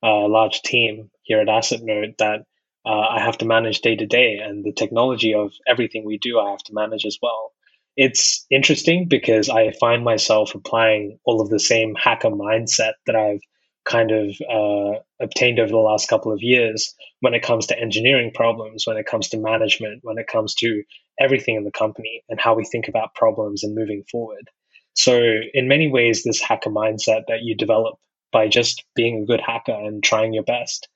uh, 0.04 0.28
large 0.28 0.62
team 0.62 1.10
here 1.24 1.40
at 1.40 1.48
AssetNote 1.48 2.18
that 2.18 2.46
uh, 2.86 3.08
I 3.12 3.20
have 3.20 3.38
to 3.40 3.46
manage 3.46 3.82
day 3.82 3.96
to 3.96 4.06
day, 4.06 4.38
and 4.38 4.64
the 4.64 4.72
technology 4.72 5.34
of 5.34 5.54
everything 5.68 6.06
we 6.06 6.18
do, 6.18 6.40
I 6.40 6.52
have 6.52 6.64
to 6.64 6.74
manage 6.74 7.06
as 7.06 7.18
well. 7.22 7.52
It's 7.98 8.46
interesting 8.50 9.08
because 9.08 9.50
I 9.50 9.72
find 9.72 10.04
myself 10.04 10.56
applying 10.56 11.20
all 11.26 11.42
of 11.42 11.50
the 11.50 11.60
same 11.60 11.96
hacker 11.96 12.30
mindset 12.30 12.94
that 13.06 13.16
I've 13.16 13.42
kind 13.86 14.12
of 14.12 14.36
uh, 14.50 15.00
obtained 15.20 15.60
over 15.60 15.72
the 15.72 15.78
last 15.78 16.08
couple 16.08 16.32
of 16.32 16.42
years 16.42 16.94
when 17.22 17.34
it 17.34 17.42
comes 17.42 17.66
to 17.68 17.80
engineering 17.80 18.32
problems, 18.34 18.86
when 18.86 18.98
it 18.98 19.06
comes 19.06 19.30
to 19.30 19.38
management, 19.38 20.00
when 20.04 20.18
it 20.18 20.28
comes 20.28 20.54
to 20.56 20.84
everything 21.20 21.56
in 21.56 21.64
the 21.64 21.72
company 21.72 22.24
and 22.30 22.40
how 22.40 22.54
we 22.54 22.64
think 22.64 22.88
about 22.88 23.16
problems 23.16 23.64
and 23.64 23.76
moving 23.76 24.04
forward. 24.10 24.50
So, 24.94 25.22
in 25.54 25.68
many 25.68 25.90
ways, 25.90 26.24
this 26.24 26.42
hacker 26.42 26.70
mindset 26.70 27.24
that 27.28 27.42
you 27.42 27.56
develop 27.56 27.96
by 28.32 28.48
just 28.48 28.84
being 28.96 29.24
a 29.24 29.26
good 29.26 29.42
hacker 29.42 29.74
and 29.74 30.04
trying 30.04 30.34
your 30.34 30.44
best, 30.44 30.88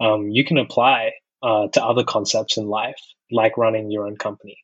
um, 0.00 0.28
you 0.28 0.44
can 0.44 0.58
apply 0.58 1.12
uh, 1.42 1.68
to 1.68 1.84
other 1.84 2.04
concepts 2.04 2.56
in 2.56 2.68
life, 2.68 3.00
like 3.30 3.58
running 3.58 3.90
your 3.90 4.06
own 4.06 4.16
company. 4.16 4.56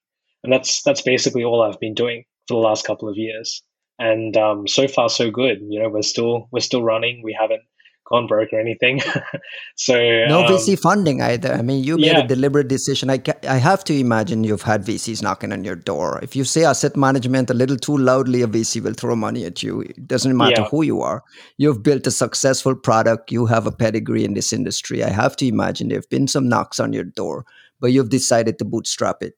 And 0.45 0.53
that's 0.53 0.83
that's 0.83 1.03
basically 1.03 1.45
all 1.45 1.63
I've 1.63 1.81
been 1.81 1.95
doing 1.95 2.25
for 2.47 2.55
the 2.55 2.67
last 2.67 2.87
couple 2.87 3.09
of 3.09 3.17
years. 3.17 3.63
And 3.99 4.37
um, 4.37 4.69
so 4.69 4.87
far, 4.87 5.09
so 5.09 5.31
good. 5.31 5.59
You 5.61 5.83
know, 5.83 5.89
we're 5.89 6.03
still 6.03 6.49
we're 6.53 6.61
still 6.61 6.83
running. 6.83 7.23
We 7.25 7.37
haven't 7.39 7.63
gone 8.09 8.27
broke 8.27 8.53
or 8.53 8.61
anything. 8.61 9.01
so 9.77 9.95
no 10.27 10.45
um, 10.45 10.53
VC 10.53 10.79
funding 10.79 11.23
either. 11.23 11.53
I 11.53 11.63
mean, 11.63 11.85
you 11.85 11.97
made 11.97 12.07
yeah. 12.07 12.25
a 12.25 12.27
deliberate 12.27 12.69
decision. 12.69 13.11
I 13.11 13.23
I 13.49 13.57
have 13.57 13.85
to 13.85 13.95
imagine 13.95 14.45
you've 14.45 14.63
had 14.63 14.85
VCs 14.85 15.23
knocking 15.23 15.53
on 15.53 15.65
your 15.65 15.77
door. 15.77 16.19
If 16.23 16.35
you 16.35 16.45
say 16.45 16.65
asset 16.65 16.97
management 16.97 17.51
a 17.51 17.55
little 17.55 17.77
too 17.77 17.97
loudly, 17.97 18.43
a 18.43 18.49
VC 18.49 18.83
will 18.83 18.95
throw 18.95 19.17
money 19.17 19.45
at 19.45 19.63
you. 19.63 19.81
It 19.83 20.07
doesn't 20.07 20.37
matter 20.37 20.63
yeah. 20.63 20.69
who 20.69 20.83
you 20.83 21.01
are. 21.03 21.23
You've 21.57 21.83
built 21.83 22.07
a 22.07 22.11
successful 22.11 22.75
product. 22.75 23.31
You 23.33 23.47
have 23.47 23.67
a 23.67 23.73
pedigree 23.73 24.25
in 24.25 24.35
this 24.35 24.53
industry. 24.53 25.05
I 25.05 25.11
have 25.11 25.37
to 25.37 25.47
imagine 25.47 25.89
there've 25.89 26.09
been 26.09 26.29
some 26.29 26.49
knocks 26.49 26.81
on 26.81 26.93
your 26.93 27.05
door, 27.05 27.45
but 27.81 27.93
you've 27.93 28.11
decided 28.11 28.59
to 28.59 28.65
bootstrap 28.65 29.23
it. 29.23 29.35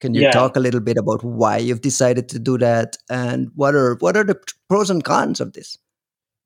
Can 0.00 0.14
you 0.14 0.22
yeah. 0.22 0.32
talk 0.32 0.56
a 0.56 0.60
little 0.60 0.80
bit 0.80 0.96
about 0.96 1.22
why 1.22 1.58
you've 1.58 1.80
decided 1.80 2.28
to 2.30 2.40
do 2.40 2.58
that, 2.58 2.96
and 3.08 3.50
what 3.54 3.76
are 3.76 3.94
what 4.00 4.16
are 4.16 4.24
the 4.24 4.36
pros 4.68 4.90
and 4.90 5.04
cons 5.04 5.40
of 5.40 5.52
this? 5.52 5.78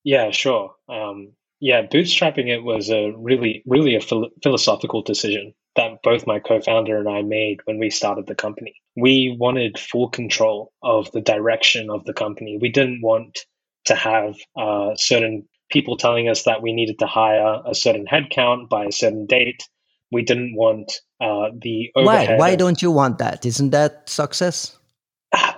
Yeah, 0.05 0.31
sure. 0.31 0.75
Um, 0.89 1.33
yeah, 1.61 1.83
bootstrapping 1.83 2.49
it 2.49 2.63
was 2.63 2.91
a 2.91 3.13
really, 3.17 3.63
really 3.67 3.95
a 3.95 4.01
phil- 4.01 4.31
philosophical 4.43 5.03
decision 5.03 5.55
that 5.77 6.03
both 6.03 6.27
my 6.27 6.39
co-founder 6.39 6.99
and 6.99 7.09
I 7.09 7.23
made 7.23 7.59
when 7.65 7.79
we 7.79 7.91
started 7.91 8.27
the 8.27 8.35
company. 8.35 8.75
We 8.97 9.37
wanted 9.39 9.79
full 9.79 10.09
control 10.09 10.73
of 10.83 11.11
the 11.13 11.21
direction 11.21 11.91
of 11.91 12.05
the 12.05 12.15
company. 12.15 12.59
We 12.61 12.71
didn't 12.71 13.01
want 13.03 13.41
to 13.85 13.95
have 13.95 14.35
uh, 14.57 14.95
certain 14.97 15.47
people 15.71 15.97
telling 15.97 16.29
us 16.29 16.45
that 16.45 16.63
we 16.63 16.73
needed 16.73 16.99
to 17.01 17.07
hire 17.07 17.61
a 17.67 17.75
certain 17.75 18.07
headcount 18.07 18.69
by 18.69 18.85
a 18.85 18.93
certain 18.93 19.27
date. 19.27 19.63
We 20.13 20.23
didn't 20.23 20.55
want 20.57 20.93
uh, 21.21 21.51
the 21.61 21.91
Why? 21.95 22.37
Why 22.37 22.57
don't 22.57 22.81
you 22.81 22.91
want 22.91 23.19
that? 23.19 23.45
Isn't 23.45 23.71
that 23.71 24.09
success? 24.09 24.76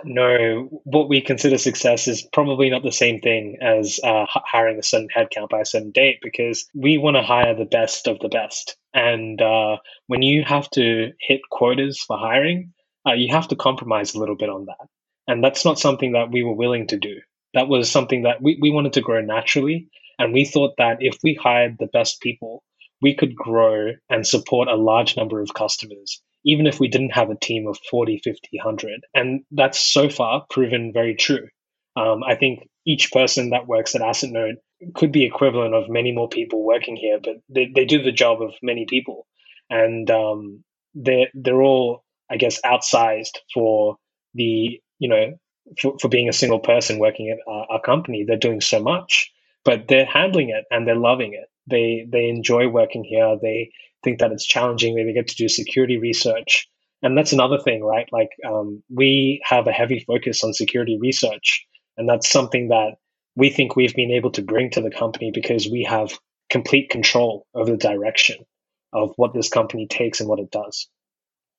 No, 0.05 0.83
what 0.85 1.09
we 1.09 1.21
consider 1.21 1.59
success 1.59 2.09
is 2.09 2.23
probably 2.33 2.71
not 2.71 2.83
the 2.83 2.93
same 2.93 3.21
thing 3.21 3.57
as 3.61 4.01
uh, 4.03 4.27
hiring 4.29 4.79
a 4.79 4.83
certain 4.83 5.09
headcount 5.15 5.49
by 5.51 5.61
a 5.61 5.65
certain 5.65 5.91
date 5.91 6.19
because 6.23 6.67
we 6.75 6.99
want 6.99 7.17
to 7.17 7.23
hire 7.23 7.55
the 7.55 7.65
best 7.65 8.09
of 8.09 8.19
the 8.21 8.29
best. 8.29 8.77
And 8.95 9.41
uh, 9.41 9.77
when 10.07 10.23
you 10.23 10.45
have 10.45 10.69
to 10.71 11.13
hit 11.21 11.41
quotas 11.51 11.99
for 12.01 12.19
hiring, 12.19 12.73
uh, 13.07 13.13
you 13.13 13.33
have 13.35 13.49
to 13.49 13.57
compromise 13.57 14.15
a 14.15 14.19
little 14.19 14.37
bit 14.37 14.51
on 14.51 14.67
that. 14.67 14.89
And 15.27 15.45
that's 15.45 15.65
not 15.65 15.79
something 15.79 16.13
that 16.13 16.31
we 16.31 16.43
were 16.43 16.55
willing 16.55 16.87
to 16.89 16.99
do. 16.99 17.21
That 17.55 17.69
was 17.69 17.91
something 17.91 18.23
that 18.23 18.43
we, 18.43 18.59
we 18.61 18.71
wanted 18.71 18.95
to 18.95 19.01
grow 19.01 19.21
naturally. 19.21 19.89
And 20.19 20.33
we 20.33 20.45
thought 20.45 20.75
that 20.79 20.99
if 21.01 21.19
we 21.23 21.35
hired 21.35 21.77
the 21.79 21.87
best 21.87 22.21
people, 22.21 22.63
we 23.01 23.15
could 23.15 23.37
grow 23.37 23.93
and 24.11 24.27
support 24.27 24.69
a 24.69 24.75
large 24.75 25.17
number 25.17 25.41
of 25.41 25.55
customers 25.55 26.21
even 26.45 26.67
if 26.67 26.81
we 26.81 26.89
didn't 26.89 27.11
have 27.11 27.31
a 27.31 27.37
team 27.37 27.67
of 27.67 27.79
40, 27.91 28.21
50, 28.23 28.49
100. 28.53 29.01
And 29.15 29.43
that's 29.51 29.81
so 29.81 30.09
far 30.09 30.47
proven 30.51 30.93
very 30.93 31.15
true. 31.15 31.49
Um, 31.97 32.23
I 32.23 32.37
think 32.37 32.69
each 32.87 33.11
person 33.13 33.51
that 33.51 33.67
works 33.67 33.95
at 33.95 34.03
AssetNote 34.03 34.57
could 34.95 35.13
be 35.13 35.25
equivalent 35.25 35.75
of 35.75 35.89
many 35.89 36.13
more 36.13 36.29
people 36.29 36.65
working 36.65 36.97
here, 36.97 37.19
but 37.23 37.37
they, 37.49 37.71
they 37.75 37.85
do 37.85 38.03
the 38.03 38.13
job 38.13 38.41
of 38.41 38.53
many 38.63 38.87
people. 38.89 39.27
And 39.69 40.11
um, 40.11 40.65
they're, 40.95 41.29
they're 41.35 41.63
all, 41.63 42.05
I 42.31 42.37
guess, 42.37 42.61
outsized 42.63 43.39
for 43.53 43.97
the, 44.35 44.81
you 44.99 45.09
know, 45.09 45.39
for, 45.81 45.97
for 46.01 46.09
being 46.09 46.29
a 46.29 46.33
single 46.33 46.61
person 46.61 46.99
working 46.99 47.31
at 47.31 47.39
our, 47.51 47.67
our 47.71 47.81
company. 47.81 48.25
They're 48.25 48.37
doing 48.37 48.61
so 48.61 48.81
much, 48.81 49.33
but 49.65 49.89
they're 49.89 50.07
handling 50.07 50.51
it 50.51 50.65
and 50.71 50.87
they're 50.87 50.97
loving 50.97 51.35
it. 51.35 51.49
They, 51.69 52.07
they 52.11 52.29
enjoy 52.29 52.69
working 52.69 53.05
here. 53.05 53.37
They, 53.41 53.71
think 54.03 54.21
that 54.21 54.33
it's 54.33 54.47
challenging. 54.47 54.95
They 54.95 55.13
get 55.13 55.29
to 55.29 55.37
do 55.37 55.49
security 55.49 55.99
research. 55.99 56.69
And 57.03 57.17
that's 57.17 57.33
another 57.33 57.59
thing, 57.59 57.83
right? 57.83 58.09
Like 58.13 58.31
um, 58.47 58.83
we 58.93 59.41
have 59.45 59.67
a 59.67 59.73
heavy 59.73 60.05
focus 60.07 60.43
on 60.43 60.53
security 60.53 60.99
research. 61.01 61.67
And 61.97 62.09
that's 62.09 62.29
something 62.29 62.69
that 62.69 62.97
we 63.37 63.51
think 63.51 63.77
we've 63.77 63.95
been 63.95 64.11
able 64.11 64.31
to 64.33 64.43
bring 64.43 64.71
to 64.71 64.81
the 64.81 64.91
company 64.91 65.31
because 65.33 65.69
we 65.69 65.85
have 65.85 66.19
complete 66.51 66.91
control 66.91 67.47
over 67.55 67.71
the 67.71 67.77
direction 67.77 68.45
of 68.93 69.13
what 69.17 69.35
this 69.35 69.49
company 69.49 69.87
takes 69.87 70.21
and 70.21 70.29
what 70.29 70.41
it 70.41 70.51
does 70.51 70.89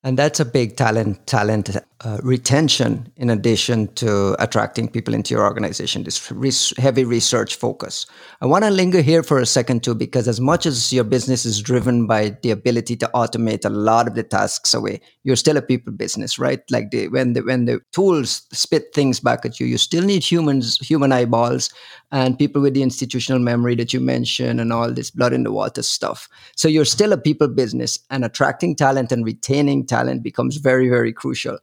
and 0.02 0.18
that's 0.18 0.40
a 0.40 0.44
big 0.44 0.76
talent 0.76 1.26
talent 1.26 1.76
uh, 2.02 2.18
retention 2.22 3.12
in 3.16 3.28
addition 3.28 3.92
to 3.94 4.34
attracting 4.42 4.88
people 4.88 5.12
into 5.12 5.34
your 5.34 5.44
organization. 5.44 6.04
This 6.04 6.32
res- 6.32 6.72
heavy 6.78 7.04
research 7.04 7.56
focus. 7.56 8.06
I 8.40 8.46
want 8.46 8.64
to 8.64 8.70
linger 8.70 9.02
here 9.02 9.22
for 9.22 9.38
a 9.38 9.44
second 9.44 9.84
too 9.84 9.94
because 9.94 10.26
as 10.26 10.40
much 10.40 10.64
as 10.64 10.92
your 10.92 11.04
business 11.04 11.44
is 11.44 11.60
driven 11.60 12.06
by 12.06 12.30
the 12.42 12.50
ability 12.50 12.96
to 12.96 13.10
automate 13.14 13.66
a 13.66 13.70
lot 13.70 14.08
of 14.08 14.14
the 14.14 14.22
tasks 14.22 14.72
away 14.72 15.00
you're 15.24 15.36
still 15.36 15.58
a 15.58 15.62
people 15.62 15.92
business 15.92 16.38
right? 16.38 16.60
Like 16.70 16.90
the, 16.90 17.08
when 17.08 17.34
the 17.34 17.42
when 17.42 17.66
the 17.66 17.80
tools 17.92 18.42
spit 18.52 18.94
things 18.94 19.20
back 19.20 19.44
at 19.44 19.60
you 19.60 19.66
you 19.66 19.76
still 19.76 20.04
need 20.04 20.24
humans 20.24 20.78
human 20.78 21.12
eyeballs 21.12 21.70
and 22.12 22.38
people 22.38 22.60
with 22.60 22.74
the 22.74 22.82
institutional 22.82 23.40
memory 23.40 23.74
that 23.74 23.92
you 23.92 24.00
mentioned 24.00 24.60
and 24.60 24.72
all 24.72 24.92
this 24.92 25.10
blood 25.10 25.32
in 25.32 25.44
the 25.44 25.52
water 25.52 25.82
stuff 25.82 26.28
so 26.56 26.68
you're 26.68 26.84
still 26.84 27.12
a 27.12 27.18
people 27.18 27.48
business 27.48 27.98
and 28.10 28.24
attracting 28.24 28.74
talent 28.74 29.12
and 29.12 29.24
retaining 29.24 29.86
talent 29.86 30.22
becomes 30.22 30.56
very, 30.56 30.88
very 30.88 31.12
crucial 31.12 31.58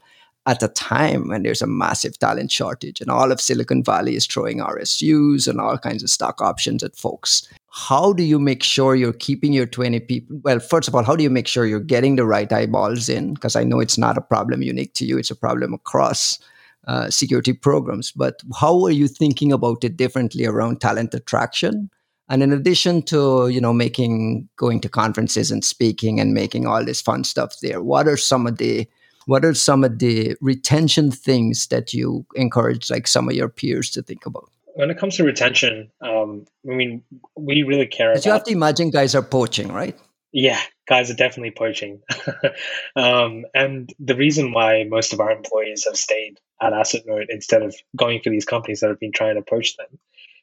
at 0.47 0.63
a 0.63 0.69
time 0.69 1.27
when 1.27 1.43
there's 1.43 1.61
a 1.61 1.67
massive 1.67 2.17
talent 2.17 2.51
shortage 2.51 3.01
and 3.01 3.11
all 3.11 3.31
of 3.31 3.41
Silicon 3.41 3.83
Valley 3.83 4.15
is 4.15 4.25
throwing 4.25 4.59
RSUs 4.59 5.47
and 5.47 5.59
all 5.59 5.77
kinds 5.77 6.03
of 6.03 6.09
stock 6.09 6.41
options 6.41 6.83
at 6.83 6.95
folks. 6.95 7.47
How 7.69 8.13
do 8.13 8.23
you 8.23 8.39
make 8.39 8.63
sure 8.63 8.95
you're 8.95 9.11
keeping 9.11 9.51
your 9.51 9.65
20 9.65 9.99
people? 9.99 10.39
Well, 10.43 10.59
first 10.59 10.87
of 10.87 10.95
all, 10.95 11.03
how 11.03 11.17
do 11.17 11.23
you 11.23 11.29
make 11.29 11.47
sure 11.47 11.65
you're 11.65 11.81
getting 11.81 12.15
the 12.15 12.25
right 12.25 12.51
eyeballs 12.51 13.09
in? 13.09 13.33
Because 13.33 13.57
I 13.57 13.65
know 13.65 13.81
it's 13.81 13.97
not 13.97 14.17
a 14.17 14.21
problem 14.21 14.63
unique 14.63 14.93
to 14.95 15.05
you, 15.05 15.17
it's 15.17 15.29
a 15.29 15.35
problem 15.35 15.73
across 15.73 16.39
uh, 16.87 17.09
security 17.09 17.53
programs. 17.53 18.11
But 18.11 18.41
how 18.59 18.83
are 18.85 18.91
you 18.91 19.07
thinking 19.07 19.51
about 19.51 19.83
it 19.83 19.97
differently 19.97 20.45
around 20.45 20.81
talent 20.81 21.13
attraction 21.13 21.89
and 22.29 22.43
in 22.43 22.51
addition 22.51 23.03
to, 23.03 23.47
you 23.47 23.61
know, 23.61 23.73
making 23.73 24.49
going 24.57 24.81
to 24.81 24.89
conferences 24.89 25.49
and 25.49 25.63
speaking 25.63 26.19
and 26.19 26.33
making 26.33 26.67
all 26.67 26.83
this 26.83 27.01
fun 27.01 27.23
stuff 27.23 27.55
there, 27.61 27.81
what 27.81 28.07
are 28.07 28.17
some 28.17 28.47
of 28.47 28.57
the 28.57 28.87
what 29.27 29.43
are 29.43 29.53
some 29.53 29.83
of 29.83 29.99
the 29.99 30.35
retention 30.39 31.11
things 31.11 31.67
that 31.67 31.93
you 31.93 32.25
encourage 32.35 32.89
like 32.89 33.07
some 33.07 33.27
of 33.27 33.35
your 33.35 33.49
peers 33.49 33.89
to 33.91 34.01
think 34.01 34.25
about? 34.25 34.49
when 34.77 34.91
it 34.91 34.97
comes 34.99 35.15
to 35.15 35.23
retention, 35.23 35.89
um, 36.01 36.45
I 36.69 36.75
mean, 36.75 37.03
we 37.35 37.63
really 37.63 37.87
care 37.87 38.11
about. 38.11 38.23
You 38.23 38.31
have 38.31 38.43
to 38.43 38.51
imagine 38.51 38.91
guys 38.91 39.15
are 39.15 39.23
poaching, 39.23 39.69
right? 39.73 39.97
Yeah, 40.39 40.61
guys 40.87 41.09
are 41.09 41.15
definitely 41.15 41.49
poaching. 41.49 41.99
um, 42.95 43.45
and 43.55 43.91
the 43.97 44.15
reason 44.15 44.51
why 44.51 44.83
most 44.87 45.11
of 45.11 45.19
our 45.19 45.31
employees 45.31 45.85
have 45.85 45.97
stayed 45.97 46.39
at 46.61 46.73
AssetNote 46.73 47.25
instead 47.29 47.63
of 47.63 47.75
going 47.95 48.21
for 48.23 48.29
these 48.29 48.45
companies 48.45 48.81
that 48.81 48.89
have 48.89 48.99
been 48.99 49.11
trying 49.11 49.33
to 49.33 49.41
poach 49.41 49.75
them 49.77 49.97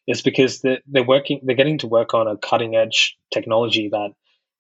is 0.09 0.21
because 0.21 0.63
they're, 0.63 0.81
they're 0.89 1.05
working, 1.05 1.43
they're 1.45 1.55
getting 1.55 1.79
to 1.79 1.87
work 1.87 2.13
on 2.13 2.27
a 2.27 2.37
cutting 2.37 2.75
edge 2.75 3.17
technology 3.33 3.89
that 3.89 4.11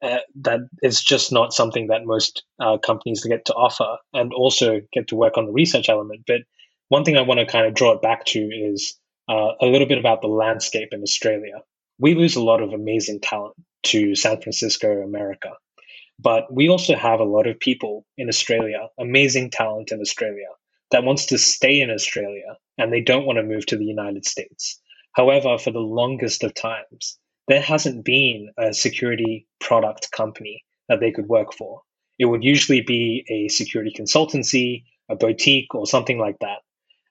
uh, 0.02 0.20
that 0.36 0.60
is 0.84 1.02
just 1.02 1.32
not 1.32 1.52
something 1.52 1.88
that 1.88 2.06
most 2.06 2.44
uh, 2.60 2.78
companies 2.78 3.24
get 3.24 3.44
to 3.46 3.54
offer, 3.54 3.96
and 4.12 4.32
also 4.32 4.82
get 4.92 5.08
to 5.08 5.16
work 5.16 5.36
on 5.36 5.46
the 5.46 5.52
research 5.52 5.88
element. 5.88 6.22
But 6.28 6.42
one 6.90 7.02
thing 7.02 7.16
I 7.16 7.22
want 7.22 7.40
to 7.40 7.46
kind 7.46 7.66
of 7.66 7.74
draw 7.74 7.90
it 7.90 8.02
back 8.02 8.24
to 8.26 8.38
is 8.38 8.96
uh, 9.28 9.50
a 9.60 9.66
little 9.66 9.88
bit 9.88 9.98
about 9.98 10.20
the 10.20 10.28
landscape 10.28 10.90
in 10.92 11.02
Australia. 11.02 11.62
We 11.98 12.14
lose 12.14 12.36
a 12.36 12.42
lot 12.42 12.62
of 12.62 12.72
amazing 12.72 13.18
talent 13.20 13.56
to 13.84 14.14
San 14.14 14.40
Francisco, 14.40 15.02
America. 15.02 15.52
But 16.18 16.52
we 16.52 16.68
also 16.68 16.94
have 16.96 17.20
a 17.20 17.24
lot 17.24 17.46
of 17.46 17.58
people 17.58 18.06
in 18.16 18.28
Australia, 18.28 18.88
amazing 18.98 19.50
talent 19.50 19.90
in 19.92 20.00
Australia, 20.00 20.48
that 20.90 21.04
wants 21.04 21.26
to 21.26 21.38
stay 21.38 21.80
in 21.80 21.90
Australia 21.90 22.56
and 22.78 22.92
they 22.92 23.00
don't 23.00 23.26
want 23.26 23.38
to 23.38 23.42
move 23.42 23.66
to 23.66 23.76
the 23.76 23.84
United 23.84 24.24
States. 24.24 24.80
However, 25.12 25.58
for 25.58 25.70
the 25.70 25.80
longest 25.80 26.44
of 26.44 26.54
times, 26.54 27.18
there 27.48 27.60
hasn't 27.60 28.04
been 28.04 28.50
a 28.56 28.72
security 28.72 29.46
product 29.60 30.10
company 30.12 30.64
that 30.88 31.00
they 31.00 31.10
could 31.10 31.28
work 31.28 31.52
for. 31.52 31.82
It 32.18 32.26
would 32.26 32.44
usually 32.44 32.80
be 32.80 33.24
a 33.28 33.48
security 33.48 33.92
consultancy, 33.96 34.84
a 35.08 35.16
boutique, 35.16 35.74
or 35.74 35.86
something 35.86 36.18
like 36.18 36.38
that. 36.40 36.62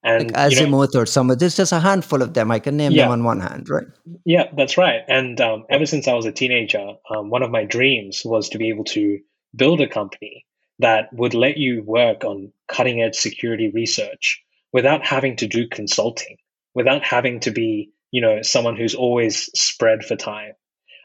And 0.03 0.31
like 0.31 0.51
Azimuth 0.51 0.91
you 0.93 0.97
know, 0.97 1.03
or 1.03 1.05
some, 1.05 1.27
there's 1.29 1.55
just 1.55 1.71
a 1.71 1.79
handful 1.79 2.21
of 2.21 2.33
them. 2.33 2.51
I 2.51 2.59
can 2.59 2.75
name 2.75 2.91
yeah, 2.91 3.03
them 3.03 3.11
on 3.11 3.23
one 3.23 3.39
hand, 3.39 3.69
right? 3.69 3.87
Yeah, 4.25 4.49
that's 4.55 4.77
right. 4.77 5.01
And 5.07 5.39
um, 5.39 5.65
ever 5.69 5.85
since 5.85 6.07
I 6.07 6.13
was 6.13 6.25
a 6.25 6.31
teenager, 6.31 6.95
um, 7.09 7.29
one 7.29 7.41
of 7.41 7.51
my 7.51 7.63
dreams 7.63 8.21
was 8.25 8.49
to 8.49 8.57
be 8.57 8.69
able 8.69 8.83
to 8.85 9.19
build 9.55 9.79
a 9.79 9.87
company 9.87 10.45
that 10.79 11.13
would 11.13 11.33
let 11.33 11.57
you 11.57 11.83
work 11.83 12.25
on 12.25 12.51
cutting 12.67 13.01
edge 13.01 13.15
security 13.15 13.71
research 13.73 14.43
without 14.73 15.05
having 15.05 15.37
to 15.37 15.47
do 15.47 15.67
consulting, 15.67 16.37
without 16.73 17.05
having 17.05 17.39
to 17.41 17.51
be, 17.51 17.91
you 18.11 18.21
know, 18.21 18.41
someone 18.41 18.75
who's 18.75 18.95
always 18.95 19.49
spread 19.57 20.03
for 20.03 20.17
time. 20.17 20.53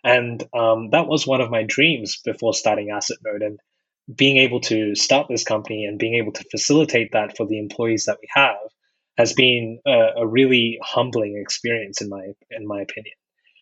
And 0.02 0.42
um, 0.54 0.90
that 0.90 1.06
was 1.06 1.26
one 1.26 1.40
of 1.40 1.50
my 1.50 1.62
dreams 1.62 2.20
before 2.24 2.54
starting 2.54 2.88
AssetNote. 2.88 3.44
And 3.44 3.60
being 4.12 4.38
able 4.38 4.60
to 4.60 4.94
start 4.94 5.28
this 5.28 5.44
company 5.44 5.84
and 5.84 5.98
being 5.98 6.14
able 6.14 6.32
to 6.32 6.44
facilitate 6.50 7.12
that 7.12 7.36
for 7.36 7.46
the 7.46 7.58
employees 7.58 8.06
that 8.06 8.18
we 8.20 8.28
have 8.32 8.56
has 9.18 9.32
been 9.32 9.80
a, 9.86 10.10
a 10.18 10.26
really 10.26 10.78
humbling 10.82 11.36
experience 11.36 12.00
in 12.00 12.08
my 12.08 12.28
in 12.50 12.66
my 12.66 12.80
opinion. 12.80 13.14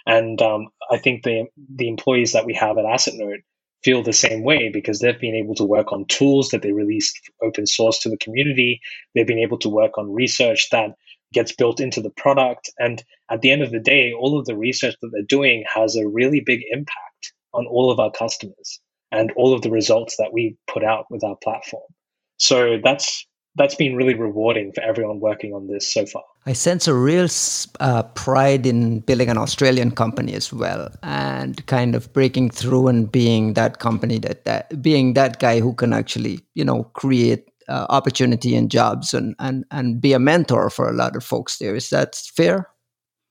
And 0.07 0.41
um, 0.41 0.69
I 0.91 0.99
think 0.99 1.25
the 1.25 1.47
the 1.75 1.89
employees 1.89 2.33
that 2.33 2.47
we 2.47 2.55
have 2.55 2.79
at 2.79 2.85
AssetNote 2.85 3.43
feel 3.83 4.03
the 4.03 4.13
same 4.13 4.45
way 4.45 4.71
because 4.73 5.01
they've 5.01 5.19
been 5.19 5.35
able 5.35 5.55
to 5.55 5.65
work 5.65 5.93
on 5.93 6.05
tools 6.07 6.51
that 6.51 6.63
they 6.63 6.73
released 6.73 7.19
open 7.43 7.67
source 7.67 7.99
to 8.01 8.09
the 8.09 8.19
community. 8.19 8.81
They've 9.15 9.27
been 9.27 9.39
able 9.39 9.59
to 9.59 9.69
work 9.69 9.99
on 9.99 10.13
research 10.13 10.69
that 10.71 10.91
gets 11.33 11.53
built 11.53 11.81
into 11.81 12.01
the 12.01 12.11
product. 12.11 12.71
And 12.79 13.03
at 13.31 13.41
the 13.41 13.51
end 13.51 13.63
of 13.63 13.71
the 13.71 13.81
day, 13.81 14.13
all 14.13 14.39
of 14.39 14.47
the 14.47 14.57
research 14.57 14.95
that 15.01 15.11
they're 15.13 15.23
doing 15.23 15.65
has 15.73 15.97
a 15.97 16.07
really 16.07 16.41
big 16.41 16.63
impact 16.71 17.33
on 17.53 17.67
all 17.67 17.91
of 17.91 17.99
our 17.99 18.11
customers 18.11 18.81
and 19.13 19.33
all 19.33 19.55
of 19.55 19.63
the 19.63 19.71
results 19.71 20.17
that 20.19 20.33
we 20.33 20.57
put 20.67 20.85
out 20.85 21.07
with 21.11 21.25
our 21.25 21.37
platform. 21.43 21.83
So 22.39 22.79
that's 22.83 23.27
that's 23.57 23.75
been 23.75 23.97
really 23.97 24.15
rewarding 24.15 24.73
for 24.73 24.83
everyone 24.83 25.21
working 25.21 25.53
on 25.53 25.67
this 25.67 25.93
so 25.93 26.07
far. 26.07 26.23
I 26.45 26.53
sense 26.53 26.87
a 26.87 26.95
real 26.95 27.29
uh, 27.81 28.03
pride 28.15 28.67
in 28.67 29.01
building 29.01 29.29
an 29.29 29.39
Australian 29.39 29.91
company 29.91 30.35
as 30.35 30.53
well, 30.53 30.91
and 31.03 31.65
kind 31.67 31.95
of 31.95 32.13
breaking 32.13 32.51
through 32.51 32.89
and 32.89 33.11
being 33.11 33.55
that 33.55 33.79
company 33.79 34.19
that, 34.21 34.45
that 34.45 34.81
being 34.83 35.15
that 35.15 35.41
guy 35.41 35.61
who 35.61 35.75
can 35.75 35.93
actually, 35.93 36.41
you 36.55 36.65
know, 36.65 36.85
create 36.95 37.51
uh, 37.69 37.87
opportunity 37.89 38.55
and 38.55 38.71
jobs 38.71 39.13
and, 39.13 39.35
and 39.39 39.65
and 39.71 40.01
be 40.01 40.13
a 40.13 40.19
mentor 40.19 40.71
for 40.71 40.89
a 40.89 40.95
lot 40.95 41.17
of 41.17 41.25
folks 41.25 41.59
there. 41.59 41.75
Is 41.75 41.91
that 41.91 42.15
fair? 42.15 42.69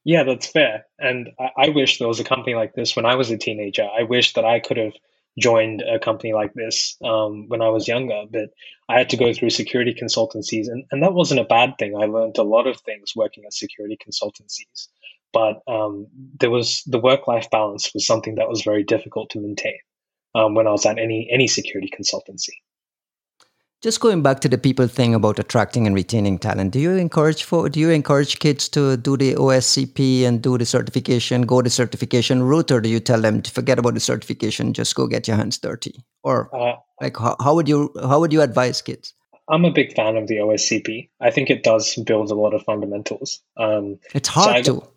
Yeah, 0.03 0.23
that's 0.23 0.47
fair. 0.47 0.85
And 0.99 1.29
I, 1.39 1.65
I 1.65 1.69
wish 1.69 1.99
there 1.99 2.07
was 2.07 2.19
a 2.19 2.23
company 2.23 2.55
like 2.55 2.73
this 2.75 2.95
when 2.95 3.05
I 3.05 3.15
was 3.15 3.31
a 3.31 3.37
teenager. 3.37 3.87
I 3.97 4.03
wish 4.03 4.33
that 4.33 4.45
I 4.45 4.59
could 4.59 4.77
have 4.77 4.93
joined 5.37 5.81
a 5.81 5.99
company 5.99 6.33
like 6.33 6.53
this 6.53 6.97
um, 7.03 7.47
when 7.47 7.61
I 7.61 7.69
was 7.69 7.87
younger, 7.87 8.23
but 8.29 8.49
I 8.87 8.97
had 8.97 9.09
to 9.09 9.17
go 9.17 9.33
through 9.33 9.49
security 9.49 9.93
consultancies, 9.93 10.67
and, 10.67 10.85
and 10.91 11.03
that 11.03 11.13
wasn't 11.13 11.41
a 11.41 11.45
bad 11.45 11.77
thing. 11.77 11.95
I 11.95 12.05
learned 12.05 12.37
a 12.37 12.43
lot 12.43 12.67
of 12.67 12.79
things 12.81 13.13
working 13.15 13.43
at 13.45 13.53
security 13.53 13.97
consultancies, 13.97 14.87
but 15.33 15.61
um, 15.67 16.07
there 16.39 16.51
was 16.51 16.83
the 16.85 16.99
work 16.99 17.27
life 17.27 17.49
balance 17.49 17.93
was 17.93 18.07
something 18.07 18.35
that 18.35 18.49
was 18.49 18.61
very 18.61 18.83
difficult 18.83 19.29
to 19.31 19.41
maintain 19.41 19.77
um, 20.35 20.55
when 20.55 20.67
I 20.67 20.71
was 20.71 20.85
at 20.85 20.99
any 20.99 21.27
any 21.31 21.47
security 21.47 21.91
consultancy. 21.91 22.53
Just 23.85 23.99
going 23.99 24.23
back 24.23 24.39
to 24.39 24.49
the 24.49 24.57
people 24.57 24.87
thing 24.87 25.13
about 25.13 25.37
attracting 25.37 25.85
and 25.85 25.93
retaining 25.93 26.39
talent, 26.39 26.71
do 26.71 26.79
you 26.79 26.93
encourage 26.93 27.43
for 27.43 27.69
do 27.69 27.79
you 27.79 27.91
encourage 27.91 28.39
kids 28.39 28.67
to 28.69 28.97
do 28.97 29.15
the 29.15 29.35
OSCP 29.35 30.23
and 30.23 30.41
do 30.41 30.57
the 30.57 30.65
certification, 30.65 31.43
go 31.43 31.61
the 31.61 31.69
certification 31.69 32.41
route, 32.41 32.71
or 32.71 32.81
do 32.81 32.89
you 32.89 32.99
tell 32.99 33.21
them 33.21 33.43
to 33.43 33.51
forget 33.51 33.77
about 33.77 33.93
the 33.93 33.99
certification, 33.99 34.73
just 34.73 34.95
go 34.95 35.05
get 35.05 35.27
your 35.27 35.37
hands 35.37 35.59
dirty? 35.59 36.03
Or 36.23 36.49
uh, 36.51 36.77
like 36.99 37.15
how, 37.15 37.35
how 37.39 37.53
would 37.53 37.69
you 37.69 37.93
how 38.01 38.19
would 38.19 38.33
you 38.33 38.41
advise 38.41 38.81
kids? 38.81 39.13
I'm 39.51 39.65
a 39.65 39.71
big 39.71 39.93
fan 39.93 40.17
of 40.17 40.25
the 40.25 40.37
OSCP. 40.37 41.09
I 41.21 41.29
think 41.29 41.51
it 41.51 41.61
does 41.61 41.93
build 42.07 42.31
a 42.31 42.33
lot 42.33 42.55
of 42.55 42.63
fundamentals. 42.63 43.39
Um, 43.55 43.99
it's 44.15 44.29
hard 44.29 44.65
so 44.65 44.79
to. 44.79 44.87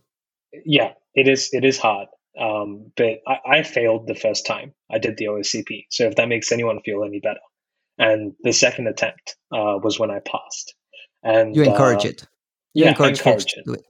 Yeah, 0.64 0.95
it 1.14 1.28
is. 1.28 1.51
It 1.53 1.66
is 1.66 1.76
hard. 1.76 2.09
Um, 2.41 2.91
but 2.97 3.20
I, 3.26 3.59
I 3.59 3.62
failed 3.64 4.07
the 4.07 4.14
first 4.14 4.47
time 4.47 4.72
I 4.91 4.99
did 4.99 5.18
the 5.18 5.26
OSCP. 5.26 5.89
So 5.91 6.05
if 6.05 6.16
that 6.16 6.28
makes 6.28 6.53
anyone 6.53 6.80
feel 6.86 7.05
any 7.05 7.20
better, 7.20 7.41
and 7.99 8.32
the 8.42 8.53
second 8.53 8.86
attempt 8.86 9.36
uh, 9.53 9.78
was 9.82 9.99
when 9.99 10.11
I 10.11 10.20
passed. 10.20 10.74
And 11.22 11.55
you 11.55 11.64
encourage 11.64 12.05
uh, 12.05 12.11
it. 12.11 12.22
You 12.74 12.84
yeah, 12.84 12.90
encourage, 12.90 13.26
I 13.26 13.30
encourage 13.30 13.55
it. 13.57 13.84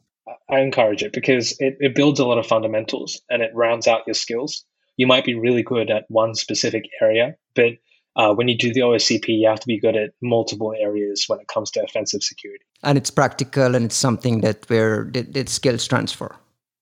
I 0.50 0.60
encourage 0.60 1.02
it 1.02 1.12
because 1.12 1.54
it, 1.58 1.76
it 1.78 1.94
builds 1.94 2.20
a 2.20 2.26
lot 2.26 2.38
of 2.38 2.46
fundamentals 2.46 3.20
and 3.28 3.42
it 3.42 3.50
rounds 3.54 3.86
out 3.86 4.02
your 4.06 4.14
skills. 4.14 4.64
You 4.96 5.06
might 5.06 5.24
be 5.24 5.34
really 5.34 5.62
good 5.62 5.90
at 5.90 6.04
one 6.08 6.34
specific 6.34 6.84
area, 7.00 7.36
but 7.54 7.74
uh, 8.16 8.34
when 8.34 8.48
you 8.48 8.56
do 8.56 8.72
the 8.72 8.80
OSCP, 8.80 9.28
you 9.28 9.48
have 9.48 9.60
to 9.60 9.66
be 9.66 9.78
good 9.78 9.94
at 9.94 10.10
multiple 10.20 10.74
areas 10.76 11.24
when 11.28 11.38
it 11.38 11.46
comes 11.46 11.70
to 11.72 11.82
offensive 11.82 12.22
security. 12.22 12.64
And 12.82 12.98
it's 12.98 13.10
practical 13.10 13.74
and 13.74 13.84
it's 13.84 13.94
something 13.94 14.40
that 14.40 14.68
where 14.68 15.10
it 15.14 15.48
skills 15.48 15.86
transfer. 15.86 16.34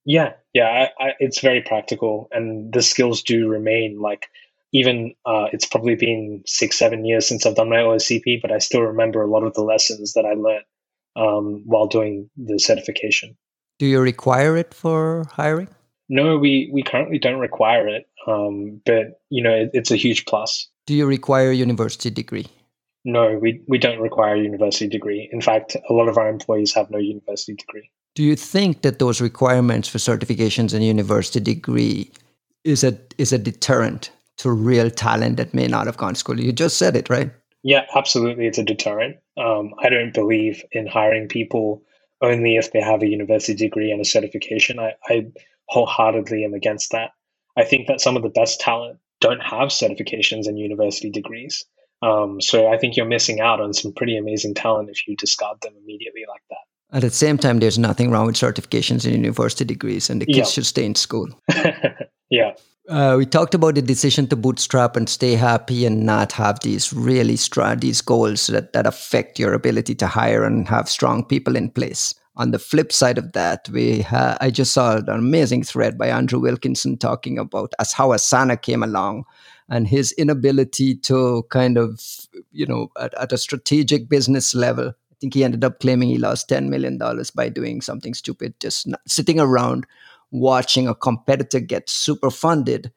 Yeah, 0.07 0.35
yeah, 0.55 0.89
I, 0.99 1.05
I, 1.05 1.13
it's 1.19 1.41
very 1.41 1.61
practical, 1.61 2.29
and 2.31 2.73
the 2.73 2.81
skills 2.81 3.23
do 3.23 3.49
remain. 3.49 3.99
Like 3.99 4.29
even 4.73 5.15
uh, 5.25 5.47
it's 5.53 5.67
probably 5.67 5.95
been 5.95 6.43
six, 6.47 6.79
seven 6.79 7.05
years 7.05 7.27
since 7.27 7.47
I've 7.47 7.55
done 7.55 7.71
my 7.71 7.77
OSCP, 7.77 8.43
but 8.43 8.53
I 8.53 8.59
still 8.59 8.83
remember 8.83 9.23
a 9.23 9.31
lot 9.31 9.45
of 9.45 9.55
the 9.55 9.63
lessons 9.63 10.13
that 10.15 10.25
I 10.25 10.35
learned 10.35 10.65
um, 11.17 11.63
while 11.65 11.87
doing 11.87 12.29
the 12.37 12.59
certification. 12.59 13.37
Do 13.79 13.87
you 13.87 14.01
require 14.01 14.57
it 14.57 14.75
for 14.75 15.25
hiring? 15.31 15.69
No, 16.09 16.39
we, 16.39 16.71
we 16.73 16.83
currently 16.83 17.19
don't 17.19 17.41
require 17.41 17.89
it, 17.89 18.07
um, 18.27 18.81
but 18.85 19.21
you 19.29 19.43
know 19.43 19.55
it, 19.55 19.71
it's 19.73 19.91
a 19.91 19.97
huge 19.97 20.25
plus. 20.27 20.69
Do 20.87 20.95
you 20.95 21.07
require 21.07 21.51
a 21.51 21.55
university 21.55 22.11
degree? 22.11 22.47
No, 23.05 23.39
we, 23.39 23.63
we 23.69 23.79
don't 23.79 24.01
require 24.01 24.35
a 24.35 24.41
university 24.41 24.89
degree. 24.89 25.29
In 25.33 25.41
fact, 25.41 25.77
a 25.89 25.93
lot 25.93 26.09
of 26.09 26.19
our 26.19 26.29
employees 26.29 26.75
have 26.75 26.91
no 26.91 26.99
university 26.99 27.55
degree. 27.55 27.91
Do 28.17 28.23
you 28.25 28.35
think 28.35 28.83
that 28.83 28.99
those 28.99 29.21
requirements 29.21 29.89
for 29.89 29.99
certifications 29.99 30.73
and 30.73 30.85
university 30.85 31.39
degree 31.39 32.11
is 32.65 32.83
a 32.83 32.99
is 33.19 33.33
a 33.33 33.39
deterrent 33.39 34.11
to 34.39 34.51
real 34.51 34.91
talent 34.91 35.37
that 35.37 35.55
may 35.55 35.67
not 35.67 35.87
have 35.87 35.97
gone 35.97 36.15
to 36.15 36.19
school. 36.19 36.41
You 36.41 36.53
just 36.53 36.79
said 36.79 36.97
it, 36.97 37.09
right? 37.09 37.31
Yeah, 37.63 37.85
absolutely. 37.95 38.47
It's 38.47 38.59
a 38.59 38.65
deterrent. 38.65 39.17
Um, 39.37 39.75
I 39.83 39.89
don't 39.89 40.15
believe 40.15 40.63
in 40.73 40.87
hiring 40.87 41.29
people 41.29 41.83
only 42.23 42.57
if 42.57 42.73
they 42.73 42.81
have 42.81 43.03
a 43.03 43.09
university 43.09 43.55
degree 43.55 43.91
and 43.91 44.01
a 44.01 44.05
certification. 44.05 44.79
I, 44.79 44.95
I 45.09 45.27
wholeheartedly 45.69 46.45
am 46.45 46.55
against 46.55 46.93
that. 46.93 47.11
I 47.57 47.65
think 47.65 47.89
that 47.89 48.01
some 48.01 48.17
of 48.17 48.23
the 48.23 48.29
best 48.29 48.61
talent 48.61 48.99
don't 49.21 49.41
have 49.41 49.69
certifications 49.69 50.47
and 50.47 50.59
university 50.59 51.11
degrees. 51.11 51.65
Um, 52.03 52.41
so 52.41 52.69
I 52.69 52.77
think 52.77 52.97
you're 52.97 53.07
missing 53.07 53.41
out 53.41 53.61
on 53.61 53.73
some 53.73 53.93
pretty 53.93 54.17
amazing 54.17 54.55
talent 54.55 54.91
if 54.91 55.09
you 55.09 55.17
discard 55.17 55.61
them 55.63 55.73
immediately 55.83 56.23
like 56.29 56.43
that. 56.51 56.97
At 56.97 57.03
the 57.03 57.11
same 57.11 57.37
time, 57.37 57.59
there's 57.59 57.79
nothing 57.79 58.11
wrong 58.11 58.27
with 58.27 58.37
certifications 58.37 59.05
and 59.05 59.15
university 59.15 59.65
degrees, 59.65 60.09
and 60.09 60.21
the 60.23 60.27
kids 60.27 60.39
yeah. 60.39 60.45
should 60.45 60.67
stay 60.67 60.85
in 60.85 60.95
school. 60.95 61.29
yeah. 62.31 62.53
Uh, 62.89 63.17
we 63.19 63.27
talked 63.27 63.55
about 63.55 63.75
the 63.75 63.83
decision 63.83 64.29
to 64.29 64.37
bootstrap 64.37 64.95
and 64.97 65.09
stay 65.09 65.35
happy 65.35 65.85
and 65.85 66.07
not 66.07 66.31
have 66.31 66.61
these 66.61 66.93
really 66.93 67.35
strong 67.35 67.79
these 67.81 68.01
goals 68.01 68.47
that, 68.47 68.73
that 68.73 68.87
affect 68.87 69.41
your 69.41 69.53
ability 69.55 69.95
to 69.95 70.07
hire 70.07 70.45
and 70.45 70.69
have 70.69 70.89
strong 70.89 71.25
people 71.25 71.57
in 71.57 71.69
place. 71.69 72.15
On 72.37 72.53
the 72.53 72.61
flip 72.61 72.93
side 72.93 73.19
of 73.19 73.33
that, 73.33 73.69
we 73.71 74.03
ha- 74.03 74.37
I 74.41 74.51
just 74.51 74.73
saw 74.73 74.99
an 74.99 75.09
amazing 75.09 75.65
thread 75.65 75.99
by 75.99 76.09
Andrew 76.09 76.39
Wilkinson 76.39 76.97
talking 76.97 77.39
about 77.39 77.73
as 77.81 77.93
how 77.93 78.11
Asana 78.11 78.61
came 78.61 78.85
along 78.85 79.25
and 79.69 79.89
his 79.89 80.13
inability 80.13 80.95
to 80.95 81.43
kind 81.51 81.79
of 81.79 82.01
you 82.53 82.67
know 82.67 82.93
at, 83.01 83.15
at 83.15 83.33
a 83.33 83.39
strategic 83.39 84.09
business 84.09 84.55
level 84.55 84.93
I 85.17 85.19
think 85.19 85.33
he 85.33 85.45
ended 85.45 85.65
up 85.65 85.81
claiming 85.81 86.11
he 86.11 86.19
lost 86.19 86.51
$10 86.51 86.69
million 86.69 86.99
by 87.35 87.49
doing 87.49 87.81
something 87.81 88.13
stupid, 88.13 88.53
just 88.61 88.87
sitting 89.07 89.41
around 89.41 89.87
watching 90.31 90.89
a 90.89 90.95
competitor 90.95 91.61
get 91.61 91.89
super 91.89 92.31
funded, 92.31 92.93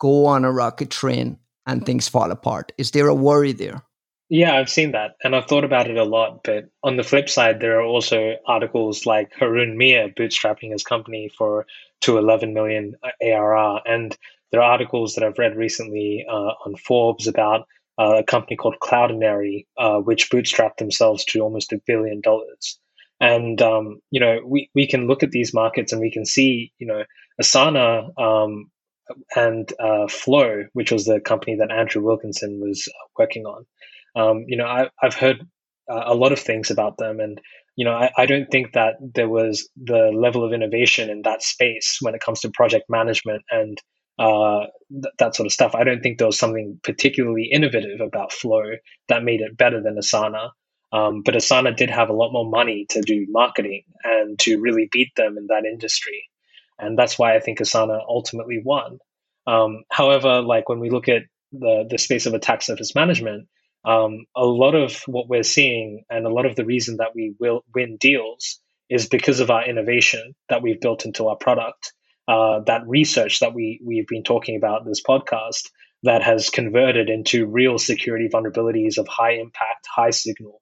go 0.00 0.26
on 0.26 0.44
a 0.44 0.52
rocket 0.52 0.90
train, 0.90 1.38
and 1.66 1.84
things 1.84 2.08
fall 2.08 2.30
apart. 2.30 2.72
Is 2.78 2.92
there 2.92 3.08
a 3.08 3.14
worry 3.14 3.52
there? 3.52 3.82
Yeah, 4.30 4.56
I've 4.56 4.68
seen 4.68 4.92
that 4.92 5.16
and 5.24 5.34
I've 5.34 5.46
thought 5.46 5.64
about 5.64 5.88
it 5.88 5.96
a 5.96 6.04
lot. 6.04 6.44
But 6.44 6.68
on 6.82 6.96
the 6.96 7.02
flip 7.02 7.30
side, 7.30 7.60
there 7.60 7.78
are 7.78 7.84
also 7.84 8.36
articles 8.46 9.06
like 9.06 9.32
Haroon 9.38 9.78
Meer 9.78 10.08
bootstrapping 10.08 10.72
his 10.72 10.82
company 10.82 11.30
for 11.36 11.66
to 12.02 12.18
11 12.18 12.52
million 12.52 12.94
ARR. 13.22 13.80
And 13.86 14.16
there 14.50 14.60
are 14.60 14.72
articles 14.72 15.14
that 15.14 15.24
I've 15.24 15.38
read 15.38 15.56
recently 15.56 16.26
uh, 16.28 16.52
on 16.64 16.76
Forbes 16.76 17.26
about 17.26 17.66
uh, 17.98 18.16
a 18.18 18.22
company 18.22 18.56
called 18.56 18.76
Cloudinary, 18.82 19.66
uh, 19.78 19.98
which 19.98 20.30
bootstrapped 20.30 20.76
themselves 20.76 21.24
to 21.26 21.40
almost 21.40 21.72
a 21.72 21.80
billion 21.86 22.20
dollars. 22.20 22.78
And 23.20 23.60
um, 23.60 24.00
you 24.10 24.20
know, 24.20 24.38
we 24.46 24.70
we 24.74 24.86
can 24.86 25.06
look 25.06 25.22
at 25.22 25.30
these 25.30 25.54
markets 25.54 25.92
and 25.92 26.00
we 26.00 26.12
can 26.12 26.24
see, 26.24 26.72
you 26.78 26.86
know, 26.86 27.04
Asana 27.40 28.10
um, 28.20 28.70
and 29.34 29.72
uh, 29.80 30.06
Flow, 30.08 30.64
which 30.72 30.92
was 30.92 31.04
the 31.04 31.20
company 31.20 31.56
that 31.56 31.72
Andrew 31.72 32.02
Wilkinson 32.02 32.60
was 32.60 32.88
working 33.18 33.44
on. 33.44 33.66
Um, 34.16 34.44
you 34.46 34.56
know, 34.56 34.66
I, 34.66 34.88
have 35.00 35.14
heard 35.14 35.46
uh, 35.90 36.04
a 36.06 36.14
lot 36.14 36.32
of 36.32 36.38
things 36.38 36.70
about 36.70 36.98
them, 36.98 37.20
and 37.20 37.40
you 37.76 37.84
know, 37.84 37.92
I, 37.92 38.10
I, 38.16 38.26
don't 38.26 38.50
think 38.50 38.72
that 38.72 38.94
there 39.00 39.28
was 39.28 39.68
the 39.76 40.10
level 40.14 40.44
of 40.44 40.52
innovation 40.52 41.10
in 41.10 41.22
that 41.22 41.42
space 41.42 41.98
when 42.00 42.14
it 42.14 42.20
comes 42.20 42.40
to 42.40 42.50
project 42.50 42.86
management 42.88 43.42
and 43.50 43.78
uh, 44.18 44.66
th- 44.90 45.14
that 45.18 45.36
sort 45.36 45.46
of 45.46 45.52
stuff. 45.52 45.74
I 45.74 45.84
don't 45.84 46.02
think 46.02 46.18
there 46.18 46.26
was 46.26 46.38
something 46.38 46.80
particularly 46.82 47.48
innovative 47.52 48.00
about 48.00 48.32
Flow 48.32 48.64
that 49.08 49.22
made 49.22 49.40
it 49.40 49.56
better 49.56 49.80
than 49.80 49.96
Asana. 49.96 50.50
Um, 50.92 51.22
but 51.22 51.34
Asana 51.34 51.76
did 51.76 51.90
have 51.90 52.08
a 52.08 52.14
lot 52.14 52.32
more 52.32 52.48
money 52.48 52.86
to 52.90 53.02
do 53.02 53.26
marketing 53.28 53.82
and 54.04 54.38
to 54.40 54.60
really 54.60 54.88
beat 54.90 55.14
them 55.16 55.36
in 55.36 55.48
that 55.48 55.64
industry. 55.64 56.24
And 56.78 56.98
that's 56.98 57.18
why 57.18 57.36
I 57.36 57.40
think 57.40 57.58
Asana 57.58 58.00
ultimately 58.08 58.62
won. 58.64 58.98
Um, 59.46 59.84
however, 59.90 60.40
like 60.42 60.68
when 60.68 60.80
we 60.80 60.90
look 60.90 61.08
at 61.08 61.22
the, 61.52 61.86
the 61.88 61.98
space 61.98 62.26
of 62.26 62.34
attack 62.34 62.62
surface 62.62 62.94
management, 62.94 63.48
um, 63.84 64.26
a 64.36 64.44
lot 64.44 64.74
of 64.74 65.02
what 65.06 65.28
we're 65.28 65.42
seeing 65.42 66.04
and 66.10 66.26
a 66.26 66.30
lot 66.30 66.46
of 66.46 66.56
the 66.56 66.64
reason 66.64 66.98
that 66.98 67.14
we 67.14 67.34
will 67.38 67.64
win 67.74 67.96
deals 67.98 68.60
is 68.88 69.08
because 69.08 69.40
of 69.40 69.50
our 69.50 69.66
innovation 69.68 70.34
that 70.48 70.62
we've 70.62 70.80
built 70.80 71.04
into 71.04 71.28
our 71.28 71.36
product. 71.36 71.92
Uh, 72.26 72.60
that 72.66 72.86
research 72.86 73.40
that 73.40 73.54
we 73.54 73.80
we've 73.82 74.06
been 74.06 74.22
talking 74.22 74.56
about 74.56 74.82
in 74.82 74.88
this 74.88 75.02
podcast 75.02 75.70
that 76.02 76.22
has 76.22 76.50
converted 76.50 77.08
into 77.08 77.46
real 77.46 77.78
security 77.78 78.28
vulnerabilities 78.28 78.98
of 78.98 79.08
high 79.08 79.32
impact, 79.32 79.86
high 79.86 80.10
signal, 80.10 80.60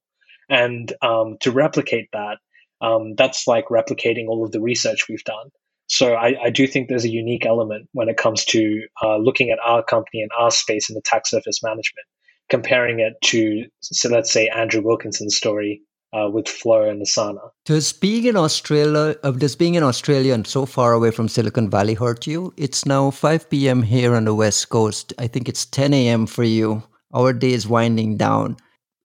and 0.48 0.92
um, 1.02 1.36
to 1.40 1.50
replicate 1.50 2.08
that, 2.12 2.38
um, 2.80 3.14
that's 3.14 3.46
like 3.46 3.66
replicating 3.66 4.28
all 4.28 4.44
of 4.44 4.52
the 4.52 4.60
research 4.60 5.08
we've 5.08 5.24
done. 5.24 5.50
So 5.88 6.14
I, 6.14 6.34
I, 6.44 6.50
do 6.50 6.66
think 6.66 6.88
there's 6.88 7.04
a 7.04 7.08
unique 7.10 7.46
element 7.46 7.88
when 7.92 8.08
it 8.08 8.16
comes 8.16 8.44
to 8.46 8.82
uh, 9.04 9.18
looking 9.18 9.50
at 9.50 9.58
our 9.64 9.84
company 9.84 10.20
and 10.20 10.30
our 10.36 10.50
space 10.50 10.90
in 10.90 10.96
attack 10.96 11.28
surface 11.28 11.62
management, 11.62 12.06
comparing 12.50 12.98
it 12.98 13.14
to, 13.26 13.64
so 13.80 14.08
let's 14.08 14.32
say, 14.32 14.48
Andrew 14.48 14.82
Wilkinson's 14.82 15.36
story 15.36 15.80
uh, 16.12 16.28
with 16.28 16.48
Flow 16.48 16.88
and 16.88 17.00
Asana. 17.02 17.50
Does 17.64 17.92
being 17.92 18.24
in 18.24 18.36
Australia, 18.36 19.16
uh, 19.22 19.30
does 19.30 19.54
being 19.54 19.76
in 19.76 19.84
Australia 19.84 20.34
and 20.34 20.46
so 20.46 20.66
far 20.66 20.92
away 20.92 21.12
from 21.12 21.28
Silicon 21.28 21.70
Valley 21.70 21.94
hurt 21.94 22.26
you? 22.26 22.52
It's 22.56 22.84
now 22.84 23.10
5 23.12 23.48
p.m. 23.48 23.82
here 23.82 24.16
on 24.16 24.24
the 24.24 24.34
West 24.34 24.68
Coast. 24.70 25.12
I 25.18 25.28
think 25.28 25.48
it's 25.48 25.66
10 25.66 25.94
a.m. 25.94 26.26
for 26.26 26.42
you. 26.42 26.82
Our 27.14 27.32
day 27.32 27.52
is 27.52 27.68
winding 27.68 28.16
down 28.16 28.56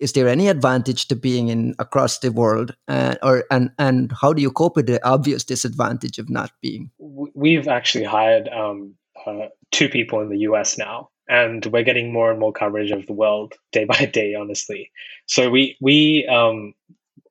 is 0.01 0.13
there 0.13 0.27
any 0.27 0.47
advantage 0.47 1.07
to 1.07 1.15
being 1.15 1.47
in 1.47 1.75
across 1.79 2.19
the 2.19 2.31
world 2.31 2.75
uh, 2.87 3.15
or 3.21 3.45
and 3.51 3.69
and 3.77 4.11
how 4.19 4.33
do 4.33 4.41
you 4.41 4.51
cope 4.51 4.75
with 4.75 4.87
the 4.87 4.99
obvious 5.07 5.43
disadvantage 5.43 6.17
of 6.17 6.29
not 6.29 6.51
being? 6.61 6.89
We've 6.99 7.67
actually 7.67 8.05
hired 8.05 8.49
um, 8.49 8.95
uh, 9.25 9.47
two 9.71 9.87
people 9.87 10.19
in 10.19 10.29
the 10.29 10.37
us 10.39 10.77
now 10.77 11.09
and 11.29 11.65
we're 11.67 11.83
getting 11.83 12.11
more 12.11 12.31
and 12.31 12.39
more 12.39 12.51
coverage 12.51 12.91
of 12.91 13.05
the 13.05 13.13
world 13.13 13.53
day 13.71 13.85
by 13.85 14.05
day 14.05 14.33
honestly. 14.33 14.91
So 15.27 15.49
we 15.49 15.77
we 15.79 16.27
um, 16.27 16.73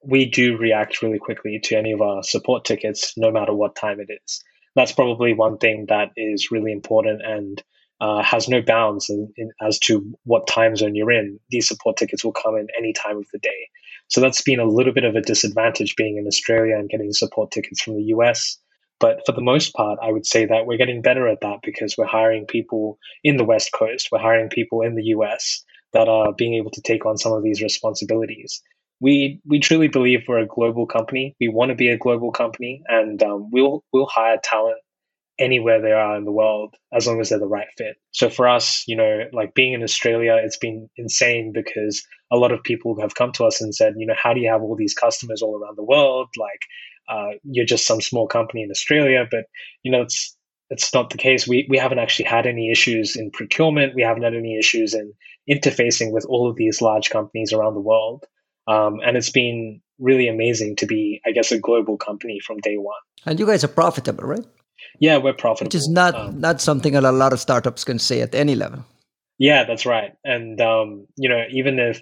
we 0.03 0.25
do 0.25 0.57
react 0.57 1.03
really 1.03 1.19
quickly 1.19 1.59
to 1.65 1.77
any 1.77 1.93
of 1.93 2.01
our 2.01 2.23
support 2.23 2.65
tickets 2.65 3.13
no 3.17 3.31
matter 3.31 3.53
what 3.53 3.77
time 3.77 4.01
it 4.01 4.09
is. 4.25 4.43
That's 4.77 4.93
probably 4.93 5.35
one 5.35 5.59
thing 5.59 5.87
that 5.89 6.11
is 6.17 6.53
really 6.53 6.71
important 6.71 7.21
and 7.25 7.63
uh, 8.01 8.23
has 8.23 8.49
no 8.49 8.63
bounds 8.63 9.11
in, 9.11 9.33
in, 9.37 9.51
as 9.61 9.79
to 9.79 10.15
what 10.25 10.47
time 10.47 10.75
zone 10.77 10.95
you're 10.95 11.13
in. 11.13 11.39
These 11.51 11.69
support 11.69 11.97
tickets 11.97 12.25
will 12.25 12.33
come 12.33 12.57
in 12.57 12.67
any 12.79 12.93
time 12.93 13.19
of 13.19 13.27
the 13.33 13.39
day. 13.39 13.69
So 14.09 14.21
that's 14.21 14.43
been 14.43 14.59
a 14.59 14.65
little 14.65 14.93
bit 14.93 15.05
of 15.05 15.15
a 15.15 15.21
disadvantage 15.21 15.97
being 15.97 16.17
in 16.17 16.27
Australia 16.27 16.77
and 16.77 16.89
getting 16.89 17.13
support 17.13 17.51
tickets 17.51 17.83
from 17.83 17.97
the 17.97 18.05
US. 18.15 18.59
But 18.99 19.21
for 19.25 19.33
the 19.33 19.41
most 19.41 19.75
part, 19.75 19.99
I 20.03 20.13
would 20.13 20.27
say 20.27 20.47
that 20.47 20.67
we're 20.67 20.77
getting 20.77 21.03
better 21.03 21.29
at 21.29 21.41
that 21.41 21.61
because 21.63 21.97
we're 21.97 22.07
hiring 22.07 22.47
people 22.47 22.99
in 23.23 23.37
the 23.37 23.45
West 23.45 23.73
Coast, 23.73 24.09
we're 24.11 24.19
hiring 24.19 24.49
people 24.49 24.83
in 24.83 24.95
the 24.95 25.05
US 25.05 25.65
that 25.93 26.09
are 26.09 26.33
being 26.33 26.55
able 26.55 26.71
to 26.71 26.83
take 26.83 27.07
on 27.07 27.17
some 27.17 27.33
of 27.33 27.43
these 27.43 27.63
responsibilities. 27.63 28.63
We 29.01 29.41
we 29.47 29.59
truly 29.61 29.89
believe 29.89 30.25
we're 30.29 30.39
a 30.39 30.47
global 30.47 30.87
company. 30.87 31.35
We 31.41 31.49
want 31.49 31.71
to 31.71 31.75
be 31.75 31.89
a 31.89 31.97
global 31.97 32.33
company, 32.33 32.83
and 32.89 33.23
um, 33.23 33.49
we'll 33.51 33.83
we'll 33.93 34.07
hire 34.07 34.39
talent 34.43 34.77
anywhere 35.41 35.81
they 35.81 35.93
are 35.93 36.17
in 36.17 36.25
the 36.25 36.33
world 36.33 36.77
as 36.93 37.07
long 37.07 37.21
as 37.21 37.31
they're 37.31 37.39
the 37.39 37.47
right 37.47 37.69
fit. 37.77 37.97
So 38.13 38.29
for 38.29 38.47
us, 38.47 38.85
you 38.87 38.95
know, 38.95 39.25
like 39.33 39.55
being 39.55 39.73
in 39.73 39.83
Australia, 39.83 40.39
it's 40.43 40.59
been 40.59 40.89
insane 40.97 41.53
because 41.53 42.07
a 42.31 42.37
lot 42.37 42.53
of 42.53 42.63
people 42.63 43.01
have 43.01 43.15
come 43.15 43.33
to 43.33 43.45
us 43.45 43.61
and 43.61 43.75
said, 43.75 43.95
you 43.97 44.07
know, 44.07 44.15
how 44.17 44.35
do 44.35 44.41
you 44.41 44.51
have 44.51 44.63
all 44.63 44.77
these 44.77 44.95
customers 44.95 45.43
all 45.43 45.59
around 45.59 45.77
the 45.77 45.85
world? 45.85 46.29
Like, 46.39 46.63
uh, 47.09 47.39
you're 47.43 47.67
just 47.67 47.87
some 47.87 48.01
small 48.01 48.29
company 48.29 48.63
in 48.63 48.71
Australia, 48.71 49.27
but 49.29 49.47
you 49.83 49.91
know, 49.91 50.03
it's 50.03 50.37
it's 50.69 50.95
not 50.95 51.11
the 51.11 51.19
case. 51.19 51.49
We 51.49 51.67
we 51.69 51.79
haven't 51.79 51.99
actually 51.99 52.27
had 52.27 52.47
any 52.47 52.71
issues 52.71 53.17
in 53.17 53.31
procurement. 53.33 53.95
We 53.97 54.03
haven't 54.03 54.23
had 54.23 54.35
any 54.35 54.57
issues 54.57 54.95
in 54.95 55.13
interfacing 55.51 56.13
with 56.13 56.25
all 56.29 56.49
of 56.49 56.57
these 56.57 56.81
large 56.81 57.11
companies 57.11 57.53
around 57.53 57.75
the 57.75 57.81
world. 57.81 58.25
Um, 58.69 59.01
and 59.05 59.17
it's 59.17 59.31
been 59.31 59.81
really 59.99 60.29
amazing 60.29 60.77
to 60.77 60.87
be, 60.87 61.21
I 61.27 61.33
guess, 61.33 61.51
a 61.51 61.59
global 61.59 61.97
company 61.97 62.39
from 62.39 62.59
day 62.59 62.77
one. 62.77 63.01
And 63.27 63.41
you 63.41 63.47
guys 63.47 63.65
are 63.65 63.69
profitable, 63.69 64.25
right? 64.25 64.47
Yeah, 65.01 65.19
we're 65.19 65.33
profitable. 65.33 65.69
Which 65.69 65.75
is 65.75 65.89
not 65.89 66.15
um, 66.15 66.41
not 66.41 66.61
something 66.61 66.93
that 66.93 67.05
a 67.05 67.13
lot 67.13 67.33
of 67.33 67.41
startups 67.41 67.85
can 67.85 67.99
say 67.99 68.21
at 68.21 68.35
any 68.35 68.55
level. 68.55 68.85
Yeah, 69.39 69.65
that's 69.65 69.87
right. 69.87 70.13
And 70.25 70.61
um, 70.61 71.07
you 71.17 71.29
know, 71.29 71.45
even 71.51 71.79
if 71.79 72.01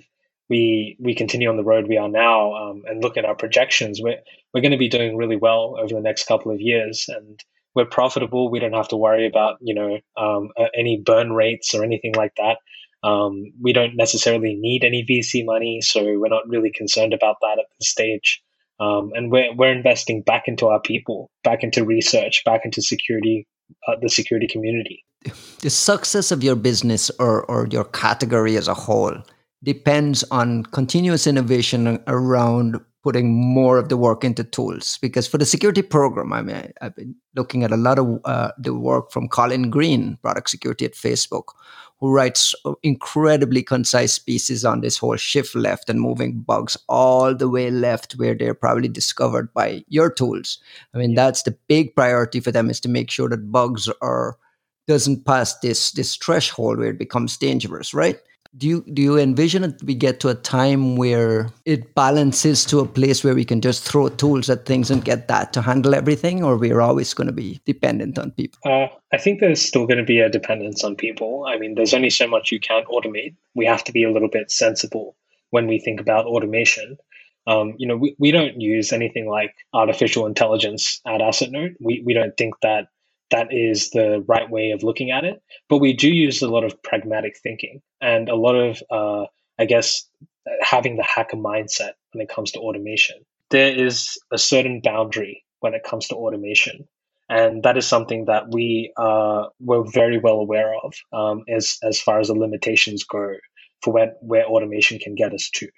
we 0.50 0.96
we 0.98 1.14
continue 1.14 1.48
on 1.48 1.56
the 1.56 1.64
road 1.64 1.88
we 1.88 1.96
are 1.96 2.08
now 2.08 2.54
um, 2.54 2.82
and 2.86 3.02
look 3.02 3.16
at 3.16 3.24
our 3.24 3.34
projections, 3.34 4.00
we're 4.02 4.18
we're 4.52 4.60
going 4.60 4.72
to 4.72 4.78
be 4.78 4.88
doing 4.88 5.16
really 5.16 5.36
well 5.36 5.76
over 5.78 5.94
the 5.94 6.00
next 6.00 6.26
couple 6.26 6.52
of 6.52 6.60
years, 6.60 7.06
and 7.08 7.40
we're 7.74 7.84
profitable. 7.86 8.50
We 8.50 8.60
don't 8.60 8.72
have 8.72 8.88
to 8.88 8.96
worry 8.96 9.26
about 9.26 9.58
you 9.60 9.74
know 9.74 9.98
um, 10.16 10.50
uh, 10.58 10.66
any 10.76 11.00
burn 11.00 11.32
rates 11.32 11.74
or 11.74 11.84
anything 11.84 12.14
like 12.14 12.34
that. 12.36 12.58
Um, 13.04 13.52
we 13.62 13.72
don't 13.72 13.96
necessarily 13.96 14.56
need 14.56 14.82
any 14.82 15.04
VC 15.08 15.44
money, 15.44 15.80
so 15.80 16.02
we're 16.02 16.28
not 16.28 16.48
really 16.48 16.72
concerned 16.72 17.14
about 17.14 17.36
that 17.42 17.58
at 17.60 17.66
this 17.78 17.88
stage. 17.88 18.42
Um, 18.80 19.10
and 19.14 19.30
we're, 19.30 19.52
we're 19.54 19.72
investing 19.72 20.22
back 20.22 20.44
into 20.46 20.66
our 20.68 20.80
people, 20.80 21.30
back 21.42 21.62
into 21.62 21.84
research, 21.84 22.42
back 22.44 22.62
into 22.64 22.80
security, 22.80 23.46
uh, 23.86 23.96
the 24.00 24.08
security 24.08 24.46
community. 24.46 25.04
The 25.60 25.70
success 25.70 26.30
of 26.30 26.44
your 26.44 26.54
business 26.54 27.10
or, 27.18 27.44
or 27.46 27.66
your 27.70 27.84
category 27.84 28.56
as 28.56 28.68
a 28.68 28.74
whole 28.74 29.16
depends 29.64 30.22
on 30.30 30.62
continuous 30.64 31.26
innovation 31.26 31.98
around 32.06 32.80
putting 33.02 33.34
more 33.34 33.78
of 33.78 33.88
the 33.88 33.96
work 33.96 34.22
into 34.22 34.44
tools. 34.44 34.98
Because 35.00 35.26
for 35.26 35.38
the 35.38 35.46
security 35.46 35.82
program, 35.82 36.32
I 36.32 36.42
mean, 36.42 36.72
I've 36.80 36.94
been 36.94 37.16
looking 37.34 37.64
at 37.64 37.72
a 37.72 37.76
lot 37.76 37.98
of 37.98 38.20
uh, 38.24 38.50
the 38.58 38.74
work 38.74 39.10
from 39.10 39.28
Collin 39.28 39.70
Greene, 39.70 40.18
product 40.22 40.50
security 40.50 40.84
at 40.84 40.92
Facebook, 40.92 41.44
who 42.00 42.12
writes 42.12 42.54
uh, 42.64 42.74
incredibly 42.82 43.62
concise 43.62 44.18
pieces 44.18 44.64
on 44.64 44.80
this 44.80 44.98
whole 44.98 45.16
shift 45.16 45.54
left 45.54 45.90
and 45.90 46.00
moving 46.00 46.40
bugs 46.40 46.76
all 46.88 47.34
the 47.34 47.48
way 47.48 47.70
left 47.70 48.12
where 48.12 48.34
they're 48.34 48.54
probably 48.54 48.88
discovered 48.88 49.52
by 49.52 49.84
your 49.88 50.10
tools. 50.10 50.58
I 50.94 50.98
mean, 50.98 51.14
that's 51.14 51.42
the 51.42 51.56
big 51.68 51.94
priority 51.94 52.40
for 52.40 52.52
them 52.52 52.70
is 52.70 52.80
to 52.80 52.88
make 52.88 53.10
sure 53.10 53.28
that 53.28 53.50
bugs 53.50 53.88
are 54.00 54.36
doesn't 54.86 55.26
pass 55.26 55.58
this 55.58 55.92
this 55.92 56.16
threshold 56.16 56.78
where 56.78 56.90
it 56.90 56.98
becomes 56.98 57.36
dangerous, 57.36 57.92
right? 57.92 58.18
Do 58.56 58.66
you 58.66 58.84
do 58.94 59.02
you 59.02 59.18
envision 59.18 59.62
it 59.62 59.82
we 59.82 59.94
get 59.94 60.20
to 60.20 60.28
a 60.28 60.34
time 60.34 60.96
where 60.96 61.50
it 61.66 61.94
balances 61.94 62.64
to 62.64 62.80
a 62.80 62.86
place 62.86 63.22
where 63.22 63.34
we 63.34 63.44
can 63.44 63.60
just 63.60 63.84
throw 63.84 64.08
tools 64.08 64.48
at 64.48 64.64
things 64.64 64.90
and 64.90 65.04
get 65.04 65.28
that 65.28 65.52
to 65.52 65.60
handle 65.60 65.94
everything 65.94 66.42
or 66.42 66.56
we're 66.56 66.80
always 66.80 67.12
going 67.12 67.26
to 67.26 67.32
be 67.32 67.60
dependent 67.66 68.18
on 68.18 68.30
people? 68.32 68.58
Uh, 68.64 68.88
i 69.12 69.18
think 69.18 69.40
there's 69.40 69.60
still 69.60 69.86
going 69.86 69.98
to 69.98 70.04
be 70.04 70.20
a 70.20 70.30
dependence 70.30 70.82
on 70.82 70.96
people. 70.96 71.44
I 71.46 71.58
mean 71.58 71.74
there's 71.74 71.92
only 71.92 72.10
so 72.10 72.26
much 72.26 72.50
you 72.50 72.60
can 72.60 72.84
automate. 72.84 73.34
We 73.54 73.66
have 73.66 73.84
to 73.84 73.92
be 73.92 74.04
a 74.04 74.10
little 74.10 74.30
bit 74.30 74.50
sensible 74.50 75.16
when 75.50 75.66
we 75.66 75.78
think 75.78 76.00
about 76.00 76.24
automation. 76.24 76.96
Um, 77.46 77.74
you 77.76 77.86
know 77.86 77.96
we, 77.96 78.16
we 78.18 78.30
don't 78.30 78.60
use 78.60 78.92
anything 78.92 79.28
like 79.28 79.54
artificial 79.74 80.26
intelligence 80.26 81.00
at 81.06 81.20
AssetNote 81.20 81.74
we, 81.80 82.02
we 82.04 82.14
don't 82.14 82.36
think 82.36 82.54
that 82.62 82.88
that 83.30 83.48
is 83.50 83.90
the 83.90 84.24
right 84.26 84.48
way 84.50 84.70
of 84.70 84.82
looking 84.82 85.10
at 85.10 85.24
it. 85.24 85.42
But 85.68 85.78
we 85.78 85.92
do 85.92 86.08
use 86.08 86.42
a 86.42 86.48
lot 86.48 86.64
of 86.64 86.82
pragmatic 86.82 87.38
thinking 87.38 87.82
and 88.00 88.28
a 88.28 88.36
lot 88.36 88.54
of, 88.54 88.82
uh, 88.90 89.26
I 89.58 89.66
guess, 89.66 90.08
having 90.60 90.96
the 90.96 91.02
hacker 91.02 91.36
mindset 91.36 91.92
when 92.12 92.22
it 92.22 92.28
comes 92.28 92.52
to 92.52 92.60
automation. 92.60 93.16
There 93.50 93.74
is 93.74 94.18
a 94.32 94.38
certain 94.38 94.80
boundary 94.82 95.44
when 95.60 95.74
it 95.74 95.82
comes 95.84 96.08
to 96.08 96.14
automation. 96.14 96.86
And 97.28 97.62
that 97.64 97.76
is 97.76 97.86
something 97.86 98.24
that 98.26 98.52
we 98.52 98.92
uh, 98.96 99.46
were 99.60 99.84
very 99.84 100.18
well 100.18 100.36
aware 100.36 100.72
of 100.82 100.94
um, 101.12 101.44
as, 101.48 101.78
as 101.82 102.00
far 102.00 102.20
as 102.20 102.28
the 102.28 102.34
limitations 102.34 103.04
go 103.04 103.34
for 103.82 103.92
where, 103.92 104.14
where 104.20 104.46
automation 104.46 104.98
can 104.98 105.14
get 105.14 105.34
us 105.34 105.50
to. 105.54 105.68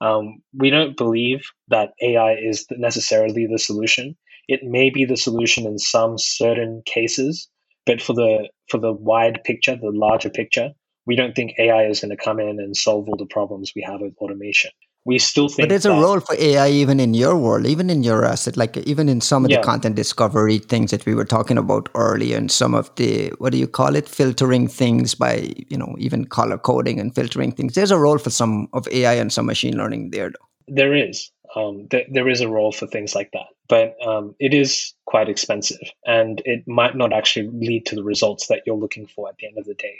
Um, 0.00 0.42
we 0.52 0.70
don't 0.70 0.96
believe 0.96 1.42
that 1.68 1.92
AI 2.02 2.34
is 2.34 2.66
necessarily 2.70 3.46
the 3.46 3.58
solution. 3.58 4.16
It 4.48 4.60
may 4.62 4.90
be 4.90 5.04
the 5.04 5.16
solution 5.16 5.66
in 5.66 5.78
some 5.78 6.18
certain 6.18 6.82
cases, 6.84 7.48
but 7.86 8.00
for 8.00 8.12
the 8.12 8.48
for 8.68 8.78
the 8.78 8.92
wide 8.92 9.42
picture, 9.44 9.76
the 9.76 9.90
larger 9.90 10.30
picture, 10.30 10.70
we 11.06 11.16
don't 11.16 11.34
think 11.34 11.54
AI 11.58 11.84
is 11.84 12.00
going 12.00 12.16
to 12.16 12.22
come 12.22 12.40
in 12.40 12.60
and 12.60 12.76
solve 12.76 13.08
all 13.08 13.16
the 13.16 13.26
problems 13.26 13.72
we 13.74 13.82
have 13.82 14.00
with 14.00 14.14
automation. 14.18 14.70
We 15.04 15.18
still 15.18 15.48
think. 15.48 15.64
But 15.64 15.68
there's 15.70 15.82
that, 15.82 15.98
a 15.98 16.00
role 16.00 16.20
for 16.20 16.36
AI 16.38 16.68
even 16.70 17.00
in 17.00 17.12
your 17.12 17.36
world, 17.36 17.66
even 17.66 17.90
in 17.90 18.04
your 18.04 18.24
asset, 18.24 18.56
like 18.56 18.76
even 18.76 19.08
in 19.08 19.20
some 19.20 19.44
of 19.44 19.50
yeah. 19.50 19.56
the 19.56 19.64
content 19.64 19.96
discovery 19.96 20.58
things 20.58 20.92
that 20.92 21.04
we 21.06 21.14
were 21.16 21.24
talking 21.24 21.58
about 21.58 21.88
earlier, 21.96 22.36
and 22.36 22.52
some 22.52 22.72
of 22.72 22.94
the 22.94 23.30
what 23.38 23.50
do 23.50 23.58
you 23.58 23.66
call 23.66 23.96
it, 23.96 24.08
filtering 24.08 24.68
things 24.68 25.16
by 25.16 25.52
you 25.68 25.76
know 25.76 25.96
even 25.98 26.24
color 26.24 26.56
coding 26.56 27.00
and 27.00 27.16
filtering 27.16 27.50
things. 27.50 27.74
There's 27.74 27.90
a 27.90 27.98
role 27.98 28.18
for 28.18 28.30
some 28.30 28.68
of 28.72 28.86
AI 28.88 29.14
and 29.14 29.32
some 29.32 29.46
machine 29.46 29.76
learning 29.76 30.10
there, 30.10 30.30
though. 30.30 30.46
There 30.68 30.94
is. 30.94 31.32
Um, 31.54 31.88
th- 31.90 32.08
there 32.10 32.28
is 32.28 32.40
a 32.40 32.48
role 32.48 32.72
for 32.72 32.86
things 32.86 33.14
like 33.14 33.30
that, 33.32 33.46
but 33.68 33.94
um, 34.06 34.34
it 34.38 34.54
is 34.54 34.94
quite 35.06 35.28
expensive, 35.28 35.90
and 36.06 36.40
it 36.44 36.66
might 36.66 36.96
not 36.96 37.12
actually 37.12 37.48
lead 37.48 37.86
to 37.86 37.94
the 37.94 38.04
results 38.04 38.46
that 38.46 38.62
you're 38.66 38.76
looking 38.76 39.06
for 39.06 39.28
at 39.28 39.36
the 39.36 39.46
end 39.46 39.58
of 39.58 39.66
the 39.66 39.74
day. 39.74 39.98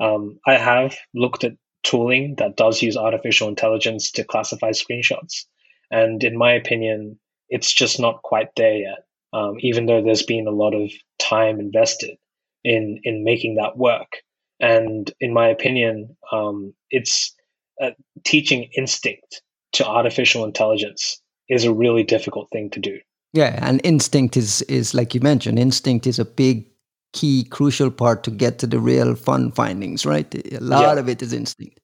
Um, 0.00 0.40
I 0.46 0.54
have 0.54 0.96
looked 1.14 1.44
at 1.44 1.56
tooling 1.84 2.34
that 2.38 2.56
does 2.56 2.82
use 2.82 2.96
artificial 2.96 3.48
intelligence 3.48 4.10
to 4.12 4.24
classify 4.24 4.70
screenshots, 4.70 5.44
and 5.90 6.22
in 6.24 6.36
my 6.36 6.52
opinion, 6.52 7.18
it's 7.48 7.72
just 7.72 8.00
not 8.00 8.22
quite 8.22 8.48
there 8.56 8.78
yet. 8.78 9.04
Um, 9.32 9.56
even 9.60 9.86
though 9.86 10.02
there's 10.02 10.22
been 10.22 10.46
a 10.48 10.52
lot 10.52 10.74
of 10.74 10.90
time 11.18 11.60
invested 11.60 12.16
in 12.64 13.00
in 13.04 13.22
making 13.22 13.54
that 13.56 13.76
work, 13.76 14.16
and 14.58 15.08
in 15.20 15.32
my 15.32 15.48
opinion, 15.48 16.16
um, 16.32 16.74
it's 16.90 17.36
uh, 17.80 17.90
teaching 18.24 18.68
instinct 18.76 19.42
to 19.72 19.86
artificial 19.86 20.44
intelligence 20.44 21.20
is 21.48 21.64
a 21.64 21.72
really 21.72 22.02
difficult 22.02 22.48
thing 22.50 22.70
to 22.70 22.80
do. 22.80 22.98
Yeah, 23.32 23.58
and 23.62 23.80
instinct 23.84 24.36
is 24.36 24.62
is 24.62 24.94
like 24.94 25.14
you 25.14 25.20
mentioned, 25.20 25.58
instinct 25.58 26.06
is 26.06 26.18
a 26.18 26.24
big 26.24 26.66
key 27.12 27.44
crucial 27.44 27.90
part 27.90 28.22
to 28.24 28.30
get 28.30 28.58
to 28.58 28.66
the 28.66 28.80
real 28.80 29.14
fun 29.14 29.52
findings, 29.52 30.06
right? 30.06 30.34
A 30.52 30.60
lot 30.60 30.94
yeah. 30.94 31.00
of 31.00 31.08
it 31.08 31.22
is 31.22 31.32
instinct. 31.32 31.80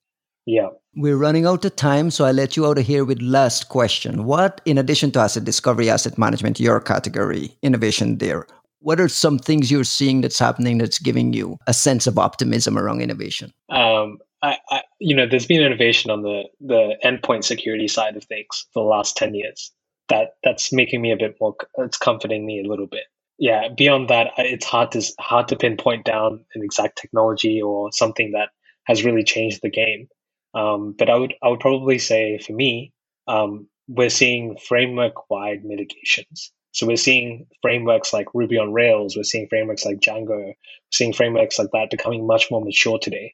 Yeah. 0.47 0.69
We're 0.95 1.17
running 1.17 1.47
out 1.47 1.65
of 1.65 1.75
time, 1.77 2.11
so 2.11 2.25
I 2.25 2.33
let 2.33 2.57
you 2.57 2.67
out 2.67 2.79
of 2.79 2.87
here 2.87 3.05
with 3.05 3.21
last 3.21 3.69
question. 3.69 4.25
What, 4.25 4.61
in 4.65 4.79
addition 4.79 5.11
to 5.13 5.21
asset 5.21 5.45
discovery, 5.45 5.89
asset 5.91 6.19
management, 6.19 6.61
your 6.61 6.81
category, 6.81 7.57
innovation 7.63 8.19
there, 8.19 8.47
what 8.81 9.01
are 9.01 9.09
some 9.09 9.39
things 9.39 9.71
you're 9.71 9.85
seeing 9.85 10.21
that's 10.21 10.39
happening 10.39 10.79
that's 10.79 10.99
giving 10.99 11.33
you 11.33 11.57
a 11.67 11.73
sense 11.73 12.07
of 12.07 12.19
optimism 12.19 12.77
around 12.77 13.01
innovation? 13.01 13.51
Um, 13.71 14.19
I, 14.45 14.59
I, 14.69 14.83
you 14.99 15.17
know, 15.17 15.27
there's 15.27 15.47
been 15.47 15.63
innovation 15.63 16.11
on 16.11 16.23
the 16.23 16.43
the 16.61 16.97
endpoint 17.03 17.45
security 17.45 17.89
side 17.89 18.17
of 18.17 18.25
things 18.25 18.67
for 18.75 18.85
the 18.85 18.89
last 18.89 19.17
ten 19.17 19.35
years. 19.35 19.73
That 20.11 20.35
that's 20.45 20.71
making 20.71 21.01
me 21.01 21.13
a 21.13 21.17
bit 21.17 21.37
more. 21.41 21.57
It's 21.79 21.97
comforting 21.97 22.45
me 22.45 22.63
a 22.63 22.69
little 22.69 22.87
bit. 22.87 23.05
Yeah. 23.39 23.69
Beyond 23.75 24.11
that, 24.11 24.33
it's 24.37 24.67
hard 24.67 24.93
to 24.93 25.03
hard 25.19 25.49
to 25.49 25.57
pinpoint 25.57 26.05
down 26.05 26.45
an 26.55 26.63
exact 26.63 26.99
technology 27.01 27.61
or 27.61 27.91
something 27.93 28.33
that 28.33 28.51
has 28.85 29.03
really 29.03 29.25
changed 29.25 29.61
the 29.63 29.71
game. 29.71 30.09
Um, 30.53 30.95
but 30.99 31.09
I 31.09 31.17
would 31.17 31.35
I 31.43 31.49
would 31.49 31.61
probably 31.61 31.99
say 31.99 32.39
for 32.39 32.53
me, 32.53 32.93
um, 33.27 33.67
we're 33.89 34.11
seeing 34.11 34.59
framework 34.59 35.31
wide 35.31 35.65
mitigations. 35.65 36.53
So 36.73 36.87
we're 36.87 36.97
seeing 36.97 37.47
frameworks 37.63 38.13
like 38.13 38.27
Ruby 38.35 38.59
on 38.59 38.75
Rails, 38.75 39.17
we're 39.17 39.23
seeing 39.23 39.49
frameworks 39.49 39.87
like 39.87 40.01
Django, 40.01 40.29
we're 40.29 40.55
seeing 40.93 41.15
frameworks 41.15 41.59
like 41.59 41.71
that 41.73 41.91
becoming 41.91 42.27
much 42.27 42.51
more 42.51 42.63
mature 42.63 42.99
today 42.99 43.33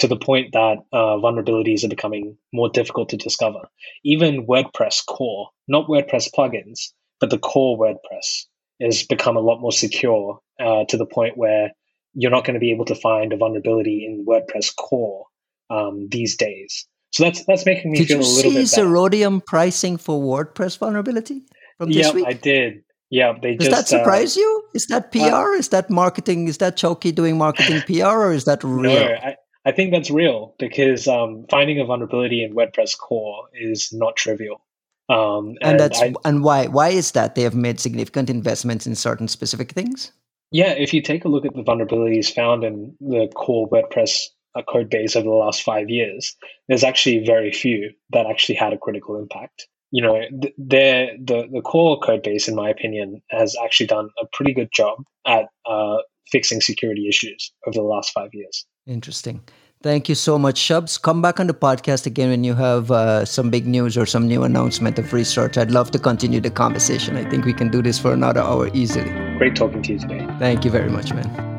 to 0.00 0.08
the 0.08 0.16
point 0.16 0.52
that 0.52 0.78
uh, 0.92 1.16
vulnerabilities 1.18 1.84
are 1.84 1.88
becoming 1.88 2.36
more 2.52 2.70
difficult 2.70 3.10
to 3.10 3.16
discover. 3.16 3.68
Even 4.02 4.46
WordPress 4.46 5.04
core, 5.06 5.50
not 5.68 5.88
WordPress 5.88 6.28
plugins, 6.36 6.88
but 7.20 7.30
the 7.30 7.38
core 7.38 7.78
WordPress 7.78 8.46
has 8.80 9.02
become 9.04 9.36
a 9.36 9.40
lot 9.40 9.60
more 9.60 9.72
secure 9.72 10.40
uh, 10.58 10.84
to 10.88 10.96
the 10.96 11.06
point 11.06 11.36
where 11.36 11.70
you're 12.14 12.30
not 12.30 12.44
going 12.44 12.54
to 12.54 12.60
be 12.60 12.72
able 12.72 12.86
to 12.86 12.94
find 12.94 13.32
a 13.32 13.36
vulnerability 13.36 14.06
in 14.06 14.24
WordPress 14.26 14.74
core 14.74 15.26
um, 15.68 16.08
these 16.10 16.36
days. 16.36 16.86
So 17.12 17.24
that's 17.24 17.44
that's 17.44 17.66
making 17.66 17.90
me 17.90 17.98
did 17.98 18.08
feel 18.08 18.18
a 18.18 18.20
little 18.20 18.34
bit. 18.36 18.42
Did 18.42 18.60
you 18.60 18.66
see 18.66 18.80
Zerodium 18.80 19.44
pricing 19.44 19.96
for 19.96 20.20
WordPress 20.20 20.78
vulnerability 20.78 21.42
from 21.76 21.92
this 21.92 22.12
week? 22.14 22.24
I 22.26 22.32
did. 22.32 22.84
Yeah, 23.10 23.32
they 23.42 23.56
Does 23.56 23.68
just. 23.68 23.76
that 23.76 23.88
surprise 23.88 24.36
uh, 24.36 24.40
you? 24.40 24.64
Is 24.72 24.86
that 24.86 25.10
PR? 25.10 25.18
Uh, 25.18 25.52
is 25.54 25.68
that 25.70 25.90
marketing? 25.90 26.46
Is 26.46 26.58
that 26.58 26.76
Chaouki 26.78 27.12
doing 27.12 27.36
marketing 27.36 27.82
PR, 27.82 28.06
or 28.06 28.32
is 28.32 28.44
that 28.44 28.62
real? 28.62 28.94
No, 28.94 28.96
I, 28.96 29.34
I 29.64 29.72
think 29.72 29.92
that's 29.92 30.10
real 30.10 30.54
because 30.58 31.06
um, 31.06 31.44
finding 31.50 31.80
a 31.80 31.84
vulnerability 31.84 32.42
in 32.42 32.54
WordPress 32.54 32.96
core 32.98 33.48
is 33.54 33.92
not 33.92 34.16
trivial. 34.16 34.64
Um, 35.08 35.56
and, 35.60 35.72
and, 35.72 35.80
that's 35.80 36.00
I, 36.00 36.14
and 36.24 36.44
why 36.44 36.68
why 36.68 36.90
is 36.90 37.12
that 37.12 37.34
they 37.34 37.42
have 37.42 37.54
made 37.54 37.80
significant 37.80 38.30
investments 38.30 38.86
in 38.86 38.94
certain 38.94 39.28
specific 39.28 39.72
things? 39.72 40.12
Yeah, 40.52 40.70
if 40.70 40.94
you 40.94 41.02
take 41.02 41.24
a 41.24 41.28
look 41.28 41.44
at 41.44 41.54
the 41.54 41.62
vulnerabilities 41.62 42.32
found 42.32 42.64
in 42.64 42.96
the 43.00 43.28
core 43.34 43.68
WordPress 43.68 44.26
uh, 44.56 44.62
code 44.62 44.88
base 44.88 45.14
over 45.16 45.28
the 45.28 45.34
last 45.34 45.62
five 45.62 45.90
years, 45.90 46.36
there's 46.68 46.84
actually 46.84 47.24
very 47.24 47.52
few 47.52 47.90
that 48.10 48.26
actually 48.26 48.54
had 48.54 48.72
a 48.72 48.78
critical 48.78 49.18
impact. 49.18 49.66
You 49.90 50.02
know, 50.02 50.20
th- 50.40 50.54
the 50.56 51.48
the 51.52 51.60
core 51.62 51.98
code 51.98 52.22
base, 52.22 52.46
in 52.46 52.54
my 52.54 52.70
opinion, 52.70 53.20
has 53.30 53.56
actually 53.62 53.86
done 53.86 54.10
a 54.20 54.26
pretty 54.32 54.54
good 54.54 54.70
job 54.72 55.02
at 55.26 55.46
uh, 55.66 55.98
fixing 56.30 56.60
security 56.60 57.08
issues 57.08 57.52
over 57.66 57.74
the 57.74 57.82
last 57.82 58.12
five 58.12 58.30
years. 58.32 58.64
Interesting. 58.90 59.40
Thank 59.82 60.10
you 60.10 60.14
so 60.14 60.38
much, 60.38 60.60
Shubs. 60.60 61.00
Come 61.00 61.22
back 61.22 61.40
on 61.40 61.46
the 61.46 61.54
podcast 61.54 62.04
again 62.04 62.28
when 62.28 62.44
you 62.44 62.54
have 62.54 62.90
uh, 62.90 63.24
some 63.24 63.48
big 63.48 63.66
news 63.66 63.96
or 63.96 64.04
some 64.04 64.26
new 64.28 64.42
announcement 64.42 64.98
of 64.98 65.14
research. 65.14 65.56
I'd 65.56 65.70
love 65.70 65.90
to 65.92 65.98
continue 65.98 66.40
the 66.40 66.50
conversation. 66.50 67.16
I 67.16 67.24
think 67.24 67.46
we 67.46 67.54
can 67.54 67.70
do 67.70 67.80
this 67.80 67.98
for 67.98 68.12
another 68.12 68.40
hour 68.40 68.68
easily. 68.74 69.10
Great 69.38 69.56
talking 69.56 69.80
to 69.82 69.92
you 69.94 69.98
today. 69.98 70.26
Thank 70.38 70.66
you 70.66 70.70
very 70.70 70.90
much, 70.90 71.14
man. 71.14 71.49